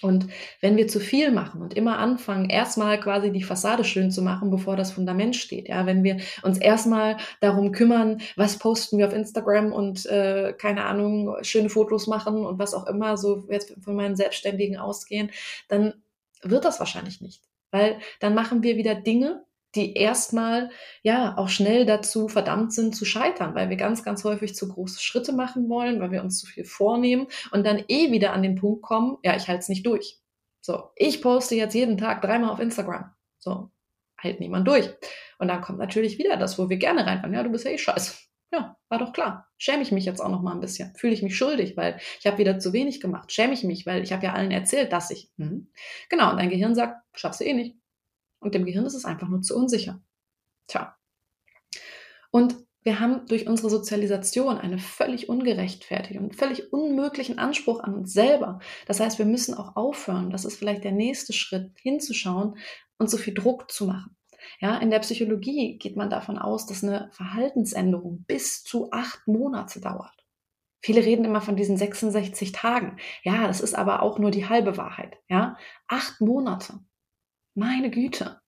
Und 0.02 0.28
wenn 0.60 0.76
wir 0.76 0.88
zu 0.88 1.00
viel 1.00 1.30
machen 1.30 1.62
und 1.62 1.74
immer 1.74 1.98
anfangen, 1.98 2.50
erstmal 2.50 3.00
quasi 3.00 3.32
die 3.32 3.42
Fassade 3.42 3.84
schön 3.84 4.10
zu 4.10 4.22
machen, 4.22 4.50
bevor 4.50 4.76
das 4.76 4.92
Fundament 4.92 5.36
steht, 5.36 5.68
ja, 5.68 5.86
wenn 5.86 6.04
wir 6.04 6.18
uns 6.42 6.58
erstmal 6.58 7.16
darum 7.40 7.72
kümmern, 7.72 8.20
was 8.36 8.58
posten 8.58 8.98
wir 8.98 9.06
auf 9.06 9.14
Instagram 9.14 9.72
und 9.72 10.06
äh, 10.06 10.52
keine 10.58 10.84
Ahnung, 10.84 11.36
schöne 11.42 11.70
Fotos 11.70 12.06
machen 12.06 12.44
und 12.44 12.58
was 12.58 12.74
auch 12.74 12.86
immer, 12.86 13.16
so 13.16 13.46
jetzt 13.50 13.74
von 13.82 13.96
meinen 13.96 14.16
Selbstständigen 14.16 14.76
ausgehen, 14.76 15.30
dann 15.68 15.94
wird 16.42 16.64
das 16.64 16.78
wahrscheinlich 16.78 17.20
nicht. 17.20 17.42
Weil 17.70 17.98
dann 18.20 18.34
machen 18.34 18.62
wir 18.62 18.76
wieder 18.76 18.94
Dinge, 18.94 19.44
die 19.74 19.94
erstmal 19.94 20.70
ja 21.02 21.36
auch 21.36 21.48
schnell 21.48 21.84
dazu 21.84 22.28
verdammt 22.28 22.72
sind 22.72 22.96
zu 22.96 23.04
scheitern, 23.04 23.54
weil 23.54 23.68
wir 23.68 23.76
ganz, 23.76 24.02
ganz 24.02 24.24
häufig 24.24 24.54
zu 24.54 24.68
große 24.68 25.00
Schritte 25.00 25.32
machen 25.32 25.68
wollen, 25.68 26.00
weil 26.00 26.12
wir 26.12 26.22
uns 26.22 26.38
zu 26.38 26.46
viel 26.46 26.64
vornehmen 26.64 27.26
und 27.50 27.66
dann 27.66 27.84
eh 27.88 28.10
wieder 28.10 28.32
an 28.32 28.42
den 28.42 28.54
Punkt 28.56 28.82
kommen, 28.82 29.18
ja, 29.22 29.36
ich 29.36 29.48
halte 29.48 29.60
es 29.60 29.68
nicht 29.68 29.86
durch. 29.86 30.18
So, 30.62 30.90
ich 30.96 31.22
poste 31.22 31.54
jetzt 31.54 31.74
jeden 31.74 31.98
Tag 31.98 32.22
dreimal 32.22 32.50
auf 32.50 32.58
Instagram. 32.58 33.14
So, 33.38 33.70
hält 34.16 34.40
niemand 34.40 34.66
durch. 34.66 34.88
Und 35.38 35.48
dann 35.48 35.60
kommt 35.60 35.78
natürlich 35.78 36.18
wieder 36.18 36.36
das, 36.36 36.58
wo 36.58 36.68
wir 36.68 36.76
gerne 36.76 37.06
reinfahren. 37.06 37.34
Ja, 37.34 37.42
du 37.42 37.50
bist 37.50 37.64
ja 37.64 37.70
eh 37.70 37.78
scheiße. 37.78 38.14
Ja, 38.52 38.76
war 38.88 38.98
doch 38.98 39.12
klar. 39.12 39.48
Schäme 39.58 39.82
ich 39.82 39.92
mich 39.92 40.04
jetzt 40.04 40.20
auch 40.20 40.28
noch 40.28 40.42
mal 40.42 40.52
ein 40.52 40.60
bisschen. 40.60 40.94
Fühle 40.96 41.12
ich 41.12 41.22
mich 41.22 41.36
schuldig, 41.36 41.76
weil 41.76 41.98
ich 42.20 42.26
habe 42.26 42.38
wieder 42.38 42.58
zu 42.58 42.72
wenig 42.72 43.00
gemacht. 43.00 43.32
Schäme 43.32 43.52
ich 43.52 43.64
mich, 43.64 43.86
weil 43.86 44.02
ich 44.02 44.12
habe 44.12 44.24
ja 44.24 44.32
allen 44.32 44.50
erzählt, 44.50 44.92
dass 44.92 45.10
ich. 45.10 45.30
Mhm. 45.36 45.70
Genau, 46.08 46.30
und 46.30 46.38
dein 46.38 46.50
Gehirn 46.50 46.74
sagt, 46.74 46.96
schaffst 47.14 47.40
du 47.40 47.44
eh 47.44 47.52
nicht. 47.52 47.76
Und 48.46 48.54
dem 48.54 48.64
Gehirn 48.64 48.86
ist 48.86 48.94
es 48.94 49.04
einfach 49.04 49.26
nur 49.26 49.42
zu 49.42 49.56
unsicher. 49.56 50.00
Tja. 50.68 50.96
Und 52.30 52.54
wir 52.84 53.00
haben 53.00 53.26
durch 53.26 53.48
unsere 53.48 53.68
Sozialisation 53.68 54.56
einen 54.56 54.78
völlig 54.78 55.28
ungerechtfertigten 55.28 56.26
und 56.26 56.36
völlig 56.36 56.72
unmöglichen 56.72 57.40
Anspruch 57.40 57.80
an 57.80 57.92
uns 57.92 58.12
selber. 58.12 58.60
Das 58.86 59.00
heißt, 59.00 59.18
wir 59.18 59.26
müssen 59.26 59.54
auch 59.54 59.74
aufhören, 59.74 60.30
das 60.30 60.44
ist 60.44 60.60
vielleicht 60.60 60.84
der 60.84 60.92
nächste 60.92 61.32
Schritt, 61.32 61.72
hinzuschauen 61.80 62.56
und 62.98 63.10
so 63.10 63.16
viel 63.16 63.34
Druck 63.34 63.68
zu 63.72 63.86
machen. 63.86 64.16
Ja, 64.60 64.78
in 64.78 64.90
der 64.90 65.00
Psychologie 65.00 65.76
geht 65.78 65.96
man 65.96 66.08
davon 66.08 66.38
aus, 66.38 66.66
dass 66.66 66.84
eine 66.84 67.08
Verhaltensänderung 67.10 68.24
bis 68.28 68.62
zu 68.62 68.92
acht 68.92 69.26
Monate 69.26 69.80
dauert. 69.80 70.24
Viele 70.80 71.04
reden 71.04 71.24
immer 71.24 71.40
von 71.40 71.56
diesen 71.56 71.76
66 71.76 72.52
Tagen. 72.52 72.96
Ja, 73.24 73.48
das 73.48 73.60
ist 73.60 73.74
aber 73.74 74.02
auch 74.02 74.20
nur 74.20 74.30
die 74.30 74.48
halbe 74.48 74.76
Wahrheit. 74.76 75.16
Ja, 75.28 75.56
acht 75.88 76.20
Monate. 76.20 76.78
Meine 77.56 77.90
Güte. 77.90 78.38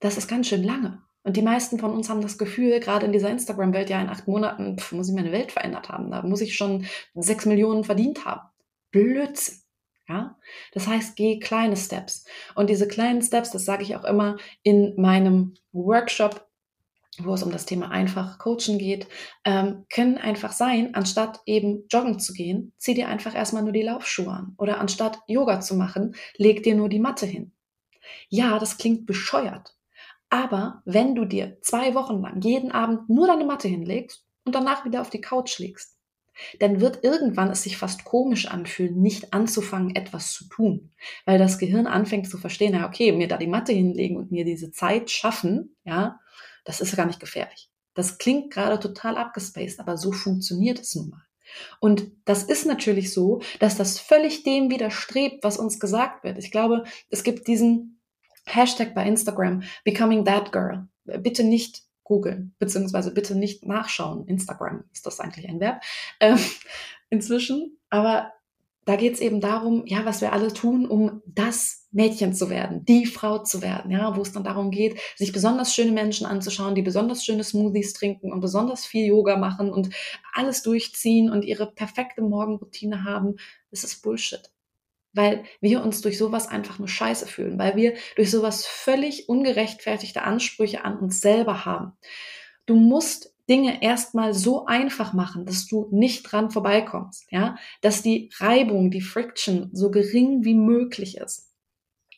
Das 0.00 0.16
ist 0.16 0.28
ganz 0.28 0.46
schön 0.48 0.62
lange. 0.62 1.02
Und 1.22 1.36
die 1.36 1.42
meisten 1.42 1.78
von 1.78 1.92
uns 1.92 2.08
haben 2.08 2.20
das 2.22 2.38
Gefühl, 2.38 2.80
gerade 2.80 3.04
in 3.04 3.12
dieser 3.12 3.30
Instagram-Welt, 3.30 3.90
ja, 3.90 4.00
in 4.00 4.08
acht 4.08 4.28
Monaten 4.28 4.78
pf, 4.78 4.92
muss 4.92 5.08
ich 5.08 5.14
meine 5.14 5.32
Welt 5.32 5.52
verändert 5.52 5.88
haben. 5.88 6.10
Da 6.10 6.22
muss 6.22 6.40
ich 6.40 6.56
schon 6.56 6.86
sechs 7.14 7.44
Millionen 7.44 7.84
verdient 7.84 8.24
haben. 8.24 8.48
Blödsinn. 8.90 9.58
Ja, 10.08 10.38
das 10.72 10.86
heißt, 10.86 11.16
geh 11.16 11.38
kleine 11.38 11.76
Steps. 11.76 12.24
Und 12.54 12.70
diese 12.70 12.88
kleinen 12.88 13.20
Steps, 13.20 13.50
das 13.50 13.66
sage 13.66 13.82
ich 13.82 13.94
auch 13.94 14.04
immer 14.04 14.38
in 14.62 14.94
meinem 14.96 15.52
Workshop, 15.72 16.48
wo 17.18 17.34
es 17.34 17.42
um 17.42 17.50
das 17.50 17.66
Thema 17.66 17.90
einfach 17.90 18.38
Coachen 18.38 18.78
geht, 18.78 19.06
ähm, 19.44 19.84
können 19.92 20.16
einfach 20.16 20.52
sein, 20.52 20.94
anstatt 20.94 21.40
eben 21.44 21.84
joggen 21.90 22.20
zu 22.20 22.32
gehen, 22.32 22.72
zieh 22.78 22.94
dir 22.94 23.08
einfach 23.08 23.34
erstmal 23.34 23.62
nur 23.62 23.72
die 23.72 23.82
Laufschuhe 23.82 24.32
an. 24.32 24.54
Oder 24.56 24.80
anstatt 24.80 25.18
Yoga 25.26 25.60
zu 25.60 25.74
machen, 25.74 26.14
leg 26.38 26.62
dir 26.62 26.74
nur 26.74 26.88
die 26.88 27.00
Matte 27.00 27.26
hin. 27.26 27.52
Ja, 28.30 28.58
das 28.58 28.78
klingt 28.78 29.04
bescheuert. 29.04 29.77
Aber 30.30 30.82
wenn 30.84 31.14
du 31.14 31.24
dir 31.24 31.58
zwei 31.62 31.94
Wochen 31.94 32.20
lang 32.20 32.40
jeden 32.42 32.70
Abend 32.70 33.08
nur 33.08 33.26
deine 33.26 33.44
Matte 33.44 33.68
hinlegst 33.68 34.26
und 34.44 34.54
danach 34.54 34.84
wieder 34.84 35.00
auf 35.00 35.10
die 35.10 35.20
Couch 35.20 35.58
legst, 35.58 35.98
dann 36.60 36.80
wird 36.80 37.02
irgendwann 37.02 37.50
es 37.50 37.62
sich 37.62 37.76
fast 37.76 38.04
komisch 38.04 38.46
anfühlen, 38.46 39.00
nicht 39.00 39.32
anzufangen, 39.32 39.96
etwas 39.96 40.32
zu 40.32 40.48
tun. 40.48 40.92
Weil 41.24 41.38
das 41.38 41.58
Gehirn 41.58 41.86
anfängt 41.86 42.28
zu 42.28 42.38
verstehen, 42.38 42.74
ja, 42.74 42.86
okay, 42.86 43.12
mir 43.12 43.28
da 43.28 43.36
die 43.36 43.46
Matte 43.46 43.72
hinlegen 43.72 44.16
und 44.16 44.30
mir 44.30 44.44
diese 44.44 44.70
Zeit 44.70 45.10
schaffen, 45.10 45.76
ja, 45.84 46.20
das 46.64 46.80
ist 46.80 46.96
gar 46.96 47.06
nicht 47.06 47.20
gefährlich. 47.20 47.70
Das 47.94 48.18
klingt 48.18 48.52
gerade 48.52 48.78
total 48.78 49.16
abgespaced, 49.16 49.80
aber 49.80 49.96
so 49.96 50.12
funktioniert 50.12 50.78
es 50.78 50.94
nun 50.94 51.10
mal. 51.10 51.22
Und 51.80 52.12
das 52.26 52.42
ist 52.42 52.66
natürlich 52.66 53.12
so, 53.12 53.40
dass 53.58 53.76
das 53.76 53.98
völlig 53.98 54.42
dem 54.42 54.70
widerstrebt, 54.70 55.42
was 55.42 55.56
uns 55.56 55.80
gesagt 55.80 56.22
wird. 56.22 56.38
Ich 56.38 56.50
glaube, 56.50 56.84
es 57.10 57.24
gibt 57.24 57.48
diesen 57.48 57.97
Hashtag 58.54 58.94
bei 58.94 59.06
Instagram, 59.06 59.62
Becoming 59.84 60.24
That 60.24 60.52
Girl. 60.52 60.88
Bitte 61.04 61.44
nicht 61.44 61.82
googeln, 62.04 62.54
beziehungsweise 62.58 63.12
bitte 63.12 63.34
nicht 63.34 63.66
nachschauen. 63.66 64.26
Instagram 64.26 64.84
ist 64.92 65.06
das 65.06 65.20
eigentlich 65.20 65.48
ein 65.48 65.60
Verb 65.60 65.82
ähm, 66.20 66.38
inzwischen. 67.10 67.78
Aber 67.90 68.32
da 68.86 68.96
geht 68.96 69.14
es 69.14 69.20
eben 69.20 69.42
darum, 69.42 69.84
ja, 69.84 70.06
was 70.06 70.22
wir 70.22 70.32
alle 70.32 70.50
tun, 70.50 70.86
um 70.86 71.20
das 71.26 71.86
Mädchen 71.90 72.32
zu 72.32 72.48
werden, 72.48 72.86
die 72.86 73.04
Frau 73.04 73.38
zu 73.38 73.60
werden, 73.60 73.90
ja, 73.90 74.16
wo 74.16 74.22
es 74.22 74.32
dann 74.32 74.44
darum 74.44 74.70
geht, 74.70 74.98
sich 75.14 75.30
besonders 75.30 75.74
schöne 75.74 75.92
Menschen 75.92 76.26
anzuschauen, 76.26 76.74
die 76.74 76.80
besonders 76.80 77.22
schöne 77.22 77.44
Smoothies 77.44 77.92
trinken 77.92 78.32
und 78.32 78.40
besonders 78.40 78.86
viel 78.86 79.04
Yoga 79.04 79.36
machen 79.36 79.70
und 79.70 79.90
alles 80.32 80.62
durchziehen 80.62 81.30
und 81.30 81.44
ihre 81.44 81.70
perfekte 81.70 82.22
Morgenroutine 82.22 83.04
haben. 83.04 83.36
Das 83.70 83.84
ist 83.84 84.00
Bullshit 84.00 84.50
weil 85.18 85.44
wir 85.60 85.82
uns 85.82 86.00
durch 86.00 86.16
sowas 86.16 86.48
einfach 86.48 86.78
nur 86.78 86.88
scheiße 86.88 87.26
fühlen, 87.26 87.58
weil 87.58 87.76
wir 87.76 87.94
durch 88.16 88.30
sowas 88.30 88.64
völlig 88.64 89.28
ungerechtfertigte 89.28 90.22
Ansprüche 90.22 90.84
an 90.84 90.98
uns 90.98 91.20
selber 91.20 91.66
haben. 91.66 91.92
Du 92.64 92.76
musst 92.76 93.34
Dinge 93.50 93.82
erstmal 93.82 94.32
so 94.32 94.66
einfach 94.66 95.12
machen, 95.12 95.44
dass 95.44 95.66
du 95.66 95.88
nicht 95.90 96.22
dran 96.22 96.50
vorbeikommst, 96.50 97.26
ja, 97.30 97.56
dass 97.80 98.02
die 98.02 98.30
Reibung, 98.38 98.90
die 98.90 99.00
Friction 99.00 99.70
so 99.72 99.90
gering 99.90 100.44
wie 100.44 100.54
möglich 100.54 101.16
ist. 101.16 101.48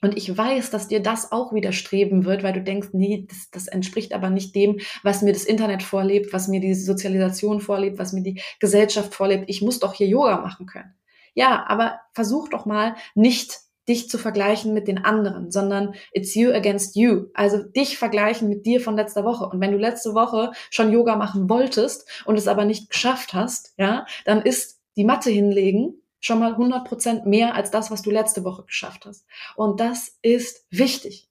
Und 0.03 0.17
ich 0.17 0.37
weiß, 0.37 0.71
dass 0.71 0.89
dir 0.89 1.01
das 1.01 1.31
auch 1.31 1.53
widerstreben 1.53 2.25
wird, 2.25 2.43
weil 2.43 2.55
du 2.55 2.63
denkst, 2.63 2.89
nee, 2.93 3.27
das, 3.29 3.51
das 3.51 3.67
entspricht 3.67 4.13
aber 4.15 4.31
nicht 4.31 4.55
dem, 4.55 4.81
was 5.03 5.23
mir 5.23 5.33
das 5.33 5.45
Internet 5.45 5.83
vorlebt, 5.83 6.33
was 6.33 6.49
mir 6.49 6.61
die 6.61 6.75
Sozialisation 6.75 7.61
vorlebt, 7.61 7.99
was 7.99 8.13
mir 8.13 8.23
die 8.23 8.41
Gesellschaft 8.61 9.15
vorlebt. 9.15 9.45
Ich 9.49 9.63
muss 9.63 9.79
doch 9.79 9.95
hier 9.95 10.09
Yoga 10.09 10.39
machen 10.41 10.67
können. 10.67 10.95
Ja, 11.35 11.65
aber 11.69 12.01
versuch 12.13 12.49
doch 12.49 12.67
mal 12.67 12.97
nicht 13.15 13.61
dich 13.89 14.09
zu 14.09 14.19
vergleichen 14.19 14.73
mit 14.73 14.87
den 14.89 15.05
anderen, 15.05 15.51
sondern 15.51 15.95
it's 16.13 16.35
you 16.35 16.53
against 16.53 16.97
you. 16.97 17.27
Also 17.35 17.63
dich 17.63 17.99
vergleichen 17.99 18.49
mit 18.49 18.65
dir 18.65 18.81
von 18.81 18.97
letzter 18.97 19.25
Woche. 19.25 19.47
Und 19.47 19.61
wenn 19.61 19.73
du 19.73 19.79
letzte 19.79 20.15
Woche 20.15 20.53
schon 20.71 20.93
Yoga 20.93 21.17
machen 21.17 21.51
wolltest 21.51 22.09
und 22.25 22.37
es 22.37 22.47
aber 22.47 22.65
nicht 22.65 22.91
geschafft 22.91 23.35
hast, 23.35 23.75
ja, 23.79 24.07
dann 24.25 24.43
ist 24.43 24.81
die 24.97 25.05
Matte 25.05 25.31
hinlegen 25.31 26.01
schon 26.21 26.39
mal 26.39 26.53
100 26.53 26.87
Prozent 26.87 27.27
mehr 27.27 27.55
als 27.55 27.71
das, 27.71 27.91
was 27.91 28.03
du 28.03 28.11
letzte 28.11 28.45
Woche 28.45 28.65
geschafft 28.65 29.07
hast. 29.07 29.27
Und 29.57 29.81
das 29.81 30.19
ist 30.23 30.67
wichtig. 30.71 31.29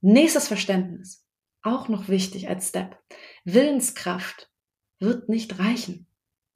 Nächstes 0.00 0.48
Verständnis. 0.48 1.24
Auch 1.62 1.88
noch 1.88 2.08
wichtig 2.08 2.48
als 2.48 2.68
Step. 2.68 2.98
Willenskraft 3.44 4.50
wird 4.98 5.28
nicht 5.28 5.58
reichen. 5.58 6.06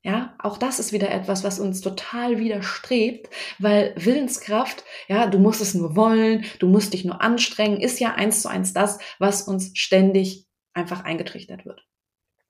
Ja, 0.06 0.36
auch 0.38 0.56
das 0.56 0.78
ist 0.78 0.92
wieder 0.92 1.10
etwas, 1.10 1.42
was 1.42 1.58
uns 1.58 1.80
total 1.80 2.38
widerstrebt, 2.38 3.28
weil 3.58 3.92
Willenskraft, 3.96 4.84
ja, 5.08 5.26
du 5.26 5.40
musst 5.40 5.60
es 5.60 5.74
nur 5.74 5.96
wollen, 5.96 6.44
du 6.60 6.68
musst 6.68 6.92
dich 6.92 7.04
nur 7.04 7.20
anstrengen, 7.20 7.80
ist 7.80 7.98
ja 7.98 8.14
eins 8.14 8.40
zu 8.42 8.48
eins 8.48 8.72
das, 8.72 9.00
was 9.18 9.42
uns 9.42 9.72
ständig 9.74 10.46
einfach 10.74 11.02
eingetrichtert 11.02 11.66
wird. 11.66 11.84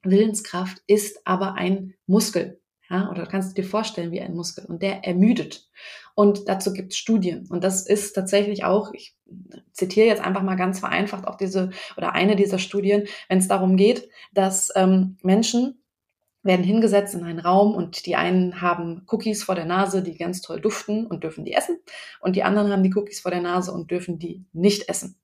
Willenskraft 0.03 0.83
ist 0.87 1.27
aber 1.27 1.55
ein 1.55 1.95
Muskel. 2.07 2.61
Ja, 2.91 3.11
oder 3.11 3.25
kannst 3.25 3.57
du 3.57 3.63
dir 3.63 3.67
vorstellen 3.67 4.13
wie 4.13 4.21
ein 4.21 4.35
Muskel 4.35 4.67
und 4.67 4.83
der 4.83 5.07
ermüdet. 5.07 5.67
Und 6.15 6.51
dazu 6.51 6.75
gibt 6.75 6.93
es 6.93 6.99
Studien. 6.99 7.47
Und 7.49 7.65
das 7.65 7.87
ist 7.87 8.13
tatsächlich 8.13 8.65
auch, 8.65 8.93
ich 8.93 9.17
zitiere 9.73 10.07
jetzt 10.07 10.23
einfach 10.23 10.43
mal 10.43 10.57
ganz 10.57 10.79
vereinfacht 10.79 11.27
auch 11.27 11.37
diese 11.37 11.71
oder 11.97 12.13
eine 12.13 12.37
dieser 12.37 12.59
Studien, 12.59 13.07
wenn 13.31 13.39
es 13.39 13.49
darum 13.49 13.79
geht, 13.79 14.11
dass 14.35 14.71
ähm, 14.77 15.17
Menschen 15.23 15.83
werden 16.47 16.65
hingesetzt 16.65 17.15
in 17.15 17.25
einen 17.25 17.39
Raum 17.39 17.75
und 17.75 18.07
die 18.07 18.17
einen 18.17 18.61
haben 18.61 19.03
Cookies 19.09 19.45
vor 19.45 19.55
der 19.55 19.67
Nase, 19.67 20.03
die 20.03 20.17
ganz 20.17 20.41
toll 20.41 20.61
duften 20.61 21.07
und 21.07 21.25
dürfen 21.25 21.45
die 21.45 21.53
essen 21.53 21.79
und 22.21 22.37
die 22.37 22.45
anderen 22.45 22.71
haben 22.71 22.83
die 22.83 22.95
Cookies 22.95 23.21
vor 23.21 23.31
der 23.31 23.43
Nase 23.43 23.73
und 23.73 23.91
dürfen 23.91 24.19
die 24.19 24.45
nicht 24.53 24.89
essen. 24.89 25.19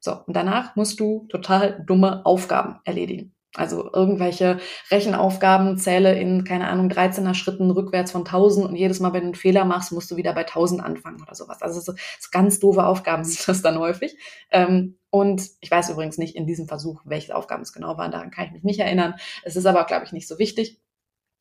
So, 0.00 0.12
und 0.26 0.36
danach 0.36 0.76
musst 0.76 1.00
du 1.00 1.26
total 1.30 1.82
dumme 1.86 2.26
Aufgaben 2.26 2.80
erledigen. 2.84 3.33
Also 3.56 3.88
irgendwelche 3.92 4.58
Rechenaufgaben 4.90 5.78
zähle 5.78 6.18
in, 6.18 6.44
keine 6.44 6.68
Ahnung, 6.68 6.88
13er 6.88 7.34
Schritten 7.34 7.70
rückwärts 7.70 8.10
von 8.10 8.22
1000 8.22 8.66
und 8.66 8.74
jedes 8.74 8.98
Mal, 8.98 9.12
wenn 9.12 9.20
du 9.20 9.26
einen 9.26 9.34
Fehler 9.36 9.64
machst, 9.64 9.92
musst 9.92 10.10
du 10.10 10.16
wieder 10.16 10.32
bei 10.32 10.40
1000 10.40 10.82
anfangen 10.82 11.22
oder 11.22 11.34
sowas. 11.34 11.62
Also 11.62 11.80
so, 11.80 11.92
so 11.92 12.28
ganz 12.32 12.58
doofe 12.58 12.84
Aufgaben 12.84 13.24
sind 13.24 13.46
das 13.46 13.62
dann 13.62 13.78
häufig. 13.78 14.16
Ähm, 14.50 14.98
und 15.10 15.48
ich 15.60 15.70
weiß 15.70 15.90
übrigens 15.90 16.18
nicht 16.18 16.34
in 16.34 16.46
diesem 16.46 16.66
Versuch, 16.66 17.00
welche 17.04 17.36
Aufgaben 17.36 17.62
es 17.62 17.72
genau 17.72 17.96
waren, 17.96 18.10
daran 18.10 18.32
kann 18.32 18.46
ich 18.46 18.52
mich 18.52 18.64
nicht 18.64 18.80
erinnern. 18.80 19.14
Es 19.44 19.54
ist 19.54 19.66
aber, 19.66 19.84
glaube 19.84 20.04
ich, 20.04 20.12
nicht 20.12 20.26
so 20.26 20.40
wichtig. 20.40 20.80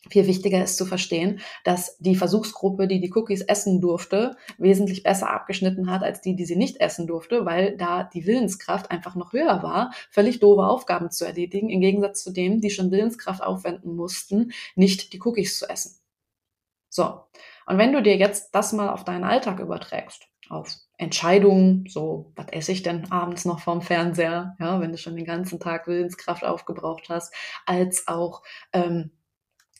Viel 0.09 0.27
wichtiger 0.27 0.61
ist 0.61 0.77
zu 0.77 0.85
verstehen, 0.85 1.39
dass 1.63 1.97
die 1.99 2.15
Versuchsgruppe, 2.15 2.87
die 2.87 2.99
die 2.99 3.11
Cookies 3.13 3.41
essen 3.41 3.79
durfte, 3.79 4.35
wesentlich 4.57 5.03
besser 5.03 5.29
abgeschnitten 5.29 5.89
hat 5.89 6.03
als 6.03 6.19
die, 6.19 6.35
die 6.35 6.45
sie 6.45 6.57
nicht 6.57 6.81
essen 6.81 7.07
durfte, 7.07 7.45
weil 7.45 7.77
da 7.77 8.03
die 8.03 8.25
Willenskraft 8.25 8.91
einfach 8.91 9.15
noch 9.15 9.31
höher 9.31 9.63
war, 9.63 9.93
völlig 10.09 10.39
doofe 10.41 10.63
Aufgaben 10.63 11.09
zu 11.09 11.25
erledigen, 11.25 11.69
im 11.69 11.79
Gegensatz 11.79 12.21
zu 12.21 12.31
denen, 12.31 12.59
die 12.59 12.69
schon 12.69 12.91
Willenskraft 12.91 13.41
aufwenden 13.41 13.95
mussten, 13.95 14.51
nicht 14.75 15.13
die 15.13 15.21
Cookies 15.21 15.57
zu 15.57 15.69
essen. 15.69 15.97
So. 16.89 17.21
Und 17.65 17.77
wenn 17.77 17.93
du 17.93 18.03
dir 18.03 18.17
jetzt 18.17 18.53
das 18.53 18.73
mal 18.73 18.89
auf 18.89 19.05
deinen 19.05 19.23
Alltag 19.23 19.59
überträgst, 19.59 20.27
auf 20.49 20.69
Entscheidungen, 20.97 21.85
so, 21.87 22.31
was 22.35 22.47
esse 22.51 22.71
ich 22.73 22.83
denn 22.83 23.09
abends 23.11 23.45
noch 23.45 23.59
vorm 23.59 23.81
Fernseher, 23.81 24.55
ja, 24.59 24.79
wenn 24.81 24.91
du 24.91 24.97
schon 24.97 25.15
den 25.15 25.25
ganzen 25.25 25.59
Tag 25.59 25.87
Willenskraft 25.87 26.43
aufgebraucht 26.43 27.07
hast, 27.09 27.33
als 27.65 28.07
auch 28.07 28.43
ähm, 28.73 29.11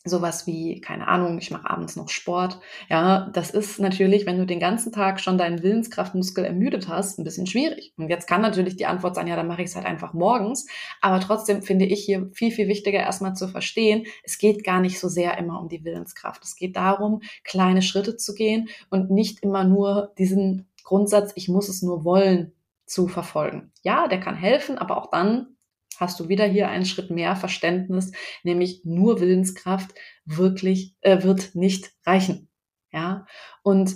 sowas 0.06 0.46
wie, 0.48 0.82
keine 0.82 1.08
Ahnung, 1.08 1.38
ich 1.38 1.50
mache 1.52 1.70
abends 1.70 1.96
noch 1.96 2.10
Sport. 2.10 2.60
Ja, 2.90 3.30
das 3.34 3.52
ist 3.52 3.80
natürlich, 3.80 4.26
wenn 4.26 4.38
du 4.38 4.46
den 4.46 4.60
ganzen 4.60 4.92
Tag 4.92 5.22
schon 5.22 5.38
deinen 5.38 5.64
Willenskraftmuskel 5.64 6.44
ermüdet 6.44 6.90
hast, 6.90 7.18
ein 7.18 7.24
bisschen 7.24 7.48
schwierig. 7.48 7.94
Und 7.98 8.10
jetzt 8.10 8.28
kann 8.28 8.42
natürlich 8.42 8.76
die 8.76 8.86
Antwort 8.86 9.16
sein, 9.16 9.28
ja, 9.28 9.36
dann 9.36 9.48
mache 9.48 9.62
ich 9.62 9.70
es 9.70 9.76
halt 9.76 9.86
einfach 9.86 10.14
morgens. 10.14 10.68
Aber 11.02 11.20
trotzdem 11.22 11.62
finde 11.62 11.86
ich 11.86 12.04
hier 12.04 12.30
viel, 12.34 12.52
viel 12.52 12.68
wichtiger 12.68 13.00
erstmal 13.00 13.36
zu 13.36 13.48
verstehen, 13.48 14.06
es 14.24 14.38
geht 14.38 14.64
gar 14.64 14.82
nicht 14.82 15.00
so 15.00 15.08
sehr 15.08 15.38
immer 15.38 15.60
um 15.62 15.70
die 15.70 15.86
Willenskraft. 15.86 16.44
Es 16.44 16.56
geht 16.56 16.76
darum, 16.76 17.22
kleine 17.44 17.82
Schritte 17.82 18.18
zu 18.18 18.34
gehen 18.34 18.70
und 18.90 19.10
nicht 19.10 19.42
immer 19.42 19.64
nur 19.64 20.12
diesen 20.18 20.68
Grundsatz, 20.84 21.32
ich 21.36 21.48
muss 21.48 21.70
es 21.70 21.82
nur 21.82 22.04
wollen, 22.04 22.52
zu 22.86 23.08
verfolgen. 23.08 23.72
Ja, 23.82 24.08
der 24.08 24.20
kann 24.20 24.36
helfen, 24.36 24.78
aber 24.78 24.98
auch 24.98 25.10
dann 25.10 25.56
hast 26.00 26.20
du 26.20 26.30
wieder 26.30 26.46
hier 26.46 26.70
einen 26.70 26.86
Schritt 26.86 27.10
mehr 27.10 27.36
Verständnis, 27.36 28.12
nämlich 28.44 28.82
nur 28.84 29.20
Willenskraft 29.20 29.94
wirklich 30.26 30.96
äh, 31.02 31.24
wird 31.24 31.56
nicht 31.56 31.92
reichen. 32.06 32.50
Ja, 32.92 33.26
und 33.64 33.96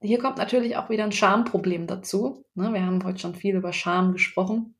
hier 0.00 0.18
kommt 0.18 0.38
natürlich 0.38 0.76
auch 0.76 0.88
wieder 0.88 1.04
ein 1.04 1.12
Schamproblem 1.12 1.86
dazu. 1.86 2.44
Ne, 2.54 2.72
wir 2.72 2.84
haben 2.84 3.04
heute 3.04 3.18
schon 3.18 3.34
viel 3.34 3.56
über 3.56 3.72
Scham 3.72 4.12
gesprochen 4.12 4.76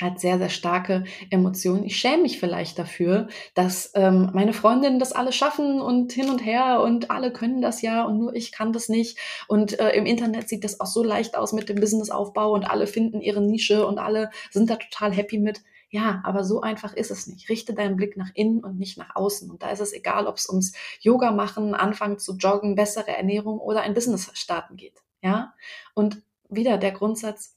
hat 0.00 0.20
sehr, 0.20 0.38
sehr 0.38 0.50
starke 0.50 1.04
Emotionen. 1.30 1.84
Ich 1.84 1.96
schäme 1.96 2.22
mich 2.22 2.38
vielleicht 2.38 2.78
dafür, 2.78 3.28
dass 3.54 3.92
ähm, 3.94 4.30
meine 4.34 4.52
Freundinnen 4.52 4.98
das 4.98 5.12
alle 5.12 5.32
schaffen 5.32 5.80
und 5.80 6.12
hin 6.12 6.28
und 6.28 6.44
her 6.44 6.80
und 6.82 7.10
alle 7.10 7.32
können 7.32 7.62
das 7.62 7.82
ja 7.82 8.04
und 8.04 8.18
nur 8.18 8.34
ich 8.34 8.52
kann 8.52 8.72
das 8.72 8.88
nicht. 8.88 9.18
Und 9.48 9.78
äh, 9.78 9.90
im 9.90 10.06
Internet 10.06 10.48
sieht 10.48 10.64
das 10.64 10.80
auch 10.80 10.86
so 10.86 11.02
leicht 11.02 11.36
aus 11.36 11.52
mit 11.52 11.68
dem 11.68 11.80
Businessaufbau 11.80 12.52
und 12.52 12.64
alle 12.64 12.86
finden 12.86 13.20
ihre 13.20 13.40
Nische 13.40 13.86
und 13.86 13.98
alle 13.98 14.30
sind 14.50 14.68
da 14.68 14.76
total 14.76 15.12
happy 15.12 15.38
mit. 15.38 15.62
Ja, 15.96 16.20
aber 16.24 16.44
so 16.44 16.60
einfach 16.60 16.92
ist 16.92 17.10
es 17.10 17.26
nicht. 17.26 17.48
Richte 17.48 17.72
deinen 17.72 17.96
Blick 17.96 18.18
nach 18.18 18.28
innen 18.34 18.62
und 18.62 18.78
nicht 18.78 18.98
nach 18.98 19.16
außen. 19.16 19.50
Und 19.50 19.62
da 19.62 19.70
ist 19.70 19.80
es 19.80 19.94
egal, 19.94 20.26
ob 20.26 20.36
es 20.36 20.46
ums 20.46 20.74
Yoga 21.00 21.32
machen, 21.32 21.74
anfangen 21.74 22.18
zu 22.18 22.36
joggen, 22.36 22.74
bessere 22.74 23.16
Ernährung 23.16 23.58
oder 23.58 23.80
ein 23.80 23.94
Business 23.94 24.30
starten 24.34 24.76
geht. 24.76 25.02
Ja, 25.22 25.54
und 25.94 26.22
wieder 26.50 26.76
der 26.76 26.92
Grundsatz, 26.92 27.56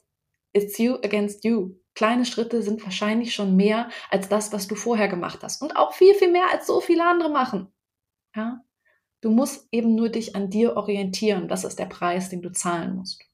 it's 0.54 0.78
you 0.78 0.96
against 1.04 1.44
you. 1.44 1.76
Kleine 1.96 2.24
Schritte 2.24 2.62
sind 2.62 2.82
wahrscheinlich 2.82 3.36
schon 3.36 3.58
mehr 3.58 3.90
als 4.10 4.30
das, 4.30 4.54
was 4.54 4.70
du 4.70 4.76
vorher 4.76 5.10
gemacht 5.10 5.40
hast. 5.44 5.62
Und 5.62 5.76
auch 5.76 5.92
viel, 5.94 6.16
viel 6.16 6.32
mehr 6.32 6.50
als 6.50 6.66
so 6.66 6.80
viele 6.80 7.06
andere 7.06 7.30
machen. 7.30 7.68
Ja, 8.34 8.64
du 9.20 9.32
musst 9.32 9.68
eben 9.74 9.96
nur 9.96 10.08
dich 10.08 10.38
an 10.38 10.50
dir 10.50 10.78
orientieren. 10.78 11.50
Das 11.50 11.66
ist 11.66 11.78
der 11.78 11.88
Preis, 11.88 12.30
den 12.30 12.42
du 12.42 12.54
zahlen 12.54 12.96
musst. 12.96 13.29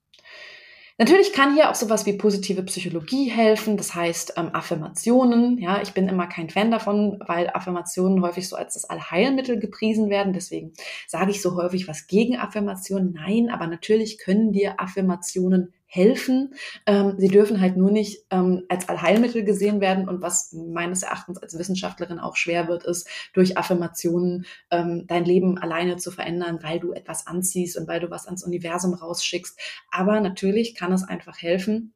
Natürlich 0.98 1.34
kann 1.34 1.56
hier 1.56 1.70
auch 1.70 1.76
sowas 1.76 2.06
wie 2.06 2.14
positive 2.14 2.64
Psychologie 2.64 3.30
helfen, 3.30 3.76
das 3.76 3.94
heißt 3.94 4.36
ähm, 4.38 4.52
Affirmationen. 4.54 5.58
Ja, 5.58 5.82
ich 5.82 5.94
bin 5.94 6.08
immer 6.08 6.26
kein 6.28 6.50
Fan 6.50 6.72
davon, 6.72 7.20
weil 7.28 7.50
Affirmationen 7.50 8.22
häufig 8.22 8.48
so 8.48 8.56
als 8.56 8.76
das 8.76 8.86
Allheilmittel 8.86 9.60
gepriesen 9.60 10.10
werden. 10.10 10.32
Deswegen 10.32 10.72
sage 11.06 11.32
ich 11.32 11.42
so 11.42 11.58
häufig 11.58 11.90
was 11.90 12.08
gegen 12.08 12.38
Affirmationen. 12.38 13.12
Nein, 13.12 13.50
aber 13.50 13.68
natürlich 13.68 14.20
können 14.20 14.54
dir 14.54 14.80
Affirmationen 14.80 15.74
helfen. 15.96 16.54
Ähm, 16.86 17.16
sie 17.18 17.30
dürfen 17.30 17.62
halt 17.62 17.78
nur 17.78 17.90
nicht 17.90 18.26
ähm, 18.30 18.64
als 18.70 18.88
Allheilmittel 18.90 19.44
gesehen 19.44 19.82
werden. 19.82 20.08
Und 20.08 20.22
was 20.22 20.54
meines 20.54 21.02
Erachtens 21.04 21.38
als 21.38 21.58
Wissenschaftlerin 21.58 22.20
auch 22.20 22.36
schwer 22.36 22.68
wird, 22.68 22.84
ist, 22.84 23.10
durch 23.34 23.58
Affirmationen 23.58 24.46
ähm, 24.70 25.06
dein 25.08 25.26
Leben 25.26 25.58
alleine 25.58 25.96
zu 25.98 26.12
verändern, 26.12 26.60
weil 26.62 26.80
du 26.80 26.92
etwas 26.92 27.26
anziehst 27.26 27.78
und 27.78 27.88
weil 27.88 28.02
du 28.02 28.12
was 28.12 28.28
ans 28.28 28.44
Universum 28.44 28.94
rausschickst. 28.94 29.60
Aber 29.90 30.20
natürlich 30.20 30.76
kann 30.76 30.92
es 30.92 31.04
einfach 31.04 31.42
helfen, 31.42 31.95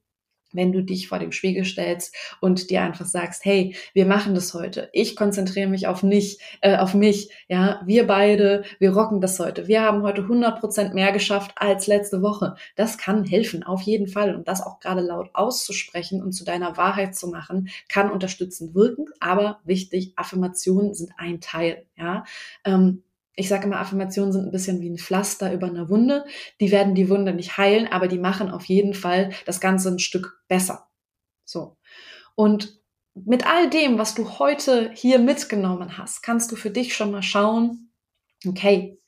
wenn 0.54 0.72
du 0.72 0.82
dich 0.84 1.08
vor 1.08 1.20
dem 1.20 1.32
Spiegel 1.32 1.66
stellst 1.66 2.16
und 2.42 2.70
dir 2.70 2.82
einfach 2.82 3.06
sagst, 3.06 3.46
hey, 3.46 3.76
wir 3.94 4.06
machen 4.06 4.36
das 4.36 4.54
heute. 4.54 4.90
Ich 4.94 5.16
konzentriere 5.16 5.68
mich 5.68 5.88
auf 5.88 6.04
mich, 6.04 6.40
äh, 6.62 6.78
auf 6.78 6.94
mich. 6.94 7.30
Ja, 7.48 7.82
wir 7.86 8.08
beide, 8.08 8.64
wir 8.80 8.94
rocken 8.94 9.22
das 9.22 9.40
heute. 9.40 9.68
Wir 9.68 9.82
haben 9.82 10.04
heute 10.04 10.22
100 10.22 10.60
Prozent 10.60 10.94
mehr 10.94 11.12
geschafft 11.12 11.52
als 11.56 11.88
letzte 11.88 12.22
Woche. 12.22 12.56
Das 12.76 12.98
kann 12.98 13.24
helfen, 13.24 13.64
auf 13.64 13.82
jeden 13.82 14.08
Fall. 14.08 14.36
Und 14.36 14.48
das 14.48 14.62
auch 14.62 14.80
gerade 14.80 15.02
laut 15.02 15.30
auszusprechen 15.34 16.22
und 16.22 16.32
zu 16.34 16.44
deiner 16.44 16.78
Wahrheit 16.78 17.16
zu 17.16 17.28
machen, 17.28 17.70
kann 17.88 18.12
unterstützend 18.12 18.76
wirken. 18.76 19.06
Aber 19.20 19.60
wichtig, 19.64 20.14
Affirmationen 20.16 20.94
sind 20.94 21.12
ein 21.18 21.42
Teil. 21.42 21.86
Ja, 21.98 22.24
ähm, 22.66 23.04
ich 23.40 23.48
sage 23.48 23.66
immer, 23.66 23.80
Affirmationen 23.80 24.34
sind 24.34 24.46
ein 24.46 24.52
bisschen 24.52 24.82
wie 24.82 24.90
ein 24.90 24.98
Pflaster 24.98 25.54
über 25.54 25.68
eine 25.68 25.90
Wunde. 25.90 26.26
Die 26.60 26.72
werden 26.72 26.94
die 26.94 27.10
Wunde 27.10 27.34
nicht 27.34 27.58
heilen, 27.58 27.88
aber 27.88 28.10
die 28.10 28.20
machen 28.20 28.52
auf 28.52 28.66
jeden 28.66 28.94
Fall 28.94 29.32
das 29.46 29.62
Ganze 29.62 29.90
ein 29.90 30.00
Stück 30.00 30.44
besser. 30.50 30.90
So. 31.46 31.78
Und 32.36 32.82
mit 33.16 33.48
all 33.48 33.70
dem, 33.70 33.98
was 33.98 34.14
du 34.14 34.40
heute 34.40 34.92
hier 34.94 35.20
mitgenommen 35.20 35.98
hast, 35.98 36.22
kannst 36.22 36.52
du 36.52 36.58
für 36.58 36.70
dich 36.70 36.94
schon 36.94 37.12
mal 37.12 37.24
schauen, 37.24 37.92
okay, 38.46 39.00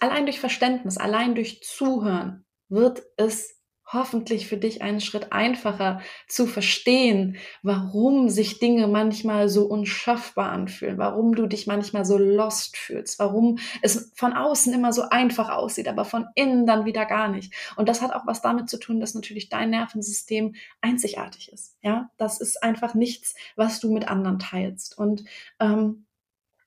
allein 0.00 0.26
durch 0.26 0.40
Verständnis, 0.40 0.98
allein 0.98 1.36
durch 1.36 1.62
Zuhören 1.62 2.44
wird 2.68 3.02
es 3.16 3.60
hoffentlich 3.94 4.46
für 4.46 4.56
dich 4.56 4.82
einen 4.82 5.00
Schritt 5.00 5.32
einfacher 5.32 6.00
zu 6.28 6.46
verstehen, 6.46 7.36
warum 7.62 8.28
sich 8.28 8.58
Dinge 8.58 8.86
manchmal 8.86 9.48
so 9.48 9.64
unschaffbar 9.66 10.50
anfühlen, 10.50 10.98
warum 10.98 11.34
du 11.34 11.46
dich 11.46 11.66
manchmal 11.66 12.04
so 12.04 12.18
lost 12.18 12.76
fühlst, 12.76 13.18
warum 13.18 13.58
es 13.82 14.12
von 14.14 14.32
außen 14.32 14.72
immer 14.74 14.92
so 14.92 15.02
einfach 15.08 15.48
aussieht, 15.48 15.88
aber 15.88 16.04
von 16.04 16.26
innen 16.34 16.66
dann 16.66 16.84
wieder 16.84 17.06
gar 17.06 17.28
nicht. 17.28 17.54
Und 17.76 17.88
das 17.88 18.02
hat 18.02 18.12
auch 18.12 18.26
was 18.26 18.42
damit 18.42 18.68
zu 18.68 18.78
tun, 18.78 19.00
dass 19.00 19.14
natürlich 19.14 19.48
dein 19.48 19.70
Nervensystem 19.70 20.54
einzigartig 20.80 21.52
ist. 21.52 21.76
Ja, 21.82 22.10
das 22.16 22.40
ist 22.40 22.62
einfach 22.62 22.94
nichts, 22.94 23.34
was 23.56 23.80
du 23.80 23.92
mit 23.92 24.08
anderen 24.08 24.38
teilst. 24.38 24.98
Und 24.98 25.24
ähm, 25.60 26.04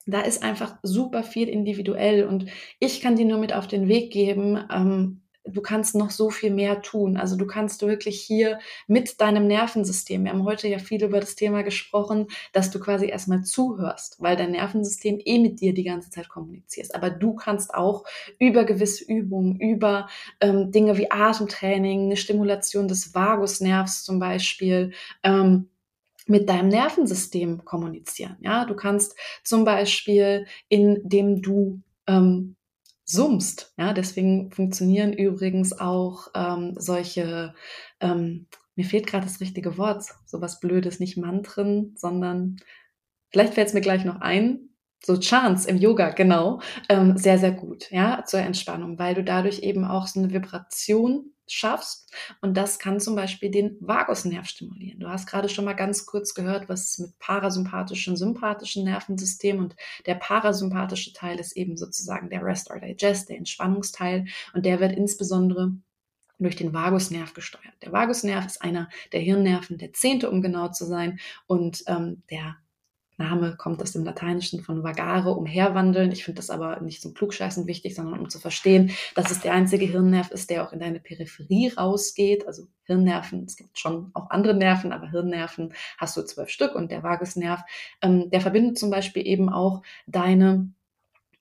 da 0.07 0.21
ist 0.21 0.41
einfach 0.41 0.77
super 0.83 1.21
viel 1.21 1.49
individuell 1.49 2.25
und 2.25 2.45
ich 2.79 3.01
kann 3.01 3.17
dir 3.17 3.25
nur 3.25 3.39
mit 3.39 3.53
auf 3.53 3.67
den 3.67 3.87
Weg 3.89 4.11
geben, 4.11 4.57
ähm, 4.71 5.21
du 5.47 5.61
kannst 5.61 5.95
noch 5.95 6.11
so 6.11 6.29
viel 6.29 6.51
mehr 6.51 6.81
tun. 6.81 7.17
Also 7.17 7.35
du 7.35 7.45
kannst 7.45 7.81
wirklich 7.81 8.21
hier 8.21 8.59
mit 8.87 9.21
deinem 9.21 9.47
Nervensystem, 9.47 10.23
wir 10.23 10.31
haben 10.31 10.43
heute 10.43 10.67
ja 10.67 10.79
viel 10.79 11.03
über 11.03 11.19
das 11.19 11.35
Thema 11.35 11.63
gesprochen, 11.63 12.27
dass 12.53 12.71
du 12.71 12.79
quasi 12.79 13.07
erstmal 13.07 13.43
zuhörst, 13.43 14.17
weil 14.19 14.35
dein 14.35 14.51
Nervensystem 14.51 15.19
eh 15.23 15.39
mit 15.39 15.61
dir 15.61 15.73
die 15.73 15.83
ganze 15.83 16.09
Zeit 16.09 16.29
kommuniziert. 16.29 16.93
Aber 16.95 17.09
du 17.09 17.35
kannst 17.35 17.73
auch 17.73 18.03
über 18.39 18.65
gewisse 18.65 19.03
Übungen, 19.05 19.59
über 19.59 20.07
ähm, 20.41 20.71
Dinge 20.71 20.97
wie 20.97 21.11
Atemtraining, 21.11 22.05
eine 22.05 22.17
Stimulation 22.17 22.87
des 22.87 23.13
Vagusnervs 23.13 24.03
zum 24.03 24.19
Beispiel, 24.19 24.91
ähm, 25.23 25.69
mit 26.27 26.49
deinem 26.49 26.67
Nervensystem 26.67 27.63
kommunizieren. 27.63 28.37
Ja, 28.41 28.65
du 28.65 28.75
kannst 28.75 29.15
zum 29.43 29.63
Beispiel, 29.63 30.45
indem 30.67 31.41
du 31.41 31.81
ähm, 32.05 32.57
summst. 33.07 33.73
Ja, 33.77 33.93
deswegen 33.93 34.51
funktionieren 34.51 35.13
übrigens 35.13 35.79
auch 35.79 36.27
ähm, 36.35 36.75
solche, 36.77 37.55
ähm, 38.01 38.47
mir 38.75 38.85
fehlt 38.85 39.07
gerade 39.07 39.25
das 39.25 39.39
richtige 39.39 39.77
Wort, 39.77 40.03
sowas 40.25 40.59
Blödes, 40.59 40.99
nicht 40.99 41.17
Mantren, 41.17 41.95
sondern 41.95 42.57
vielleicht 43.31 43.53
fällt 43.53 43.69
es 43.69 43.73
mir 43.73 43.81
gleich 43.81 44.05
noch 44.05 44.19
ein. 44.21 44.69
So 45.03 45.17
Chance 45.17 45.69
im 45.69 45.77
Yoga, 45.77 46.09
genau, 46.09 46.59
ähm, 46.89 47.17
sehr, 47.17 47.37
sehr 47.37 47.51
gut, 47.51 47.89
ja, 47.91 48.23
zur 48.25 48.39
Entspannung, 48.41 48.99
weil 48.99 49.13
du 49.13 49.23
dadurch 49.23 49.59
eben 49.59 49.85
auch 49.85 50.07
so 50.07 50.19
eine 50.19 50.33
Vibration 50.33 51.31
schaffst. 51.51 52.11
Und 52.41 52.55
das 52.55 52.79
kann 52.79 52.99
zum 52.99 53.15
Beispiel 53.15 53.51
den 53.51 53.77
Vagusnerv 53.79 54.47
stimulieren. 54.47 54.99
Du 54.99 55.09
hast 55.09 55.27
gerade 55.27 55.49
schon 55.49 55.65
mal 55.65 55.73
ganz 55.73 56.05
kurz 56.05 56.33
gehört, 56.33 56.69
was 56.69 56.97
mit 56.99 57.17
parasympathischen, 57.19 58.15
sympathischen 58.15 58.83
Nervensystem 58.83 59.59
und 59.59 59.75
der 60.05 60.15
parasympathische 60.15 61.13
Teil 61.13 61.39
ist 61.39 61.55
eben 61.55 61.77
sozusagen 61.77 62.29
der 62.29 62.43
Rest 62.43 62.69
or 62.71 62.79
Digest, 62.79 63.29
der 63.29 63.37
Entspannungsteil. 63.37 64.25
Und 64.53 64.65
der 64.65 64.79
wird 64.79 64.93
insbesondere 64.93 65.73
durch 66.39 66.55
den 66.55 66.73
Vagusnerv 66.73 67.33
gesteuert. 67.33 67.73
Der 67.81 67.91
Vagusnerv 67.91 68.45
ist 68.45 68.61
einer 68.61 68.89
der 69.11 69.21
Hirnnerven, 69.21 69.77
der 69.77 69.93
zehnte, 69.93 70.29
um 70.29 70.41
genau 70.41 70.69
zu 70.69 70.85
sein, 70.85 71.19
und 71.47 71.83
ähm, 71.87 72.23
der 72.29 72.57
Name 73.17 73.55
kommt 73.57 73.81
aus 73.81 73.91
dem 73.91 74.03
Lateinischen 74.03 74.61
von 74.61 74.83
vagare, 74.83 75.31
umherwandeln. 75.31 76.11
Ich 76.11 76.23
finde 76.23 76.37
das 76.37 76.49
aber 76.49 76.79
nicht 76.81 77.01
zum 77.01 77.13
Klugscheißen 77.13 77.67
wichtig, 77.67 77.95
sondern 77.95 78.19
um 78.19 78.29
zu 78.29 78.39
verstehen, 78.39 78.91
dass 79.15 79.31
es 79.31 79.39
der 79.39 79.53
einzige 79.53 79.85
Hirnnerv 79.85 80.31
ist, 80.31 80.49
der 80.49 80.63
auch 80.63 80.71
in 80.71 80.79
deine 80.79 80.99
Peripherie 80.99 81.73
rausgeht. 81.75 82.47
Also 82.47 82.67
Hirnnerven, 82.83 83.43
es 83.45 83.57
gibt 83.57 83.77
schon 83.77 84.11
auch 84.13 84.29
andere 84.29 84.53
Nerven, 84.53 84.93
aber 84.93 85.09
Hirnnerven 85.09 85.73
hast 85.97 86.15
du 86.15 86.21
zwölf 86.23 86.49
Stück 86.49 86.75
und 86.75 86.91
der 86.91 87.03
Vagusnerv, 87.03 87.61
ähm, 88.01 88.29
der 88.29 88.41
verbindet 88.41 88.77
zum 88.77 88.89
Beispiel 88.89 89.25
eben 89.25 89.49
auch 89.49 89.81
deine 90.05 90.69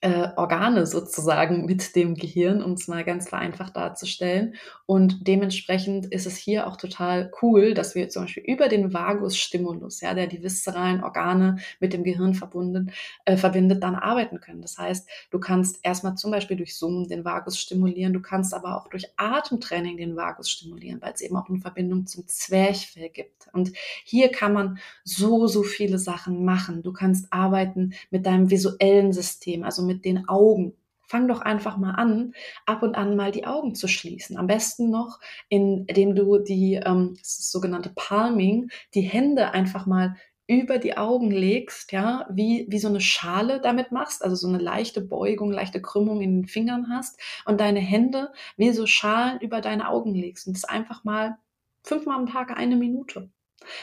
äh, 0.03 0.29
Organe 0.37 0.87
sozusagen 0.87 1.65
mit 1.65 1.97
dem 1.97 2.15
Gehirn, 2.15 2.63
um 2.63 2.73
es 2.73 2.87
mal 2.87 3.03
ganz 3.03 3.29
vereinfacht 3.29 3.77
darzustellen. 3.77 4.55
Und 4.85 5.27
dementsprechend 5.27 6.07
ist 6.07 6.27
es 6.27 6.37
hier 6.37 6.67
auch 6.67 6.77
total 6.77 7.33
cool, 7.41 7.73
dass 7.73 7.95
wir 7.95 8.11
zum 8.11 8.25
Beispiel 8.25 8.43
über 8.47 8.69
den 8.69 8.93
Vagusstimulus, 8.93 10.03
ja, 10.03 10.13
der 10.13 10.27
die 10.27 10.43
viszeralen 10.43 11.03
Organe 11.03 11.57
mit 11.81 11.95
dem 11.95 12.05
Gehirn 12.05 12.35
verbunden, 12.35 12.93
äh, 13.25 13.39
verbindet, 13.39 13.83
dann 13.83 13.95
arbeiten 13.95 14.39
können. 14.39 14.61
Das 14.61 14.77
heißt, 14.77 15.09
du 15.31 15.39
kannst 15.39 15.81
erstmal 15.83 16.15
zum 16.17 16.31
Beispiel 16.31 16.59
durch 16.59 16.77
Summen 16.77 17.09
den 17.09 17.25
Vagus 17.25 17.59
stimulieren, 17.59 18.13
du 18.13 18.21
kannst 18.21 18.53
aber 18.53 18.77
auch 18.77 18.89
durch 18.89 19.07
Atemtraining 19.17 19.97
den 19.97 20.15
Vagus 20.15 20.51
stimulieren, 20.51 21.01
weil 21.01 21.15
es 21.15 21.23
eben 21.23 21.37
auch 21.37 21.49
eine 21.49 21.61
Verbindung 21.61 22.07
zum 22.07 22.27
Zwerchfell 22.27 23.09
gibt. 23.09 23.49
Und 23.55 23.73
hier 24.05 24.31
kann 24.31 24.53
man 24.53 24.79
so, 25.05 25.47
so 25.47 25.63
viele 25.63 25.99
Sachen 25.99 26.45
machen. 26.45 26.83
Du 26.83 26.93
kannst 26.93 27.33
arbeiten 27.33 27.95
mit 28.11 28.27
deinem 28.27 28.51
visuellen 28.51 29.13
System, 29.13 29.65
also 29.65 29.86
mit 29.87 30.05
den 30.05 30.29
Augen. 30.29 30.75
Fang 31.09 31.29
doch 31.29 31.41
einfach 31.41 31.77
mal 31.77 31.93
an, 31.93 32.35
ab 32.67 32.83
und 32.83 32.97
an 32.97 33.15
mal 33.15 33.31
die 33.31 33.47
Augen 33.47 33.75
zu 33.77 33.87
schließen. 33.87 34.37
Am 34.37 34.49
besten 34.49 34.91
noch, 34.91 35.21
indem 35.49 36.17
du 36.17 36.39
die, 36.39 36.75
ähm, 36.85 37.15
das 37.17 37.51
sogenannte 37.53 37.93
Palming, 37.95 38.71
die 38.95 39.03
Hände 39.03 39.53
einfach 39.53 39.87
mal 39.87 40.17
über 40.49 40.79
die 40.79 40.97
Augen 40.97 41.31
legst, 41.31 41.93
ja, 41.93 42.27
wie, 42.31 42.67
wie 42.69 42.79
so 42.79 42.89
eine 42.89 43.01
Schale 43.01 43.61
damit 43.61 43.91
machst, 43.91 44.23
also 44.23 44.37
so 44.37 44.49
eine 44.49 44.59
leichte 44.59 45.01
Beugung, 45.01 45.51
leichte 45.51 45.83
Krümmung 45.83 46.21
in 46.21 46.43
den 46.43 46.49
Fingern 46.49 46.89
hast 46.91 47.19
und 47.47 47.61
deine 47.61 47.81
Hände 47.81 48.33
wie 48.57 48.71
so 48.71 48.87
Schalen 48.87 49.41
über 49.41 49.61
deine 49.61 49.89
Augen 49.89 50.15
legst 50.15 50.47
und 50.47 50.57
das 50.57 50.65
einfach 50.65 51.05
mal 51.05 51.39
fünfmal 51.83 52.19
am 52.19 52.27
Tag 52.27 52.57
eine 52.57 52.77
Minute 52.77 53.31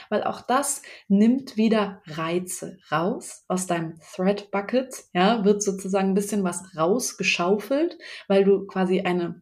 weil 0.09 0.23
auch 0.23 0.41
das 0.41 0.81
nimmt 1.07 1.57
wieder 1.57 2.01
Reize 2.07 2.77
raus 2.91 3.43
aus 3.47 3.67
deinem 3.67 3.99
Thread 4.15 4.51
Bucket, 4.51 5.05
ja, 5.13 5.43
wird 5.45 5.63
sozusagen 5.63 6.09
ein 6.09 6.15
bisschen 6.15 6.43
was 6.43 6.63
rausgeschaufelt, 6.77 7.97
weil 8.27 8.43
du 8.43 8.65
quasi 8.65 9.01
eine 9.01 9.41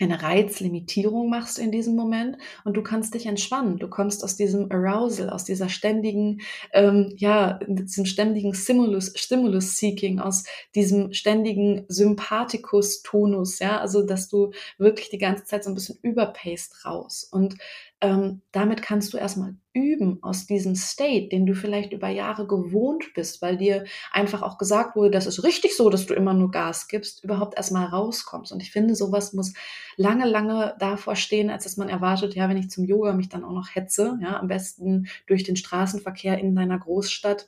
eine 0.00 0.22
Reizlimitierung 0.22 1.30
machst 1.30 1.58
in 1.58 1.70
diesem 1.70 1.94
Moment 1.94 2.36
und 2.64 2.76
du 2.76 2.82
kannst 2.82 3.14
dich 3.14 3.26
entspannen. 3.26 3.78
Du 3.78 3.88
kommst 3.88 4.24
aus 4.24 4.36
diesem 4.36 4.70
Arousal, 4.70 5.30
aus 5.30 5.44
dieser 5.44 5.68
ständigen, 5.68 6.40
ähm, 6.72 7.12
ja, 7.16 7.60
diesem 7.66 8.06
ständigen 8.06 8.54
Stimulus, 8.54 9.12
Stimulus 9.16 9.76
Seeking, 9.76 10.18
aus 10.18 10.44
diesem 10.74 11.12
ständigen 11.12 11.84
Sympathikus-Tonus, 11.88 13.58
ja, 13.60 13.80
also 13.80 14.04
dass 14.04 14.28
du 14.28 14.52
wirklich 14.78 15.10
die 15.10 15.18
ganze 15.18 15.44
Zeit 15.44 15.64
so 15.64 15.70
ein 15.70 15.74
bisschen 15.74 15.98
überpaced 16.02 16.84
raus. 16.84 17.28
Und 17.30 17.56
ähm, 18.02 18.42
damit 18.50 18.82
kannst 18.82 19.14
du 19.14 19.16
erstmal 19.16 19.54
üben 19.72 20.18
aus 20.22 20.46
diesem 20.46 20.74
State, 20.74 21.28
den 21.28 21.46
du 21.46 21.54
vielleicht 21.54 21.92
über 21.92 22.08
Jahre 22.08 22.48
gewohnt 22.48 23.14
bist, 23.14 23.40
weil 23.40 23.56
dir 23.56 23.84
einfach 24.10 24.42
auch 24.42 24.58
gesagt 24.58 24.96
wurde, 24.96 25.12
das 25.12 25.26
ist 25.26 25.44
richtig 25.44 25.76
so, 25.76 25.88
dass 25.88 26.06
du 26.06 26.14
immer 26.14 26.34
nur 26.34 26.50
Gas 26.50 26.88
gibst, 26.88 27.22
überhaupt 27.22 27.56
erstmal 27.56 27.86
rauskommst. 27.86 28.50
Und 28.50 28.60
ich 28.60 28.72
finde, 28.72 28.96
sowas 28.96 29.32
muss 29.34 29.54
lange, 29.96 30.26
lange 30.26 30.74
davor 30.80 31.14
stehen, 31.14 31.48
als 31.48 31.62
dass 31.62 31.76
man 31.76 31.88
erwartet, 31.88 32.34
ja, 32.34 32.48
wenn 32.48 32.56
ich 32.56 32.70
zum 32.70 32.84
Yoga 32.84 33.12
mich 33.12 33.28
dann 33.28 33.44
auch 33.44 33.52
noch 33.52 33.72
hetze, 33.72 34.18
ja, 34.20 34.36
am 34.36 34.48
besten 34.48 35.06
durch 35.28 35.44
den 35.44 35.54
Straßenverkehr 35.54 36.38
in 36.38 36.56
deiner 36.56 36.80
Großstadt, 36.80 37.46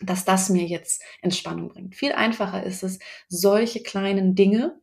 dass 0.00 0.24
das 0.24 0.48
mir 0.48 0.64
jetzt 0.64 1.02
Entspannung 1.20 1.68
bringt. 1.68 1.94
Viel 1.94 2.12
einfacher 2.12 2.64
ist 2.64 2.82
es, 2.82 2.98
solche 3.28 3.82
kleinen 3.82 4.34
Dinge 4.34 4.80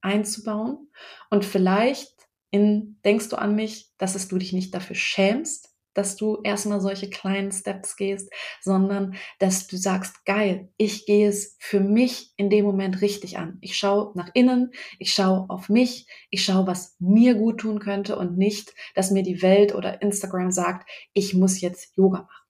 einzubauen 0.00 0.88
und 1.30 1.44
vielleicht 1.44 2.13
in, 2.54 3.00
denkst 3.04 3.30
du 3.30 3.36
an 3.36 3.56
mich, 3.56 3.90
dass 3.98 4.14
es 4.14 4.28
du 4.28 4.38
dich 4.38 4.52
nicht 4.52 4.72
dafür 4.72 4.94
schämst, 4.94 5.74
dass 5.92 6.14
du 6.14 6.38
erstmal 6.44 6.80
solche 6.80 7.10
kleinen 7.10 7.50
Steps 7.50 7.96
gehst, 7.96 8.32
sondern 8.60 9.16
dass 9.40 9.66
du 9.66 9.76
sagst, 9.76 10.24
geil, 10.24 10.68
ich 10.76 11.04
gehe 11.04 11.28
es 11.28 11.56
für 11.58 11.80
mich 11.80 12.32
in 12.36 12.50
dem 12.50 12.64
Moment 12.64 13.00
richtig 13.00 13.38
an. 13.38 13.58
Ich 13.60 13.76
schaue 13.76 14.12
nach 14.14 14.30
innen, 14.34 14.70
ich 15.00 15.12
schaue 15.12 15.50
auf 15.50 15.68
mich, 15.68 16.06
ich 16.30 16.44
schaue, 16.44 16.68
was 16.68 16.94
mir 17.00 17.34
gut 17.34 17.58
tun 17.58 17.80
könnte 17.80 18.16
und 18.16 18.38
nicht, 18.38 18.72
dass 18.94 19.10
mir 19.10 19.24
die 19.24 19.42
Welt 19.42 19.74
oder 19.74 20.00
Instagram 20.00 20.52
sagt, 20.52 20.88
ich 21.12 21.34
muss 21.34 21.60
jetzt 21.60 21.96
Yoga 21.96 22.20
machen. 22.20 22.46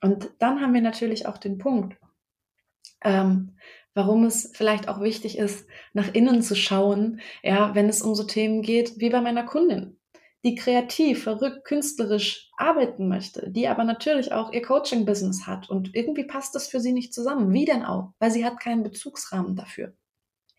Und 0.00 0.30
dann 0.38 0.62
haben 0.62 0.72
wir 0.72 0.80
natürlich 0.80 1.26
auch 1.26 1.36
den 1.36 1.58
Punkt, 1.58 1.98
ähm, 3.04 3.58
warum 3.96 4.24
es 4.24 4.52
vielleicht 4.52 4.88
auch 4.88 5.00
wichtig 5.00 5.38
ist, 5.38 5.66
nach 5.94 6.12
innen 6.14 6.42
zu 6.42 6.54
schauen, 6.54 7.20
ja, 7.42 7.74
wenn 7.74 7.88
es 7.88 8.02
um 8.02 8.14
so 8.14 8.24
Themen 8.24 8.60
geht 8.60 9.00
wie 9.00 9.08
bei 9.08 9.22
meiner 9.22 9.44
Kundin, 9.44 9.98
die 10.44 10.54
kreativ, 10.54 11.22
verrückt, 11.22 11.64
künstlerisch 11.64 12.50
arbeiten 12.58 13.08
möchte, 13.08 13.50
die 13.50 13.66
aber 13.68 13.84
natürlich 13.84 14.32
auch 14.32 14.52
ihr 14.52 14.60
Coaching-Business 14.60 15.46
hat 15.46 15.70
und 15.70 15.94
irgendwie 15.94 16.24
passt 16.24 16.54
das 16.54 16.68
für 16.68 16.78
sie 16.78 16.92
nicht 16.92 17.14
zusammen. 17.14 17.52
Wie 17.54 17.64
denn 17.64 17.84
auch? 17.84 18.12
Weil 18.18 18.30
sie 18.30 18.44
hat 18.44 18.60
keinen 18.60 18.82
Bezugsrahmen 18.82 19.56
dafür. 19.56 19.94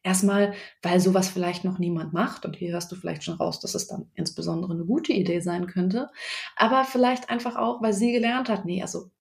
Erstmal, 0.02 0.54
weil 0.82 1.00
sowas 1.00 1.30
vielleicht 1.30 1.64
noch 1.64 1.78
niemand 1.78 2.14
macht 2.14 2.44
und 2.44 2.56
hier 2.56 2.72
hörst 2.72 2.92
du 2.92 2.96
vielleicht 2.96 3.24
schon 3.24 3.36
raus, 3.36 3.60
dass 3.60 3.76
es 3.76 3.88
dann 3.88 4.10
insbesondere 4.16 4.74
eine 4.74 4.86
gute 4.86 5.14
Idee 5.14 5.42
sein 5.42 5.68
könnte, 5.68 6.10
aber 6.56 6.86
vielleicht 6.86 7.30
einfach 7.30 7.56
auch, 7.56 7.84
weil 7.84 7.94
sie 7.94 8.14
gelernt 8.14 8.50
hat, 8.50 8.66
nee, 8.66 8.82
also 8.82 9.12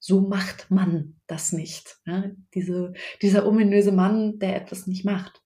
so 0.00 0.22
macht 0.22 0.70
man 0.70 1.20
das 1.26 1.52
nicht. 1.52 2.00
Ja? 2.06 2.24
Diese, 2.54 2.94
dieser 3.22 3.46
ominöse 3.46 3.92
Mann, 3.92 4.38
der 4.38 4.56
etwas 4.56 4.86
nicht 4.86 5.04
macht. 5.04 5.42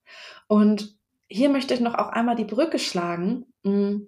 Und 0.47 0.97
hier 1.27 1.49
möchte 1.49 1.73
ich 1.73 1.81
noch 1.81 1.95
auch 1.95 2.09
einmal 2.09 2.35
die 2.35 2.45
Brücke 2.45 2.79
schlagen. 2.79 3.45
Mm, 3.63 4.07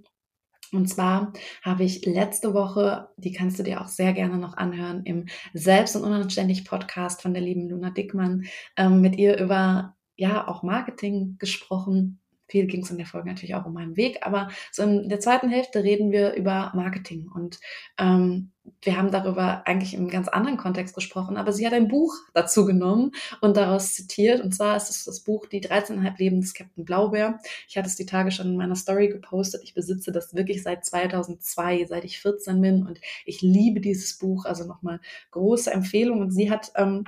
und 0.71 0.87
zwar 0.87 1.33
habe 1.63 1.83
ich 1.83 2.05
letzte 2.05 2.53
Woche, 2.53 3.09
die 3.17 3.31
kannst 3.31 3.59
du 3.59 3.63
dir 3.63 3.81
auch 3.81 3.87
sehr 3.87 4.13
gerne 4.13 4.37
noch 4.37 4.57
anhören, 4.57 5.03
im 5.03 5.27
Selbst- 5.53 5.95
und 5.95 6.03
Unanständig 6.03 6.65
Podcast 6.65 7.21
von 7.21 7.33
der 7.33 7.43
lieben 7.43 7.69
Luna 7.69 7.89
Dickmann 7.89 8.45
ähm, 8.75 9.01
mit 9.01 9.17
ihr 9.17 9.39
über 9.39 9.95
ja 10.15 10.47
auch 10.47 10.63
Marketing 10.63 11.35
gesprochen 11.37 12.19
viel 12.47 12.65
ging 12.67 12.83
es 12.83 12.91
in 12.91 12.97
der 12.97 13.05
Folge 13.05 13.29
natürlich 13.29 13.55
auch 13.55 13.65
um 13.65 13.73
meinen 13.73 13.97
Weg, 13.97 14.19
aber 14.21 14.49
so 14.71 14.83
in 14.83 15.09
der 15.09 15.19
zweiten 15.19 15.49
Hälfte 15.49 15.83
reden 15.83 16.11
wir 16.11 16.33
über 16.33 16.71
Marketing 16.73 17.29
und 17.33 17.59
ähm, 17.97 18.51
wir 18.81 18.97
haben 18.97 19.11
darüber 19.11 19.63
eigentlich 19.65 19.93
im 19.93 20.09
ganz 20.09 20.27
anderen 20.27 20.57
Kontext 20.57 20.93
gesprochen, 20.95 21.37
aber 21.37 21.53
sie 21.53 21.65
hat 21.65 21.73
ein 21.73 21.87
Buch 21.87 22.13
dazu 22.33 22.65
genommen 22.65 23.11
und 23.41 23.57
daraus 23.57 23.93
zitiert 23.93 24.41
und 24.41 24.53
zwar 24.53 24.75
ist 24.75 24.89
es 24.89 25.05
das 25.05 25.21
Buch 25.21 25.45
Die 25.47 25.61
13,5 25.61 26.17
Leben 26.17 26.41
des 26.41 26.53
Captain 26.53 26.85
Blaubeer. 26.85 27.39
Ich 27.67 27.77
hatte 27.77 27.87
es 27.87 27.95
die 27.95 28.05
Tage 28.05 28.31
schon 28.31 28.47
in 28.47 28.57
meiner 28.57 28.75
Story 28.75 29.07
gepostet. 29.07 29.61
Ich 29.63 29.73
besitze 29.73 30.11
das 30.11 30.35
wirklich 30.35 30.63
seit 30.63 30.85
2002, 30.85 31.85
seit 31.85 32.03
ich 32.03 32.19
14 32.19 32.61
bin 32.61 32.85
und 32.85 32.99
ich 33.25 33.41
liebe 33.41 33.79
dieses 33.79 34.17
Buch, 34.17 34.45
also 34.45 34.65
nochmal 34.65 34.99
große 35.31 35.71
Empfehlung 35.71 36.21
und 36.21 36.31
sie 36.31 36.51
hat 36.51 36.71
ähm, 36.75 37.05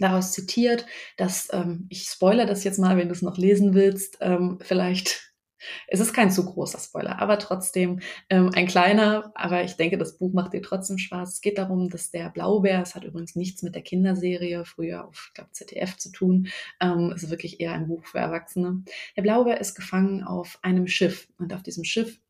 daraus 0.00 0.32
zitiert, 0.32 0.86
dass, 1.16 1.48
ähm, 1.52 1.86
ich 1.88 2.04
spoiler 2.04 2.46
das 2.46 2.64
jetzt 2.64 2.78
mal, 2.78 2.96
wenn 2.96 3.08
du 3.08 3.14
es 3.14 3.22
noch 3.22 3.36
lesen 3.36 3.74
willst, 3.74 4.18
ähm, 4.20 4.58
vielleicht, 4.60 5.32
es 5.88 6.00
ist 6.00 6.12
kein 6.12 6.30
zu 6.30 6.44
großer 6.44 6.78
Spoiler, 6.78 7.20
aber 7.20 7.38
trotzdem 7.38 8.00
ähm, 8.28 8.50
ein 8.54 8.66
kleiner, 8.66 9.32
aber 9.34 9.64
ich 9.64 9.76
denke, 9.76 9.98
das 9.98 10.18
Buch 10.18 10.32
macht 10.32 10.52
dir 10.52 10.62
trotzdem 10.62 10.98
Spaß. 10.98 11.34
Es 11.34 11.40
geht 11.40 11.58
darum, 11.58 11.88
dass 11.88 12.10
der 12.10 12.30
Blaubär, 12.30 12.82
es 12.82 12.94
hat 12.94 13.04
übrigens 13.04 13.34
nichts 13.34 13.62
mit 13.62 13.74
der 13.74 13.82
Kinderserie 13.82 14.64
früher 14.64 15.06
auf, 15.06 15.28
ich 15.28 15.34
glaube, 15.34 15.52
ZDF 15.52 15.96
zu 15.96 16.12
tun, 16.12 16.48
ähm, 16.80 17.12
ist 17.14 17.30
wirklich 17.30 17.60
eher 17.60 17.72
ein 17.72 17.88
Buch 17.88 18.04
für 18.04 18.18
Erwachsene. 18.18 18.84
Der 19.16 19.22
Blaubär 19.22 19.60
ist 19.60 19.74
gefangen 19.74 20.22
auf 20.22 20.58
einem 20.62 20.86
Schiff 20.86 21.28
und 21.38 21.52
auf 21.52 21.62
diesem 21.62 21.84
Schiff 21.84 22.20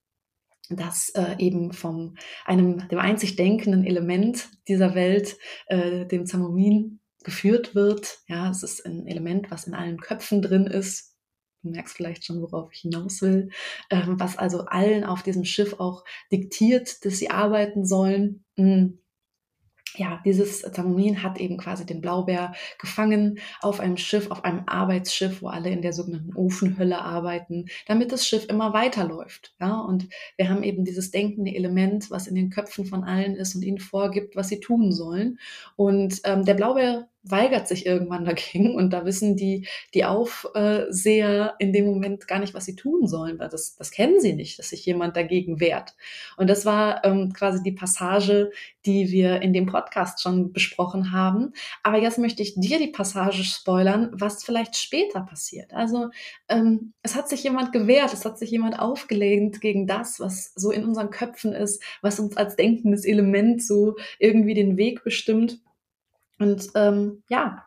das 0.70 1.10
äh, 1.10 1.36
eben 1.38 1.72
vom 1.72 2.16
einem 2.44 2.88
dem 2.88 2.98
einzig 2.98 3.36
denkenden 3.36 3.84
Element 3.84 4.48
dieser 4.68 4.94
Welt, 4.94 5.36
äh, 5.66 6.06
dem 6.06 6.26
Zamomin, 6.26 7.00
geführt 7.24 7.74
wird. 7.74 8.20
Ja, 8.28 8.50
es 8.50 8.62
ist 8.62 8.84
ein 8.86 9.06
Element, 9.06 9.50
was 9.50 9.66
in 9.66 9.74
allen 9.74 10.00
Köpfen 10.00 10.42
drin 10.42 10.66
ist. 10.66 11.16
Du 11.62 11.70
merkst 11.70 11.96
vielleicht 11.96 12.24
schon, 12.24 12.42
worauf 12.42 12.72
ich 12.72 12.80
hinaus 12.80 13.22
will. 13.22 13.50
Ähm, 13.90 14.20
was 14.20 14.36
also 14.36 14.66
allen 14.66 15.04
auf 15.04 15.22
diesem 15.22 15.44
Schiff 15.44 15.74
auch 15.80 16.04
diktiert, 16.30 17.04
dass 17.04 17.18
sie 17.18 17.30
arbeiten 17.30 17.86
sollen. 17.86 18.44
Mhm 18.56 18.98
ja, 19.96 20.20
dieses 20.24 20.60
Zamomin 20.60 21.22
hat 21.22 21.38
eben 21.38 21.56
quasi 21.56 21.86
den 21.86 22.00
Blaubär 22.00 22.52
gefangen 22.78 23.38
auf 23.60 23.80
einem 23.80 23.96
Schiff, 23.96 24.30
auf 24.30 24.44
einem 24.44 24.64
Arbeitsschiff, 24.66 25.42
wo 25.42 25.48
alle 25.48 25.70
in 25.70 25.82
der 25.82 25.92
sogenannten 25.92 26.34
Ofenhölle 26.34 27.00
arbeiten, 27.00 27.66
damit 27.86 28.12
das 28.12 28.26
Schiff 28.26 28.46
immer 28.48 28.72
weiterläuft. 28.72 29.54
Ja, 29.60 29.80
und 29.80 30.08
wir 30.36 30.48
haben 30.48 30.62
eben 30.62 30.84
dieses 30.84 31.10
denkende 31.10 31.54
Element, 31.54 32.10
was 32.10 32.26
in 32.26 32.34
den 32.34 32.50
Köpfen 32.50 32.86
von 32.86 33.04
allen 33.04 33.36
ist 33.36 33.54
und 33.54 33.62
ihnen 33.62 33.78
vorgibt, 33.78 34.36
was 34.36 34.48
sie 34.48 34.60
tun 34.60 34.92
sollen. 34.92 35.38
Und 35.76 36.20
ähm, 36.24 36.44
der 36.44 36.54
Blaubär 36.54 37.08
weigert 37.24 37.66
sich 37.66 37.86
irgendwann 37.86 38.24
dagegen 38.26 38.74
und 38.74 38.90
da 38.90 39.04
wissen 39.04 39.36
die, 39.36 39.66
die 39.94 40.04
Aufseher 40.04 41.54
in 41.58 41.72
dem 41.72 41.86
Moment 41.86 42.28
gar 42.28 42.38
nicht, 42.38 42.54
was 42.54 42.66
sie 42.66 42.76
tun 42.76 43.06
sollen, 43.06 43.38
weil 43.38 43.48
das, 43.48 43.76
das 43.76 43.90
kennen 43.90 44.20
sie 44.20 44.34
nicht, 44.34 44.58
dass 44.58 44.68
sich 44.68 44.84
jemand 44.86 45.16
dagegen 45.16 45.60
wehrt. 45.60 45.94
Und 46.36 46.48
das 46.48 46.64
war 46.64 47.04
ähm, 47.04 47.32
quasi 47.32 47.62
die 47.62 47.72
Passage, 47.72 48.50
die 48.86 49.10
wir 49.10 49.40
in 49.40 49.52
dem 49.52 49.66
Podcast 49.66 50.22
schon 50.22 50.52
besprochen 50.52 51.12
haben. 51.12 51.52
Aber 51.82 51.98
jetzt 51.98 52.18
möchte 52.18 52.42
ich 52.42 52.54
dir 52.54 52.78
die 52.78 52.88
Passage 52.88 53.44
spoilern, 53.44 54.10
was 54.12 54.44
vielleicht 54.44 54.76
später 54.76 55.20
passiert. 55.22 55.72
Also 55.72 56.10
ähm, 56.48 56.92
es 57.02 57.16
hat 57.16 57.28
sich 57.28 57.42
jemand 57.42 57.72
gewehrt, 57.72 58.12
es 58.12 58.24
hat 58.24 58.38
sich 58.38 58.50
jemand 58.50 58.78
aufgelehnt 58.78 59.60
gegen 59.60 59.86
das, 59.86 60.20
was 60.20 60.52
so 60.54 60.70
in 60.70 60.84
unseren 60.84 61.10
Köpfen 61.10 61.52
ist, 61.52 61.82
was 62.02 62.20
uns 62.20 62.36
als 62.36 62.56
denkendes 62.56 63.04
Element 63.04 63.62
so 63.62 63.96
irgendwie 64.18 64.54
den 64.54 64.76
Weg 64.76 65.02
bestimmt. 65.04 65.60
Und 66.38 66.68
ähm, 66.74 67.22
ja, 67.28 67.64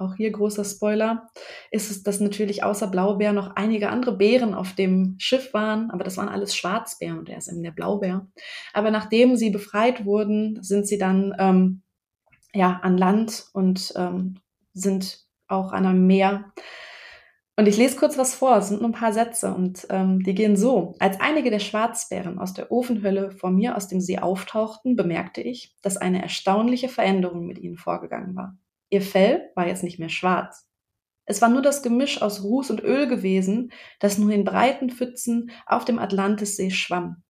auch 0.00 0.14
hier 0.14 0.30
großer 0.32 0.64
Spoiler, 0.64 1.28
ist 1.70 1.90
es, 1.90 2.02
dass 2.02 2.20
natürlich 2.20 2.64
außer 2.64 2.86
Blaubeer 2.86 3.32
noch 3.32 3.56
einige 3.56 3.90
andere 3.90 4.16
Bären 4.16 4.54
auf 4.54 4.74
dem 4.74 5.16
Schiff 5.18 5.52
waren, 5.52 5.90
aber 5.90 6.04
das 6.04 6.16
waren 6.16 6.28
alles 6.28 6.56
Schwarzbären 6.56 7.18
und 7.18 7.28
er 7.28 7.38
ist 7.38 7.48
eben 7.48 7.62
der 7.62 7.70
Blaubeer. 7.70 8.26
Aber 8.72 8.90
nachdem 8.90 9.36
sie 9.36 9.50
befreit 9.50 10.04
wurden, 10.06 10.62
sind 10.62 10.86
sie 10.86 10.98
dann 10.98 11.34
ähm, 11.38 11.82
ja 12.54 12.80
an 12.82 12.96
Land 12.96 13.46
und 13.52 13.92
ähm, 13.96 14.36
sind 14.72 15.26
auch 15.48 15.72
an 15.72 15.86
einem 15.86 16.06
Meer 16.06 16.52
und 17.60 17.66
ich 17.66 17.76
lese 17.76 17.96
kurz 17.96 18.16
was 18.16 18.34
vor, 18.34 18.56
es 18.56 18.68
sind 18.68 18.80
nur 18.80 18.88
ein 18.88 18.94
paar 18.94 19.12
Sätze 19.12 19.52
und 19.52 19.86
ähm, 19.90 20.22
die 20.22 20.34
gehen 20.34 20.56
so. 20.56 20.94
Als 20.98 21.20
einige 21.20 21.50
der 21.50 21.58
Schwarzbären 21.58 22.38
aus 22.38 22.54
der 22.54 22.72
Ofenhölle 22.72 23.32
vor 23.32 23.50
mir 23.50 23.76
aus 23.76 23.86
dem 23.86 24.00
See 24.00 24.18
auftauchten, 24.18 24.96
bemerkte 24.96 25.42
ich, 25.42 25.76
dass 25.82 25.98
eine 25.98 26.22
erstaunliche 26.22 26.88
Veränderung 26.88 27.44
mit 27.44 27.58
ihnen 27.58 27.76
vorgegangen 27.76 28.34
war. 28.34 28.56
Ihr 28.88 29.02
Fell 29.02 29.50
war 29.56 29.66
jetzt 29.66 29.84
nicht 29.84 29.98
mehr 29.98 30.08
schwarz. 30.08 30.66
Es 31.26 31.42
war 31.42 31.50
nur 31.50 31.60
das 31.60 31.82
Gemisch 31.82 32.22
aus 32.22 32.42
Ruß 32.42 32.70
und 32.70 32.82
Öl 32.82 33.06
gewesen, 33.06 33.72
das 33.98 34.16
nun 34.16 34.30
in 34.30 34.44
breiten 34.44 34.88
Pfützen 34.88 35.50
auf 35.66 35.84
dem 35.84 35.98
Atlantissee 35.98 36.70
schwamm. 36.70 37.22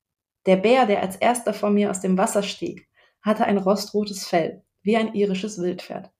Der 0.46 0.56
Bär, 0.56 0.86
der 0.86 1.02
als 1.02 1.16
erster 1.16 1.52
vor 1.52 1.70
mir 1.70 1.90
aus 1.90 2.00
dem 2.00 2.16
Wasser 2.16 2.44
stieg, 2.44 2.86
hatte 3.20 3.46
ein 3.46 3.58
rostrotes 3.58 4.28
Fell, 4.28 4.62
wie 4.82 4.96
ein 4.96 5.12
irisches 5.12 5.58
Wildpferd. 5.60 6.12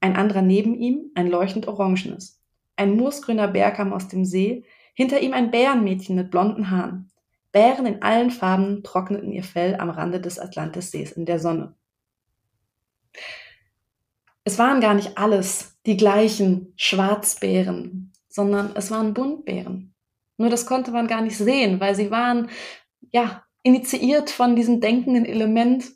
Ein 0.00 0.14
anderer 0.14 0.42
neben 0.42 0.74
ihm 0.74 1.10
ein 1.14 1.28
leuchtend 1.28 1.68
orangenes. 1.68 2.35
Ein 2.76 2.96
moosgrüner 2.96 3.48
Bär 3.48 3.70
kam 3.70 3.92
aus 3.92 4.08
dem 4.08 4.24
See, 4.24 4.64
hinter 4.94 5.20
ihm 5.20 5.32
ein 5.32 5.50
Bärenmädchen 5.50 6.16
mit 6.16 6.30
blonden 6.30 6.70
Haaren. 6.70 7.10
Bären 7.52 7.86
in 7.86 8.02
allen 8.02 8.30
Farben 8.30 8.82
trockneten 8.82 9.32
ihr 9.32 9.44
Fell 9.44 9.76
am 9.76 9.90
Rande 9.90 10.20
des 10.20 10.38
Atlantissees 10.38 11.12
in 11.12 11.24
der 11.24 11.38
Sonne. 11.38 11.74
Es 14.44 14.58
waren 14.58 14.80
gar 14.80 14.94
nicht 14.94 15.18
alles 15.18 15.76
die 15.86 15.96
gleichen 15.96 16.72
Schwarzbären, 16.76 18.12
sondern 18.28 18.72
es 18.74 18.90
waren 18.90 19.14
Buntbären. 19.14 19.94
Nur 20.36 20.50
das 20.50 20.66
konnte 20.66 20.90
man 20.90 21.08
gar 21.08 21.22
nicht 21.22 21.36
sehen, 21.36 21.80
weil 21.80 21.94
sie 21.94 22.10
waren, 22.10 22.50
ja, 23.10 23.42
initiiert 23.62 24.30
von 24.30 24.54
diesem 24.54 24.80
denkenden 24.80 25.24
Element 25.24 25.86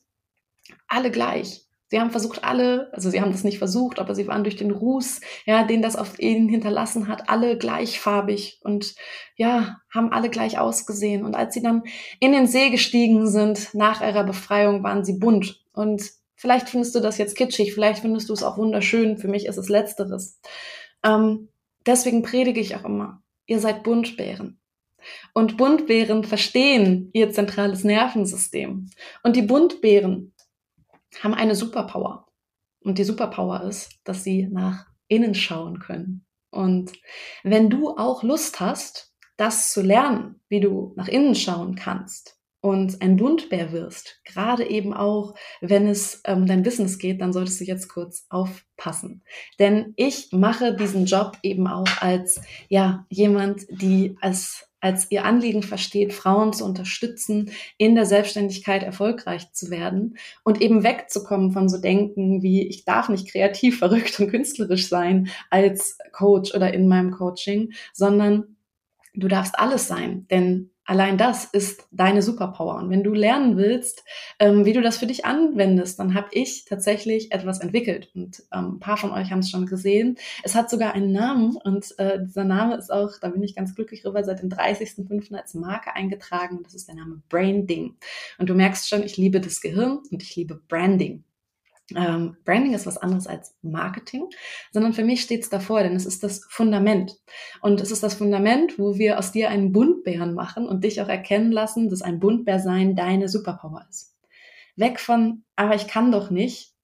alle 0.88 1.10
gleich. 1.10 1.66
Sie 1.90 1.98
haben 1.98 2.12
versucht, 2.12 2.44
alle, 2.44 2.88
also 2.92 3.10
sie 3.10 3.20
haben 3.20 3.32
das 3.32 3.42
nicht 3.42 3.58
versucht, 3.58 3.98
aber 3.98 4.14
sie 4.14 4.28
waren 4.28 4.44
durch 4.44 4.54
den 4.54 4.70
Ruß, 4.70 5.20
ja, 5.44 5.64
den 5.64 5.82
das 5.82 5.96
auf 5.96 6.20
ihnen 6.20 6.48
hinterlassen 6.48 7.08
hat, 7.08 7.28
alle 7.28 7.58
gleichfarbig 7.58 8.60
und 8.62 8.94
ja, 9.34 9.78
haben 9.92 10.12
alle 10.12 10.30
gleich 10.30 10.60
ausgesehen. 10.60 11.24
Und 11.24 11.34
als 11.34 11.52
sie 11.52 11.62
dann 11.62 11.82
in 12.20 12.30
den 12.30 12.46
See 12.46 12.70
gestiegen 12.70 13.26
sind, 13.26 13.74
nach 13.74 14.02
ihrer 14.02 14.22
Befreiung, 14.22 14.84
waren 14.84 15.04
sie 15.04 15.18
bunt. 15.18 15.64
Und 15.72 16.08
vielleicht 16.36 16.68
findest 16.68 16.94
du 16.94 17.00
das 17.00 17.18
jetzt 17.18 17.36
kitschig, 17.36 17.74
vielleicht 17.74 18.02
findest 18.02 18.28
du 18.28 18.34
es 18.34 18.44
auch 18.44 18.56
wunderschön. 18.56 19.18
Für 19.18 19.28
mich 19.28 19.46
ist 19.46 19.56
es 19.56 19.68
Letzteres. 19.68 20.40
Ähm, 21.02 21.48
deswegen 21.86 22.22
predige 22.22 22.60
ich 22.60 22.76
auch 22.76 22.84
immer, 22.84 23.20
ihr 23.46 23.58
seid 23.58 23.82
Buntbären. 23.82 24.60
Und 25.34 25.56
Buntbären 25.56 26.22
verstehen 26.22 27.10
ihr 27.14 27.32
zentrales 27.32 27.82
Nervensystem. 27.82 28.90
Und 29.24 29.34
die 29.34 29.42
Buntbären 29.42 30.34
haben 31.22 31.34
eine 31.34 31.54
Superpower. 31.54 32.26
Und 32.82 32.98
die 32.98 33.04
Superpower 33.04 33.62
ist, 33.62 34.00
dass 34.04 34.24
sie 34.24 34.48
nach 34.50 34.86
innen 35.08 35.34
schauen 35.34 35.78
können. 35.80 36.24
Und 36.50 36.92
wenn 37.42 37.70
du 37.70 37.96
auch 37.96 38.22
Lust 38.22 38.60
hast, 38.60 39.12
das 39.36 39.72
zu 39.72 39.82
lernen, 39.82 40.40
wie 40.48 40.60
du 40.60 40.92
nach 40.96 41.08
innen 41.08 41.34
schauen 41.34 41.74
kannst 41.74 42.38
und 42.60 43.00
ein 43.00 43.16
Buntbär 43.16 43.72
wirst, 43.72 44.20
gerade 44.24 44.68
eben 44.68 44.92
auch, 44.92 45.34
wenn 45.60 45.86
es 45.86 46.22
um 46.26 46.46
dein 46.46 46.62
Business 46.62 46.98
geht, 46.98 47.20
dann 47.20 47.32
solltest 47.32 47.60
du 47.60 47.64
jetzt 47.64 47.88
kurz 47.88 48.26
aufpassen. 48.28 49.22
Denn 49.58 49.94
ich 49.96 50.30
mache 50.32 50.74
diesen 50.74 51.06
Job 51.06 51.38
eben 51.42 51.66
auch 51.66 51.88
als, 52.00 52.40
ja, 52.68 53.06
jemand, 53.08 53.66
die 53.70 54.16
als 54.20 54.69
als 54.80 55.10
ihr 55.10 55.24
Anliegen 55.24 55.62
versteht, 55.62 56.12
Frauen 56.12 56.52
zu 56.52 56.64
unterstützen, 56.64 57.50
in 57.76 57.94
der 57.94 58.06
Selbstständigkeit 58.06 58.82
erfolgreich 58.82 59.52
zu 59.52 59.70
werden 59.70 60.16
und 60.42 60.60
eben 60.60 60.82
wegzukommen 60.82 61.52
von 61.52 61.68
so 61.68 61.78
Denken 61.78 62.42
wie, 62.42 62.66
ich 62.66 62.84
darf 62.84 63.08
nicht 63.08 63.30
kreativ, 63.30 63.78
verrückt 63.80 64.18
und 64.20 64.30
künstlerisch 64.30 64.88
sein 64.88 65.28
als 65.50 65.98
Coach 66.12 66.54
oder 66.54 66.72
in 66.72 66.88
meinem 66.88 67.10
Coaching, 67.10 67.72
sondern 67.92 68.56
du 69.14 69.28
darfst 69.28 69.58
alles 69.58 69.88
sein, 69.88 70.26
denn 70.30 70.70
Allein 70.90 71.16
das 71.16 71.44
ist 71.44 71.86
deine 71.92 72.20
Superpower. 72.20 72.74
Und 72.74 72.90
wenn 72.90 73.04
du 73.04 73.14
lernen 73.14 73.56
willst, 73.56 74.02
ähm, 74.40 74.64
wie 74.64 74.72
du 74.72 74.82
das 74.82 74.98
für 74.98 75.06
dich 75.06 75.24
anwendest, 75.24 76.00
dann 76.00 76.14
habe 76.14 76.26
ich 76.32 76.64
tatsächlich 76.64 77.30
etwas 77.30 77.60
entwickelt. 77.60 78.10
Und 78.16 78.42
ähm, 78.52 78.72
ein 78.72 78.80
paar 78.80 78.96
von 78.96 79.12
euch 79.12 79.30
haben 79.30 79.38
es 79.38 79.50
schon 79.50 79.66
gesehen. 79.66 80.18
Es 80.42 80.56
hat 80.56 80.68
sogar 80.68 80.94
einen 80.94 81.12
Namen 81.12 81.54
und 81.54 81.96
äh, 81.98 82.18
dieser 82.24 82.42
Name 82.42 82.74
ist 82.74 82.90
auch, 82.90 83.12
da 83.20 83.28
bin 83.28 83.40
ich 83.44 83.54
ganz 83.54 83.76
glücklich 83.76 84.02
drüber, 84.02 84.24
seit 84.24 84.42
dem 84.42 84.48
30.05. 84.48 85.32
als 85.36 85.54
Marke 85.54 85.94
eingetragen. 85.94 86.58
Das 86.64 86.74
ist 86.74 86.88
der 86.88 86.96
Name 86.96 87.22
Branding. 87.28 87.94
Und 88.38 88.50
du 88.50 88.54
merkst 88.54 88.88
schon, 88.88 89.04
ich 89.04 89.16
liebe 89.16 89.40
das 89.40 89.60
Gehirn 89.60 90.00
und 90.10 90.24
ich 90.24 90.34
liebe 90.34 90.56
Branding. 90.56 91.22
Ähm, 91.96 92.36
Branding 92.44 92.74
ist 92.74 92.86
was 92.86 92.98
anderes 92.98 93.26
als 93.26 93.56
Marketing, 93.62 94.28
sondern 94.72 94.92
für 94.92 95.04
mich 95.04 95.22
steht 95.22 95.42
es 95.42 95.50
davor, 95.50 95.82
denn 95.82 95.96
es 95.96 96.06
ist 96.06 96.22
das 96.22 96.44
Fundament. 96.48 97.16
Und 97.60 97.80
es 97.80 97.90
ist 97.90 98.02
das 98.02 98.14
Fundament, 98.14 98.78
wo 98.78 98.96
wir 98.96 99.18
aus 99.18 99.32
dir 99.32 99.50
einen 99.50 99.72
Buntbären 99.72 100.34
machen 100.34 100.66
und 100.66 100.84
dich 100.84 101.00
auch 101.00 101.08
erkennen 101.08 101.52
lassen, 101.52 101.88
dass 101.88 102.02
ein 102.02 102.20
Buntbär 102.20 102.60
sein 102.60 102.96
deine 102.96 103.28
Superpower 103.28 103.86
ist. 103.88 104.16
Weg 104.76 105.00
von, 105.00 105.44
aber 105.56 105.74
ich 105.74 105.88
kann 105.88 106.12
doch 106.12 106.30
nicht 106.30 106.74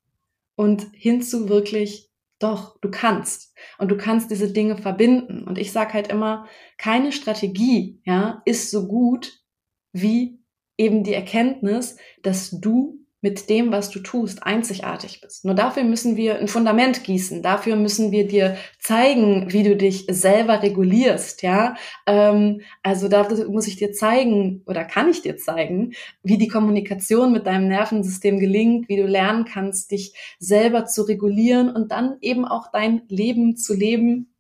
und 0.57 0.87
hin 0.93 1.23
zu 1.23 1.49
wirklich, 1.49 2.11
doch, 2.39 2.79
du 2.81 2.91
kannst. 2.91 3.55
Und 3.79 3.91
du 3.91 3.97
kannst 3.97 4.31
diese 4.31 4.53
Dinge 4.53 4.77
verbinden. 4.77 5.45
Und 5.45 5.59
ich 5.59 5.73
sage 5.73 5.95
halt 5.95 6.09
immer, 6.09 6.47
keine 6.77 7.13
Strategie 7.13 8.01
ja, 8.05 8.43
ist 8.45 8.71
so 8.71 8.87
gut 8.89 9.41
wie 9.93 10.41
eben 10.77 11.05
die 11.05 11.15
Erkenntnis, 11.15 11.97
dass 12.23 12.51
du 12.51 13.06
mit 13.23 13.49
dem, 13.49 13.73
was 13.73 13.91
du 13.91 14.01
tust, 14.01 14.43
einzigartig 14.43 15.21
bist. 15.21 15.45
Nur 15.45 15.55
dafür 15.55 15.85
müssen 15.85 16.17
wir 16.17 16.39
ein 16.39 16.49
Fundament 16.49 17.03
gießen. 17.03 17.43
Dafür 17.43 17.77
müssen 17.77 18.13
wir 18.13 18.27
dir 18.29 18.57
zeigen, 18.79 19.53
wie 19.53 19.63
du 19.63 19.77
dich 19.77 20.07
selber 20.09 20.63
regulierst, 20.63 21.43
ja. 21.43 21.75
Ähm, 22.07 22.61
also 22.83 23.09
dafür 23.09 23.49
muss 23.49 23.67
ich 23.67 23.77
dir 23.77 23.93
zeigen 23.93 24.63
oder 24.67 24.85
kann 24.85 25.09
ich 25.09 25.23
dir 25.23 25.37
zeigen, 25.37 25.95
wie 26.23 26.39
die 26.39 26.49
Kommunikation 26.49 27.33
mit 27.33 27.47
deinem 27.47 27.69
Nervensystem 27.69 28.39
gelingt, 28.39 28.89
wie 28.89 28.97
du 28.97 29.07
lernen 29.07 29.45
kannst, 29.45 29.91
dich 29.91 30.15
selber 30.39 30.85
zu 30.85 31.03
regulieren 31.03 31.71
und 31.71 31.93
dann 31.93 32.19
eben 32.21 32.45
auch 32.45 32.71
dein 32.71 33.03
Leben 33.09 33.57
zu 33.57 33.75
leben, 33.75 34.36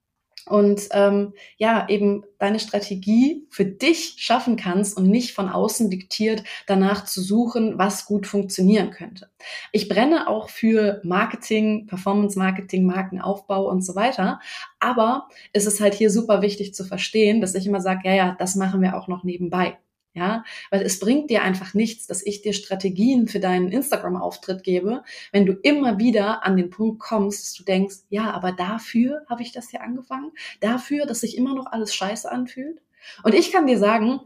und 0.47 0.88
ähm, 0.92 1.32
ja, 1.57 1.88
eben 1.88 2.24
deine 2.38 2.61
Strategie 2.61 3.47
für 3.51 3.64
dich 3.64 4.14
schaffen 4.18 4.57
kannst 4.57 4.97
und 4.97 5.09
nicht 5.09 5.32
von 5.32 5.49
außen 5.49 5.90
diktiert 5.90 6.44
danach 6.66 7.05
zu 7.05 7.20
suchen, 7.20 7.78
was 7.78 8.07
gut 8.07 8.26
funktionieren 8.26 8.90
könnte. 8.90 9.28
Ich 9.72 9.88
brenne 9.88 10.28
auch 10.28 10.49
für 10.49 11.01
Marketing, 11.03 11.86
Performance 11.86 12.38
Marketing, 12.38 12.84
Markenaufbau 12.86 13.68
und 13.68 13.82
so 13.82 13.94
weiter. 13.94 14.40
Aber 14.78 15.28
es 15.53 15.66
ist 15.66 15.80
halt 15.80 15.94
hier 15.94 16.11
super 16.11 16.42
wichtig 16.42 16.74
zu 16.74 16.84
verstehen, 16.84 17.40
dass 17.40 17.55
ich 17.55 17.66
immer 17.66 17.80
sage, 17.80 18.03
ja, 18.05 18.14
ja, 18.14 18.36
das 18.38 18.55
machen 18.55 18.80
wir 18.82 18.97
auch 18.97 19.09
noch 19.09 19.24
nebenbei. 19.24 19.78
Ja, 20.17 20.45
weil 20.71 20.81
es 20.81 20.99
bringt 20.99 21.29
dir 21.29 21.43
einfach 21.43 21.75
nichts, 21.75 22.07
dass 22.07 22.25
ich 22.25 22.41
dir 22.41 22.55
Strategien 22.55 23.29
für 23.29 23.39
deinen 23.39 23.69
Instagram-Auftritt 23.69 24.62
gebe, 24.62 25.03
wenn 25.31 25.45
du 25.45 25.53
immer 25.53 25.99
wieder 25.99 26.43
an 26.43 26.57
den 26.57 26.71
Punkt 26.71 27.01
kommst, 27.01 27.45
dass 27.45 27.53
du 27.53 27.64
denkst, 27.64 27.97
ja, 28.09 28.31
aber 28.31 28.53
dafür 28.53 29.27
habe 29.29 29.43
ich 29.43 29.53
das 29.53 29.73
ja 29.73 29.81
angefangen, 29.81 30.33
dafür, 30.61 31.05
dass 31.05 31.21
sich 31.21 31.37
immer 31.37 31.55
noch 31.55 31.67
alles 31.67 31.95
scheiße 31.95 32.33
anfühlt. 32.33 32.81
Und 33.25 33.35
ich 33.35 33.53
kann 33.53 33.67
dir 33.67 33.79
sagen, 33.79 34.21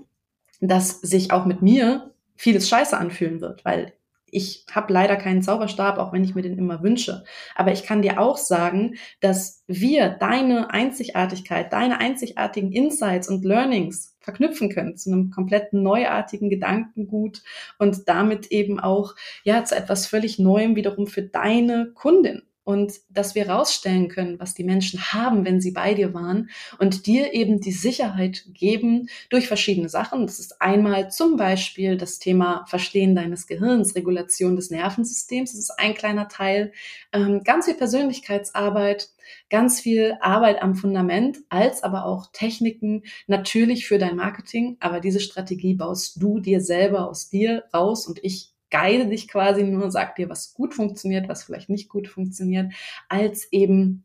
dass 0.61 1.01
sich 1.01 1.32
auch 1.32 1.45
mit 1.45 1.61
mir 1.61 2.14
vieles 2.36 2.68
scheiße 2.68 2.97
anfühlen 2.97 3.41
wird, 3.41 3.64
weil 3.64 3.93
ich 4.26 4.64
habe 4.70 4.93
leider 4.93 5.16
keinen 5.16 5.43
Zauberstab, 5.43 5.99
auch 5.99 6.12
wenn 6.12 6.22
ich 6.22 6.36
mir 6.36 6.43
den 6.43 6.57
immer 6.57 6.84
wünsche. 6.84 7.24
Aber 7.57 7.72
ich 7.72 7.82
kann 7.82 8.01
dir 8.01 8.20
auch 8.20 8.36
sagen, 8.36 8.95
dass 9.18 9.64
wir 9.66 10.09
deine 10.09 10.70
Einzigartigkeit, 10.70 11.72
deine 11.72 11.99
einzigartigen 11.99 12.70
Insights 12.70 13.28
und 13.28 13.45
Learnings 13.45 14.09
verknüpfen 14.20 14.70
können 14.70 14.96
zu 14.96 15.10
einem 15.10 15.30
kompletten 15.30 15.82
neuartigen 15.82 16.50
Gedankengut 16.50 17.42
und 17.78 18.08
damit 18.08 18.48
eben 18.48 18.78
auch 18.78 19.14
ja 19.44 19.64
zu 19.64 19.74
etwas 19.74 20.06
völlig 20.06 20.38
Neuem 20.38 20.76
wiederum 20.76 21.06
für 21.06 21.22
deine 21.22 21.92
Kundin 21.94 22.42
und 22.70 23.00
dass 23.08 23.34
wir 23.34 23.48
rausstellen 23.48 24.08
können, 24.08 24.38
was 24.38 24.54
die 24.54 24.62
Menschen 24.62 25.12
haben, 25.12 25.44
wenn 25.44 25.60
sie 25.60 25.72
bei 25.72 25.92
dir 25.92 26.14
waren 26.14 26.50
und 26.78 27.06
dir 27.06 27.34
eben 27.34 27.60
die 27.60 27.72
Sicherheit 27.72 28.44
geben 28.54 29.08
durch 29.28 29.48
verschiedene 29.48 29.88
Sachen. 29.88 30.24
Das 30.24 30.38
ist 30.38 30.62
einmal 30.62 31.10
zum 31.10 31.36
Beispiel 31.36 31.96
das 31.96 32.20
Thema 32.20 32.64
Verstehen 32.68 33.16
deines 33.16 33.48
Gehirns, 33.48 33.96
Regulation 33.96 34.54
des 34.54 34.70
Nervensystems. 34.70 35.50
Das 35.50 35.58
ist 35.58 35.80
ein 35.80 35.94
kleiner 35.94 36.28
Teil. 36.28 36.72
Ähm, 37.12 37.42
ganz 37.42 37.64
viel 37.64 37.74
Persönlichkeitsarbeit, 37.74 39.10
ganz 39.50 39.80
viel 39.80 40.16
Arbeit 40.20 40.62
am 40.62 40.76
Fundament, 40.76 41.38
als 41.48 41.82
aber 41.82 42.04
auch 42.04 42.28
Techniken 42.32 43.02
natürlich 43.26 43.88
für 43.88 43.98
dein 43.98 44.14
Marketing. 44.14 44.76
Aber 44.78 45.00
diese 45.00 45.18
Strategie 45.18 45.74
baust 45.74 46.22
du 46.22 46.38
dir 46.38 46.60
selber 46.60 47.08
aus 47.08 47.30
dir 47.30 47.64
raus 47.74 48.06
und 48.06 48.20
ich 48.22 48.49
guide 48.70 49.06
dich 49.06 49.28
quasi 49.28 49.62
nur, 49.64 49.90
sag 49.90 50.16
dir, 50.16 50.28
was 50.28 50.54
gut 50.54 50.74
funktioniert, 50.74 51.28
was 51.28 51.44
vielleicht 51.44 51.68
nicht 51.68 51.88
gut 51.88 52.08
funktioniert, 52.08 52.72
als 53.08 53.50
eben, 53.52 54.04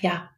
ja, 0.00 0.30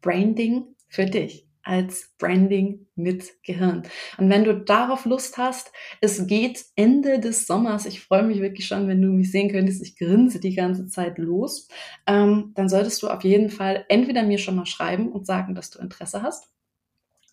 Branding 0.00 0.64
für 0.88 1.06
dich 1.06 1.46
als 1.66 2.14
Branding 2.18 2.86
mit 2.94 3.42
Gehirn. 3.42 3.82
Und 4.18 4.30
wenn 4.30 4.44
du 4.44 4.54
darauf 4.54 5.04
Lust 5.04 5.36
hast, 5.36 5.72
es 6.00 6.26
geht 6.28 6.64
Ende 6.76 7.18
des 7.18 7.46
Sommers, 7.46 7.86
ich 7.86 8.00
freue 8.00 8.22
mich 8.22 8.40
wirklich 8.40 8.68
schon, 8.68 8.86
wenn 8.86 9.02
du 9.02 9.08
mich 9.08 9.32
sehen 9.32 9.50
könntest, 9.50 9.82
ich 9.82 9.96
grinse 9.96 10.38
die 10.38 10.54
ganze 10.54 10.86
Zeit 10.86 11.18
los, 11.18 11.68
ähm, 12.06 12.52
dann 12.54 12.68
solltest 12.68 13.02
du 13.02 13.08
auf 13.08 13.24
jeden 13.24 13.50
Fall 13.50 13.84
entweder 13.88 14.22
mir 14.22 14.38
schon 14.38 14.54
mal 14.54 14.66
schreiben 14.66 15.10
und 15.10 15.26
sagen, 15.26 15.56
dass 15.56 15.70
du 15.70 15.80
Interesse 15.80 16.22
hast 16.22 16.48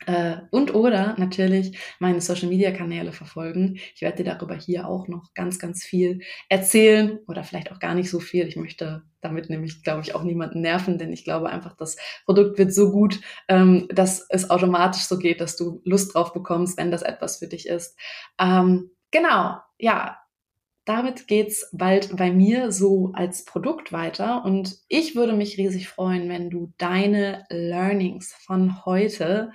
äh, 0.06 0.38
und 0.52 0.74
oder 0.74 1.16
natürlich 1.18 1.78
meine 2.00 2.22
Social 2.22 2.50
Media 2.50 2.72
Kanäle 2.72 3.12
verfolgen. 3.12 3.80
Ich 3.96 4.02
werde 4.02 4.24
dir 4.24 4.32
darüber 4.32 4.56
hier 4.56 4.88
auch 4.88 5.08
noch 5.08 5.34
ganz, 5.34 5.60
ganz 5.60 5.84
viel 5.84 6.22
erzählen 6.50 7.20
oder 7.28 7.44
vielleicht 7.44 7.72
auch 7.72 7.80
gar 7.80 7.96
nicht 7.96 8.10
so 8.10 8.20
viel. 8.20 8.48
Ich 8.48 8.56
möchte 8.56 9.04
damit 9.22 9.50
nämlich, 9.50 9.84
glaube 9.84 10.02
ich, 10.02 10.16
auch 10.16 10.24
niemanden 10.24 10.62
nerven, 10.62 10.98
denn 10.98 11.14
ich 11.14 11.24
glaube 11.24 11.50
einfach, 11.50 11.76
das 11.76 11.98
Produkt 12.26 12.58
wird 12.58 12.74
so 12.74 12.92
gut, 12.92 13.22
ähm, 13.48 13.88
dass 13.90 14.26
es 14.30 14.50
automatisch 14.50 15.04
so 15.04 15.18
geht, 15.18 15.42
dass 15.42 15.56
du 15.56 15.82
Lust 15.86 16.14
drauf 16.14 16.34
bekommst, 16.34 16.78
wenn 16.78 16.92
das 16.92 17.02
etwas 17.02 17.38
für 17.38 17.48
dich 17.48 17.68
ist. 17.68 17.98
Ähm, 18.40 18.92
genau, 19.12 19.58
ja, 19.80 20.18
damit 20.86 21.28
geht's 21.28 21.70
bald 21.72 22.16
bei 22.18 22.32
mir 22.32 22.72
so 22.72 23.12
als 23.14 23.46
Produkt 23.46 23.94
weiter 23.94 24.44
und 24.44 24.80
ich 24.90 25.16
würde 25.16 25.34
mich 25.34 25.58
riesig 25.58 25.88
freuen, 25.88 26.28
wenn 26.28 26.50
du 26.50 26.74
deine 26.78 27.46
Learnings 27.50 28.34
von 28.34 28.86
heute 28.86 29.54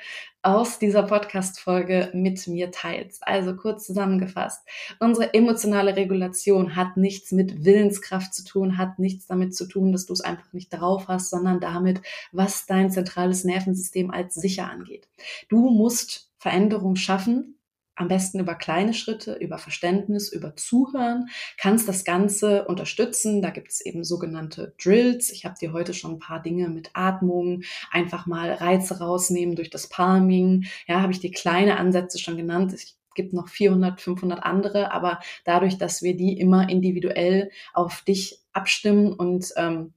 aus 0.48 0.78
dieser 0.78 1.02
Podcast-Folge 1.02 2.10
mit 2.14 2.46
mir 2.46 2.70
teilst. 2.70 3.26
Also 3.26 3.54
kurz 3.54 3.84
zusammengefasst. 3.86 4.66
Unsere 4.98 5.34
emotionale 5.34 5.94
Regulation 5.94 6.74
hat 6.74 6.96
nichts 6.96 7.32
mit 7.32 7.66
Willenskraft 7.66 8.32
zu 8.32 8.44
tun, 8.44 8.78
hat 8.78 8.98
nichts 8.98 9.26
damit 9.26 9.54
zu 9.54 9.66
tun, 9.66 9.92
dass 9.92 10.06
du 10.06 10.14
es 10.14 10.22
einfach 10.22 10.50
nicht 10.54 10.70
drauf 10.70 11.08
hast, 11.08 11.28
sondern 11.28 11.60
damit, 11.60 12.00
was 12.32 12.64
dein 12.64 12.90
zentrales 12.90 13.44
Nervensystem 13.44 14.10
als 14.10 14.34
sicher 14.34 14.70
angeht. 14.70 15.06
Du 15.50 15.68
musst 15.68 16.30
Veränderung 16.38 16.96
schaffen, 16.96 17.57
am 17.98 18.08
besten 18.08 18.38
über 18.38 18.54
kleine 18.54 18.94
Schritte, 18.94 19.34
über 19.34 19.58
Verständnis, 19.58 20.32
über 20.32 20.56
Zuhören, 20.56 21.28
kannst 21.56 21.88
das 21.88 22.04
Ganze 22.04 22.64
unterstützen. 22.66 23.42
Da 23.42 23.50
gibt 23.50 23.70
es 23.70 23.80
eben 23.84 24.04
sogenannte 24.04 24.74
Drills. 24.82 25.30
Ich 25.30 25.44
habe 25.44 25.56
dir 25.60 25.72
heute 25.72 25.94
schon 25.94 26.12
ein 26.12 26.18
paar 26.18 26.40
Dinge 26.40 26.68
mit 26.68 26.90
Atmung, 26.94 27.62
einfach 27.90 28.26
mal 28.26 28.52
Reize 28.52 29.00
rausnehmen 29.00 29.56
durch 29.56 29.70
das 29.70 29.88
Palming. 29.88 30.66
Ja, 30.86 31.02
habe 31.02 31.12
ich 31.12 31.20
dir 31.20 31.32
kleine 31.32 31.76
Ansätze 31.76 32.18
schon 32.18 32.36
genannt. 32.36 32.72
Ich 32.74 32.96
gibt 33.14 33.32
noch 33.32 33.48
400, 33.48 34.00
500 34.00 34.44
andere, 34.44 34.92
aber 34.92 35.18
dadurch, 35.44 35.76
dass 35.76 36.02
wir 36.02 36.16
die 36.16 36.38
immer 36.38 36.68
individuell 36.68 37.50
auf 37.74 38.02
dich 38.02 38.38
abstimmen 38.52 39.12
und 39.12 39.52
ähm, 39.56 39.92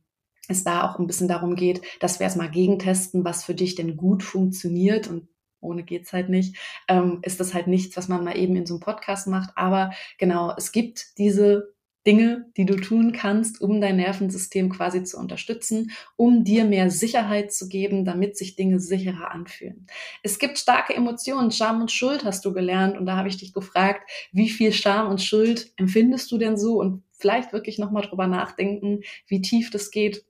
es 0.47 0.63
da 0.63 0.89
auch 0.89 0.97
ein 0.97 1.05
bisschen 1.05 1.27
darum 1.27 1.55
geht, 1.55 1.81
dass 1.99 2.19
wir 2.19 2.23
erstmal 2.23 2.49
gegentesten, 2.49 3.23
was 3.23 3.43
für 3.43 3.53
dich 3.53 3.75
denn 3.75 3.95
gut 3.95 4.23
funktioniert 4.23 5.07
und 5.07 5.27
ohne 5.61 5.83
geht's 5.83 6.13
halt 6.13 6.29
nicht, 6.29 6.57
ähm, 6.87 7.19
ist 7.23 7.39
das 7.39 7.53
halt 7.53 7.67
nichts, 7.67 7.95
was 7.97 8.07
man 8.07 8.23
mal 8.23 8.37
eben 8.37 8.55
in 8.55 8.65
so 8.65 8.75
einem 8.75 8.81
Podcast 8.81 9.27
macht. 9.27 9.51
Aber 9.55 9.91
genau, 10.17 10.53
es 10.57 10.71
gibt 10.71 11.17
diese 11.17 11.73
Dinge, 12.05 12.47
die 12.57 12.65
du 12.65 12.75
tun 12.77 13.11
kannst, 13.11 13.61
um 13.61 13.79
dein 13.79 13.97
Nervensystem 13.97 14.69
quasi 14.69 15.03
zu 15.03 15.17
unterstützen, 15.17 15.91
um 16.15 16.43
dir 16.43 16.65
mehr 16.65 16.89
Sicherheit 16.89 17.53
zu 17.53 17.69
geben, 17.69 18.05
damit 18.05 18.37
sich 18.37 18.55
Dinge 18.55 18.79
sicherer 18.79 19.31
anfühlen. 19.31 19.85
Es 20.23 20.39
gibt 20.39 20.57
starke 20.57 20.95
Emotionen, 20.95 21.51
Scham 21.51 21.81
und 21.81 21.91
Schuld 21.91 22.23
hast 22.25 22.43
du 22.45 22.53
gelernt 22.53 22.97
und 22.97 23.05
da 23.05 23.17
habe 23.17 23.27
ich 23.29 23.37
dich 23.37 23.53
gefragt, 23.53 24.09
wie 24.31 24.49
viel 24.49 24.73
Scham 24.73 25.09
und 25.09 25.21
Schuld 25.21 25.73
empfindest 25.77 26.31
du 26.31 26.39
denn 26.39 26.57
so 26.57 26.79
und 26.79 27.03
vielleicht 27.11 27.53
wirklich 27.53 27.77
nochmal 27.77 28.03
drüber 28.03 28.25
nachdenken, 28.25 29.01
wie 29.27 29.41
tief 29.41 29.69
das 29.69 29.91
geht 29.91 30.25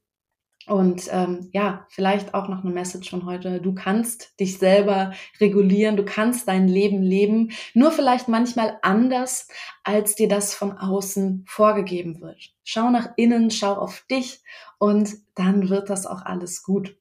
und 0.71 1.09
ähm, 1.11 1.49
ja, 1.51 1.85
vielleicht 1.89 2.33
auch 2.33 2.47
noch 2.47 2.63
eine 2.63 2.71
Message 2.71 3.09
von 3.09 3.25
heute. 3.25 3.59
Du 3.59 3.73
kannst 3.73 4.39
dich 4.39 4.57
selber 4.57 5.11
regulieren, 5.41 5.97
du 5.97 6.05
kannst 6.05 6.47
dein 6.47 6.69
Leben 6.69 7.01
leben, 7.01 7.51
nur 7.73 7.91
vielleicht 7.91 8.29
manchmal 8.29 8.79
anders, 8.81 9.49
als 9.83 10.15
dir 10.15 10.29
das 10.29 10.53
von 10.53 10.77
außen 10.77 11.43
vorgegeben 11.45 12.21
wird. 12.21 12.53
Schau 12.63 12.89
nach 12.89 13.09
innen, 13.17 13.51
schau 13.51 13.73
auf 13.73 14.05
dich 14.09 14.43
und 14.79 15.09
dann 15.35 15.67
wird 15.67 15.89
das 15.89 16.07
auch 16.07 16.21
alles 16.21 16.63
gut. 16.63 16.95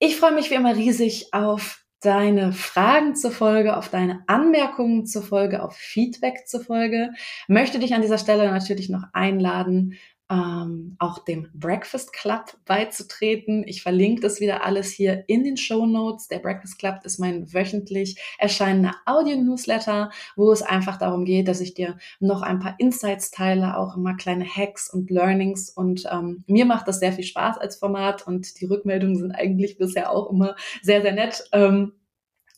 Ich 0.00 0.16
freue 0.16 0.34
mich 0.34 0.50
wie 0.50 0.54
immer 0.54 0.74
riesig 0.74 1.32
auf 1.32 1.84
deine 2.00 2.52
Fragen 2.52 3.14
zur 3.14 3.30
Folge, 3.30 3.76
auf 3.76 3.88
deine 3.88 4.24
Anmerkungen 4.26 5.06
zur 5.06 5.22
Folge, 5.22 5.62
auf 5.62 5.76
Feedback 5.76 6.48
zur 6.48 6.60
Folge. 6.60 7.10
Möchte 7.46 7.78
dich 7.78 7.94
an 7.94 8.02
dieser 8.02 8.18
Stelle 8.18 8.50
natürlich 8.50 8.88
noch 8.88 9.04
einladen, 9.12 9.94
ähm, 10.28 10.96
auch 10.98 11.20
dem 11.20 11.48
Breakfast 11.54 12.12
Club 12.12 12.56
beizutreten. 12.64 13.64
Ich 13.66 13.82
verlinke 13.82 14.22
das 14.22 14.40
wieder 14.40 14.64
alles 14.64 14.90
hier 14.90 15.24
in 15.28 15.44
den 15.44 15.56
Show 15.56 15.86
Notes. 15.86 16.28
Der 16.28 16.40
Breakfast 16.40 16.78
Club 16.78 17.00
ist 17.04 17.18
mein 17.18 17.52
wöchentlich 17.52 18.20
erscheinender 18.38 18.94
Audio-Newsletter, 19.06 20.10
wo 20.34 20.50
es 20.50 20.62
einfach 20.62 20.96
darum 20.96 21.24
geht, 21.24 21.46
dass 21.48 21.60
ich 21.60 21.74
dir 21.74 21.96
noch 22.18 22.42
ein 22.42 22.58
paar 22.58 22.74
Insights 22.78 23.30
teile, 23.30 23.76
auch 23.76 23.96
immer 23.96 24.14
kleine 24.14 24.44
Hacks 24.44 24.92
und 24.92 25.10
Learnings. 25.10 25.70
Und 25.70 26.04
ähm, 26.10 26.42
mir 26.46 26.64
macht 26.64 26.88
das 26.88 26.98
sehr 26.98 27.12
viel 27.12 27.24
Spaß 27.24 27.58
als 27.58 27.76
Format 27.76 28.26
und 28.26 28.60
die 28.60 28.66
Rückmeldungen 28.66 29.16
sind 29.16 29.32
eigentlich 29.32 29.78
bisher 29.78 30.10
auch 30.10 30.30
immer 30.30 30.56
sehr, 30.82 31.02
sehr 31.02 31.12
nett. 31.12 31.44
Ähm, 31.52 31.92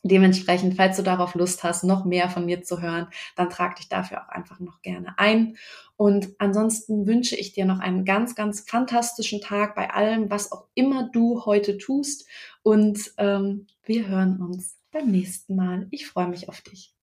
Dementsprechend, 0.04 0.74
falls 0.76 0.96
du 0.96 1.02
darauf 1.02 1.34
Lust 1.34 1.64
hast, 1.64 1.82
noch 1.82 2.04
mehr 2.04 2.28
von 2.28 2.46
mir 2.46 2.62
zu 2.62 2.80
hören, 2.80 3.08
dann 3.34 3.50
trag 3.50 3.76
dich 3.76 3.88
dafür 3.88 4.22
auch 4.22 4.28
einfach 4.28 4.60
noch 4.60 4.80
gerne 4.80 5.18
ein. 5.18 5.56
Und 5.98 6.28
ansonsten 6.38 7.08
wünsche 7.08 7.34
ich 7.34 7.52
dir 7.52 7.64
noch 7.64 7.80
einen 7.80 8.04
ganz, 8.04 8.36
ganz 8.36 8.60
fantastischen 8.60 9.40
Tag 9.40 9.74
bei 9.74 9.90
allem, 9.90 10.30
was 10.30 10.52
auch 10.52 10.68
immer 10.74 11.10
du 11.12 11.44
heute 11.44 11.76
tust. 11.76 12.24
Und 12.62 13.12
ähm, 13.18 13.66
wir 13.84 14.06
hören 14.06 14.40
uns 14.40 14.76
beim 14.92 15.10
nächsten 15.10 15.56
Mal. 15.56 15.88
Ich 15.90 16.06
freue 16.06 16.28
mich 16.28 16.48
auf 16.48 16.60
dich. 16.60 16.94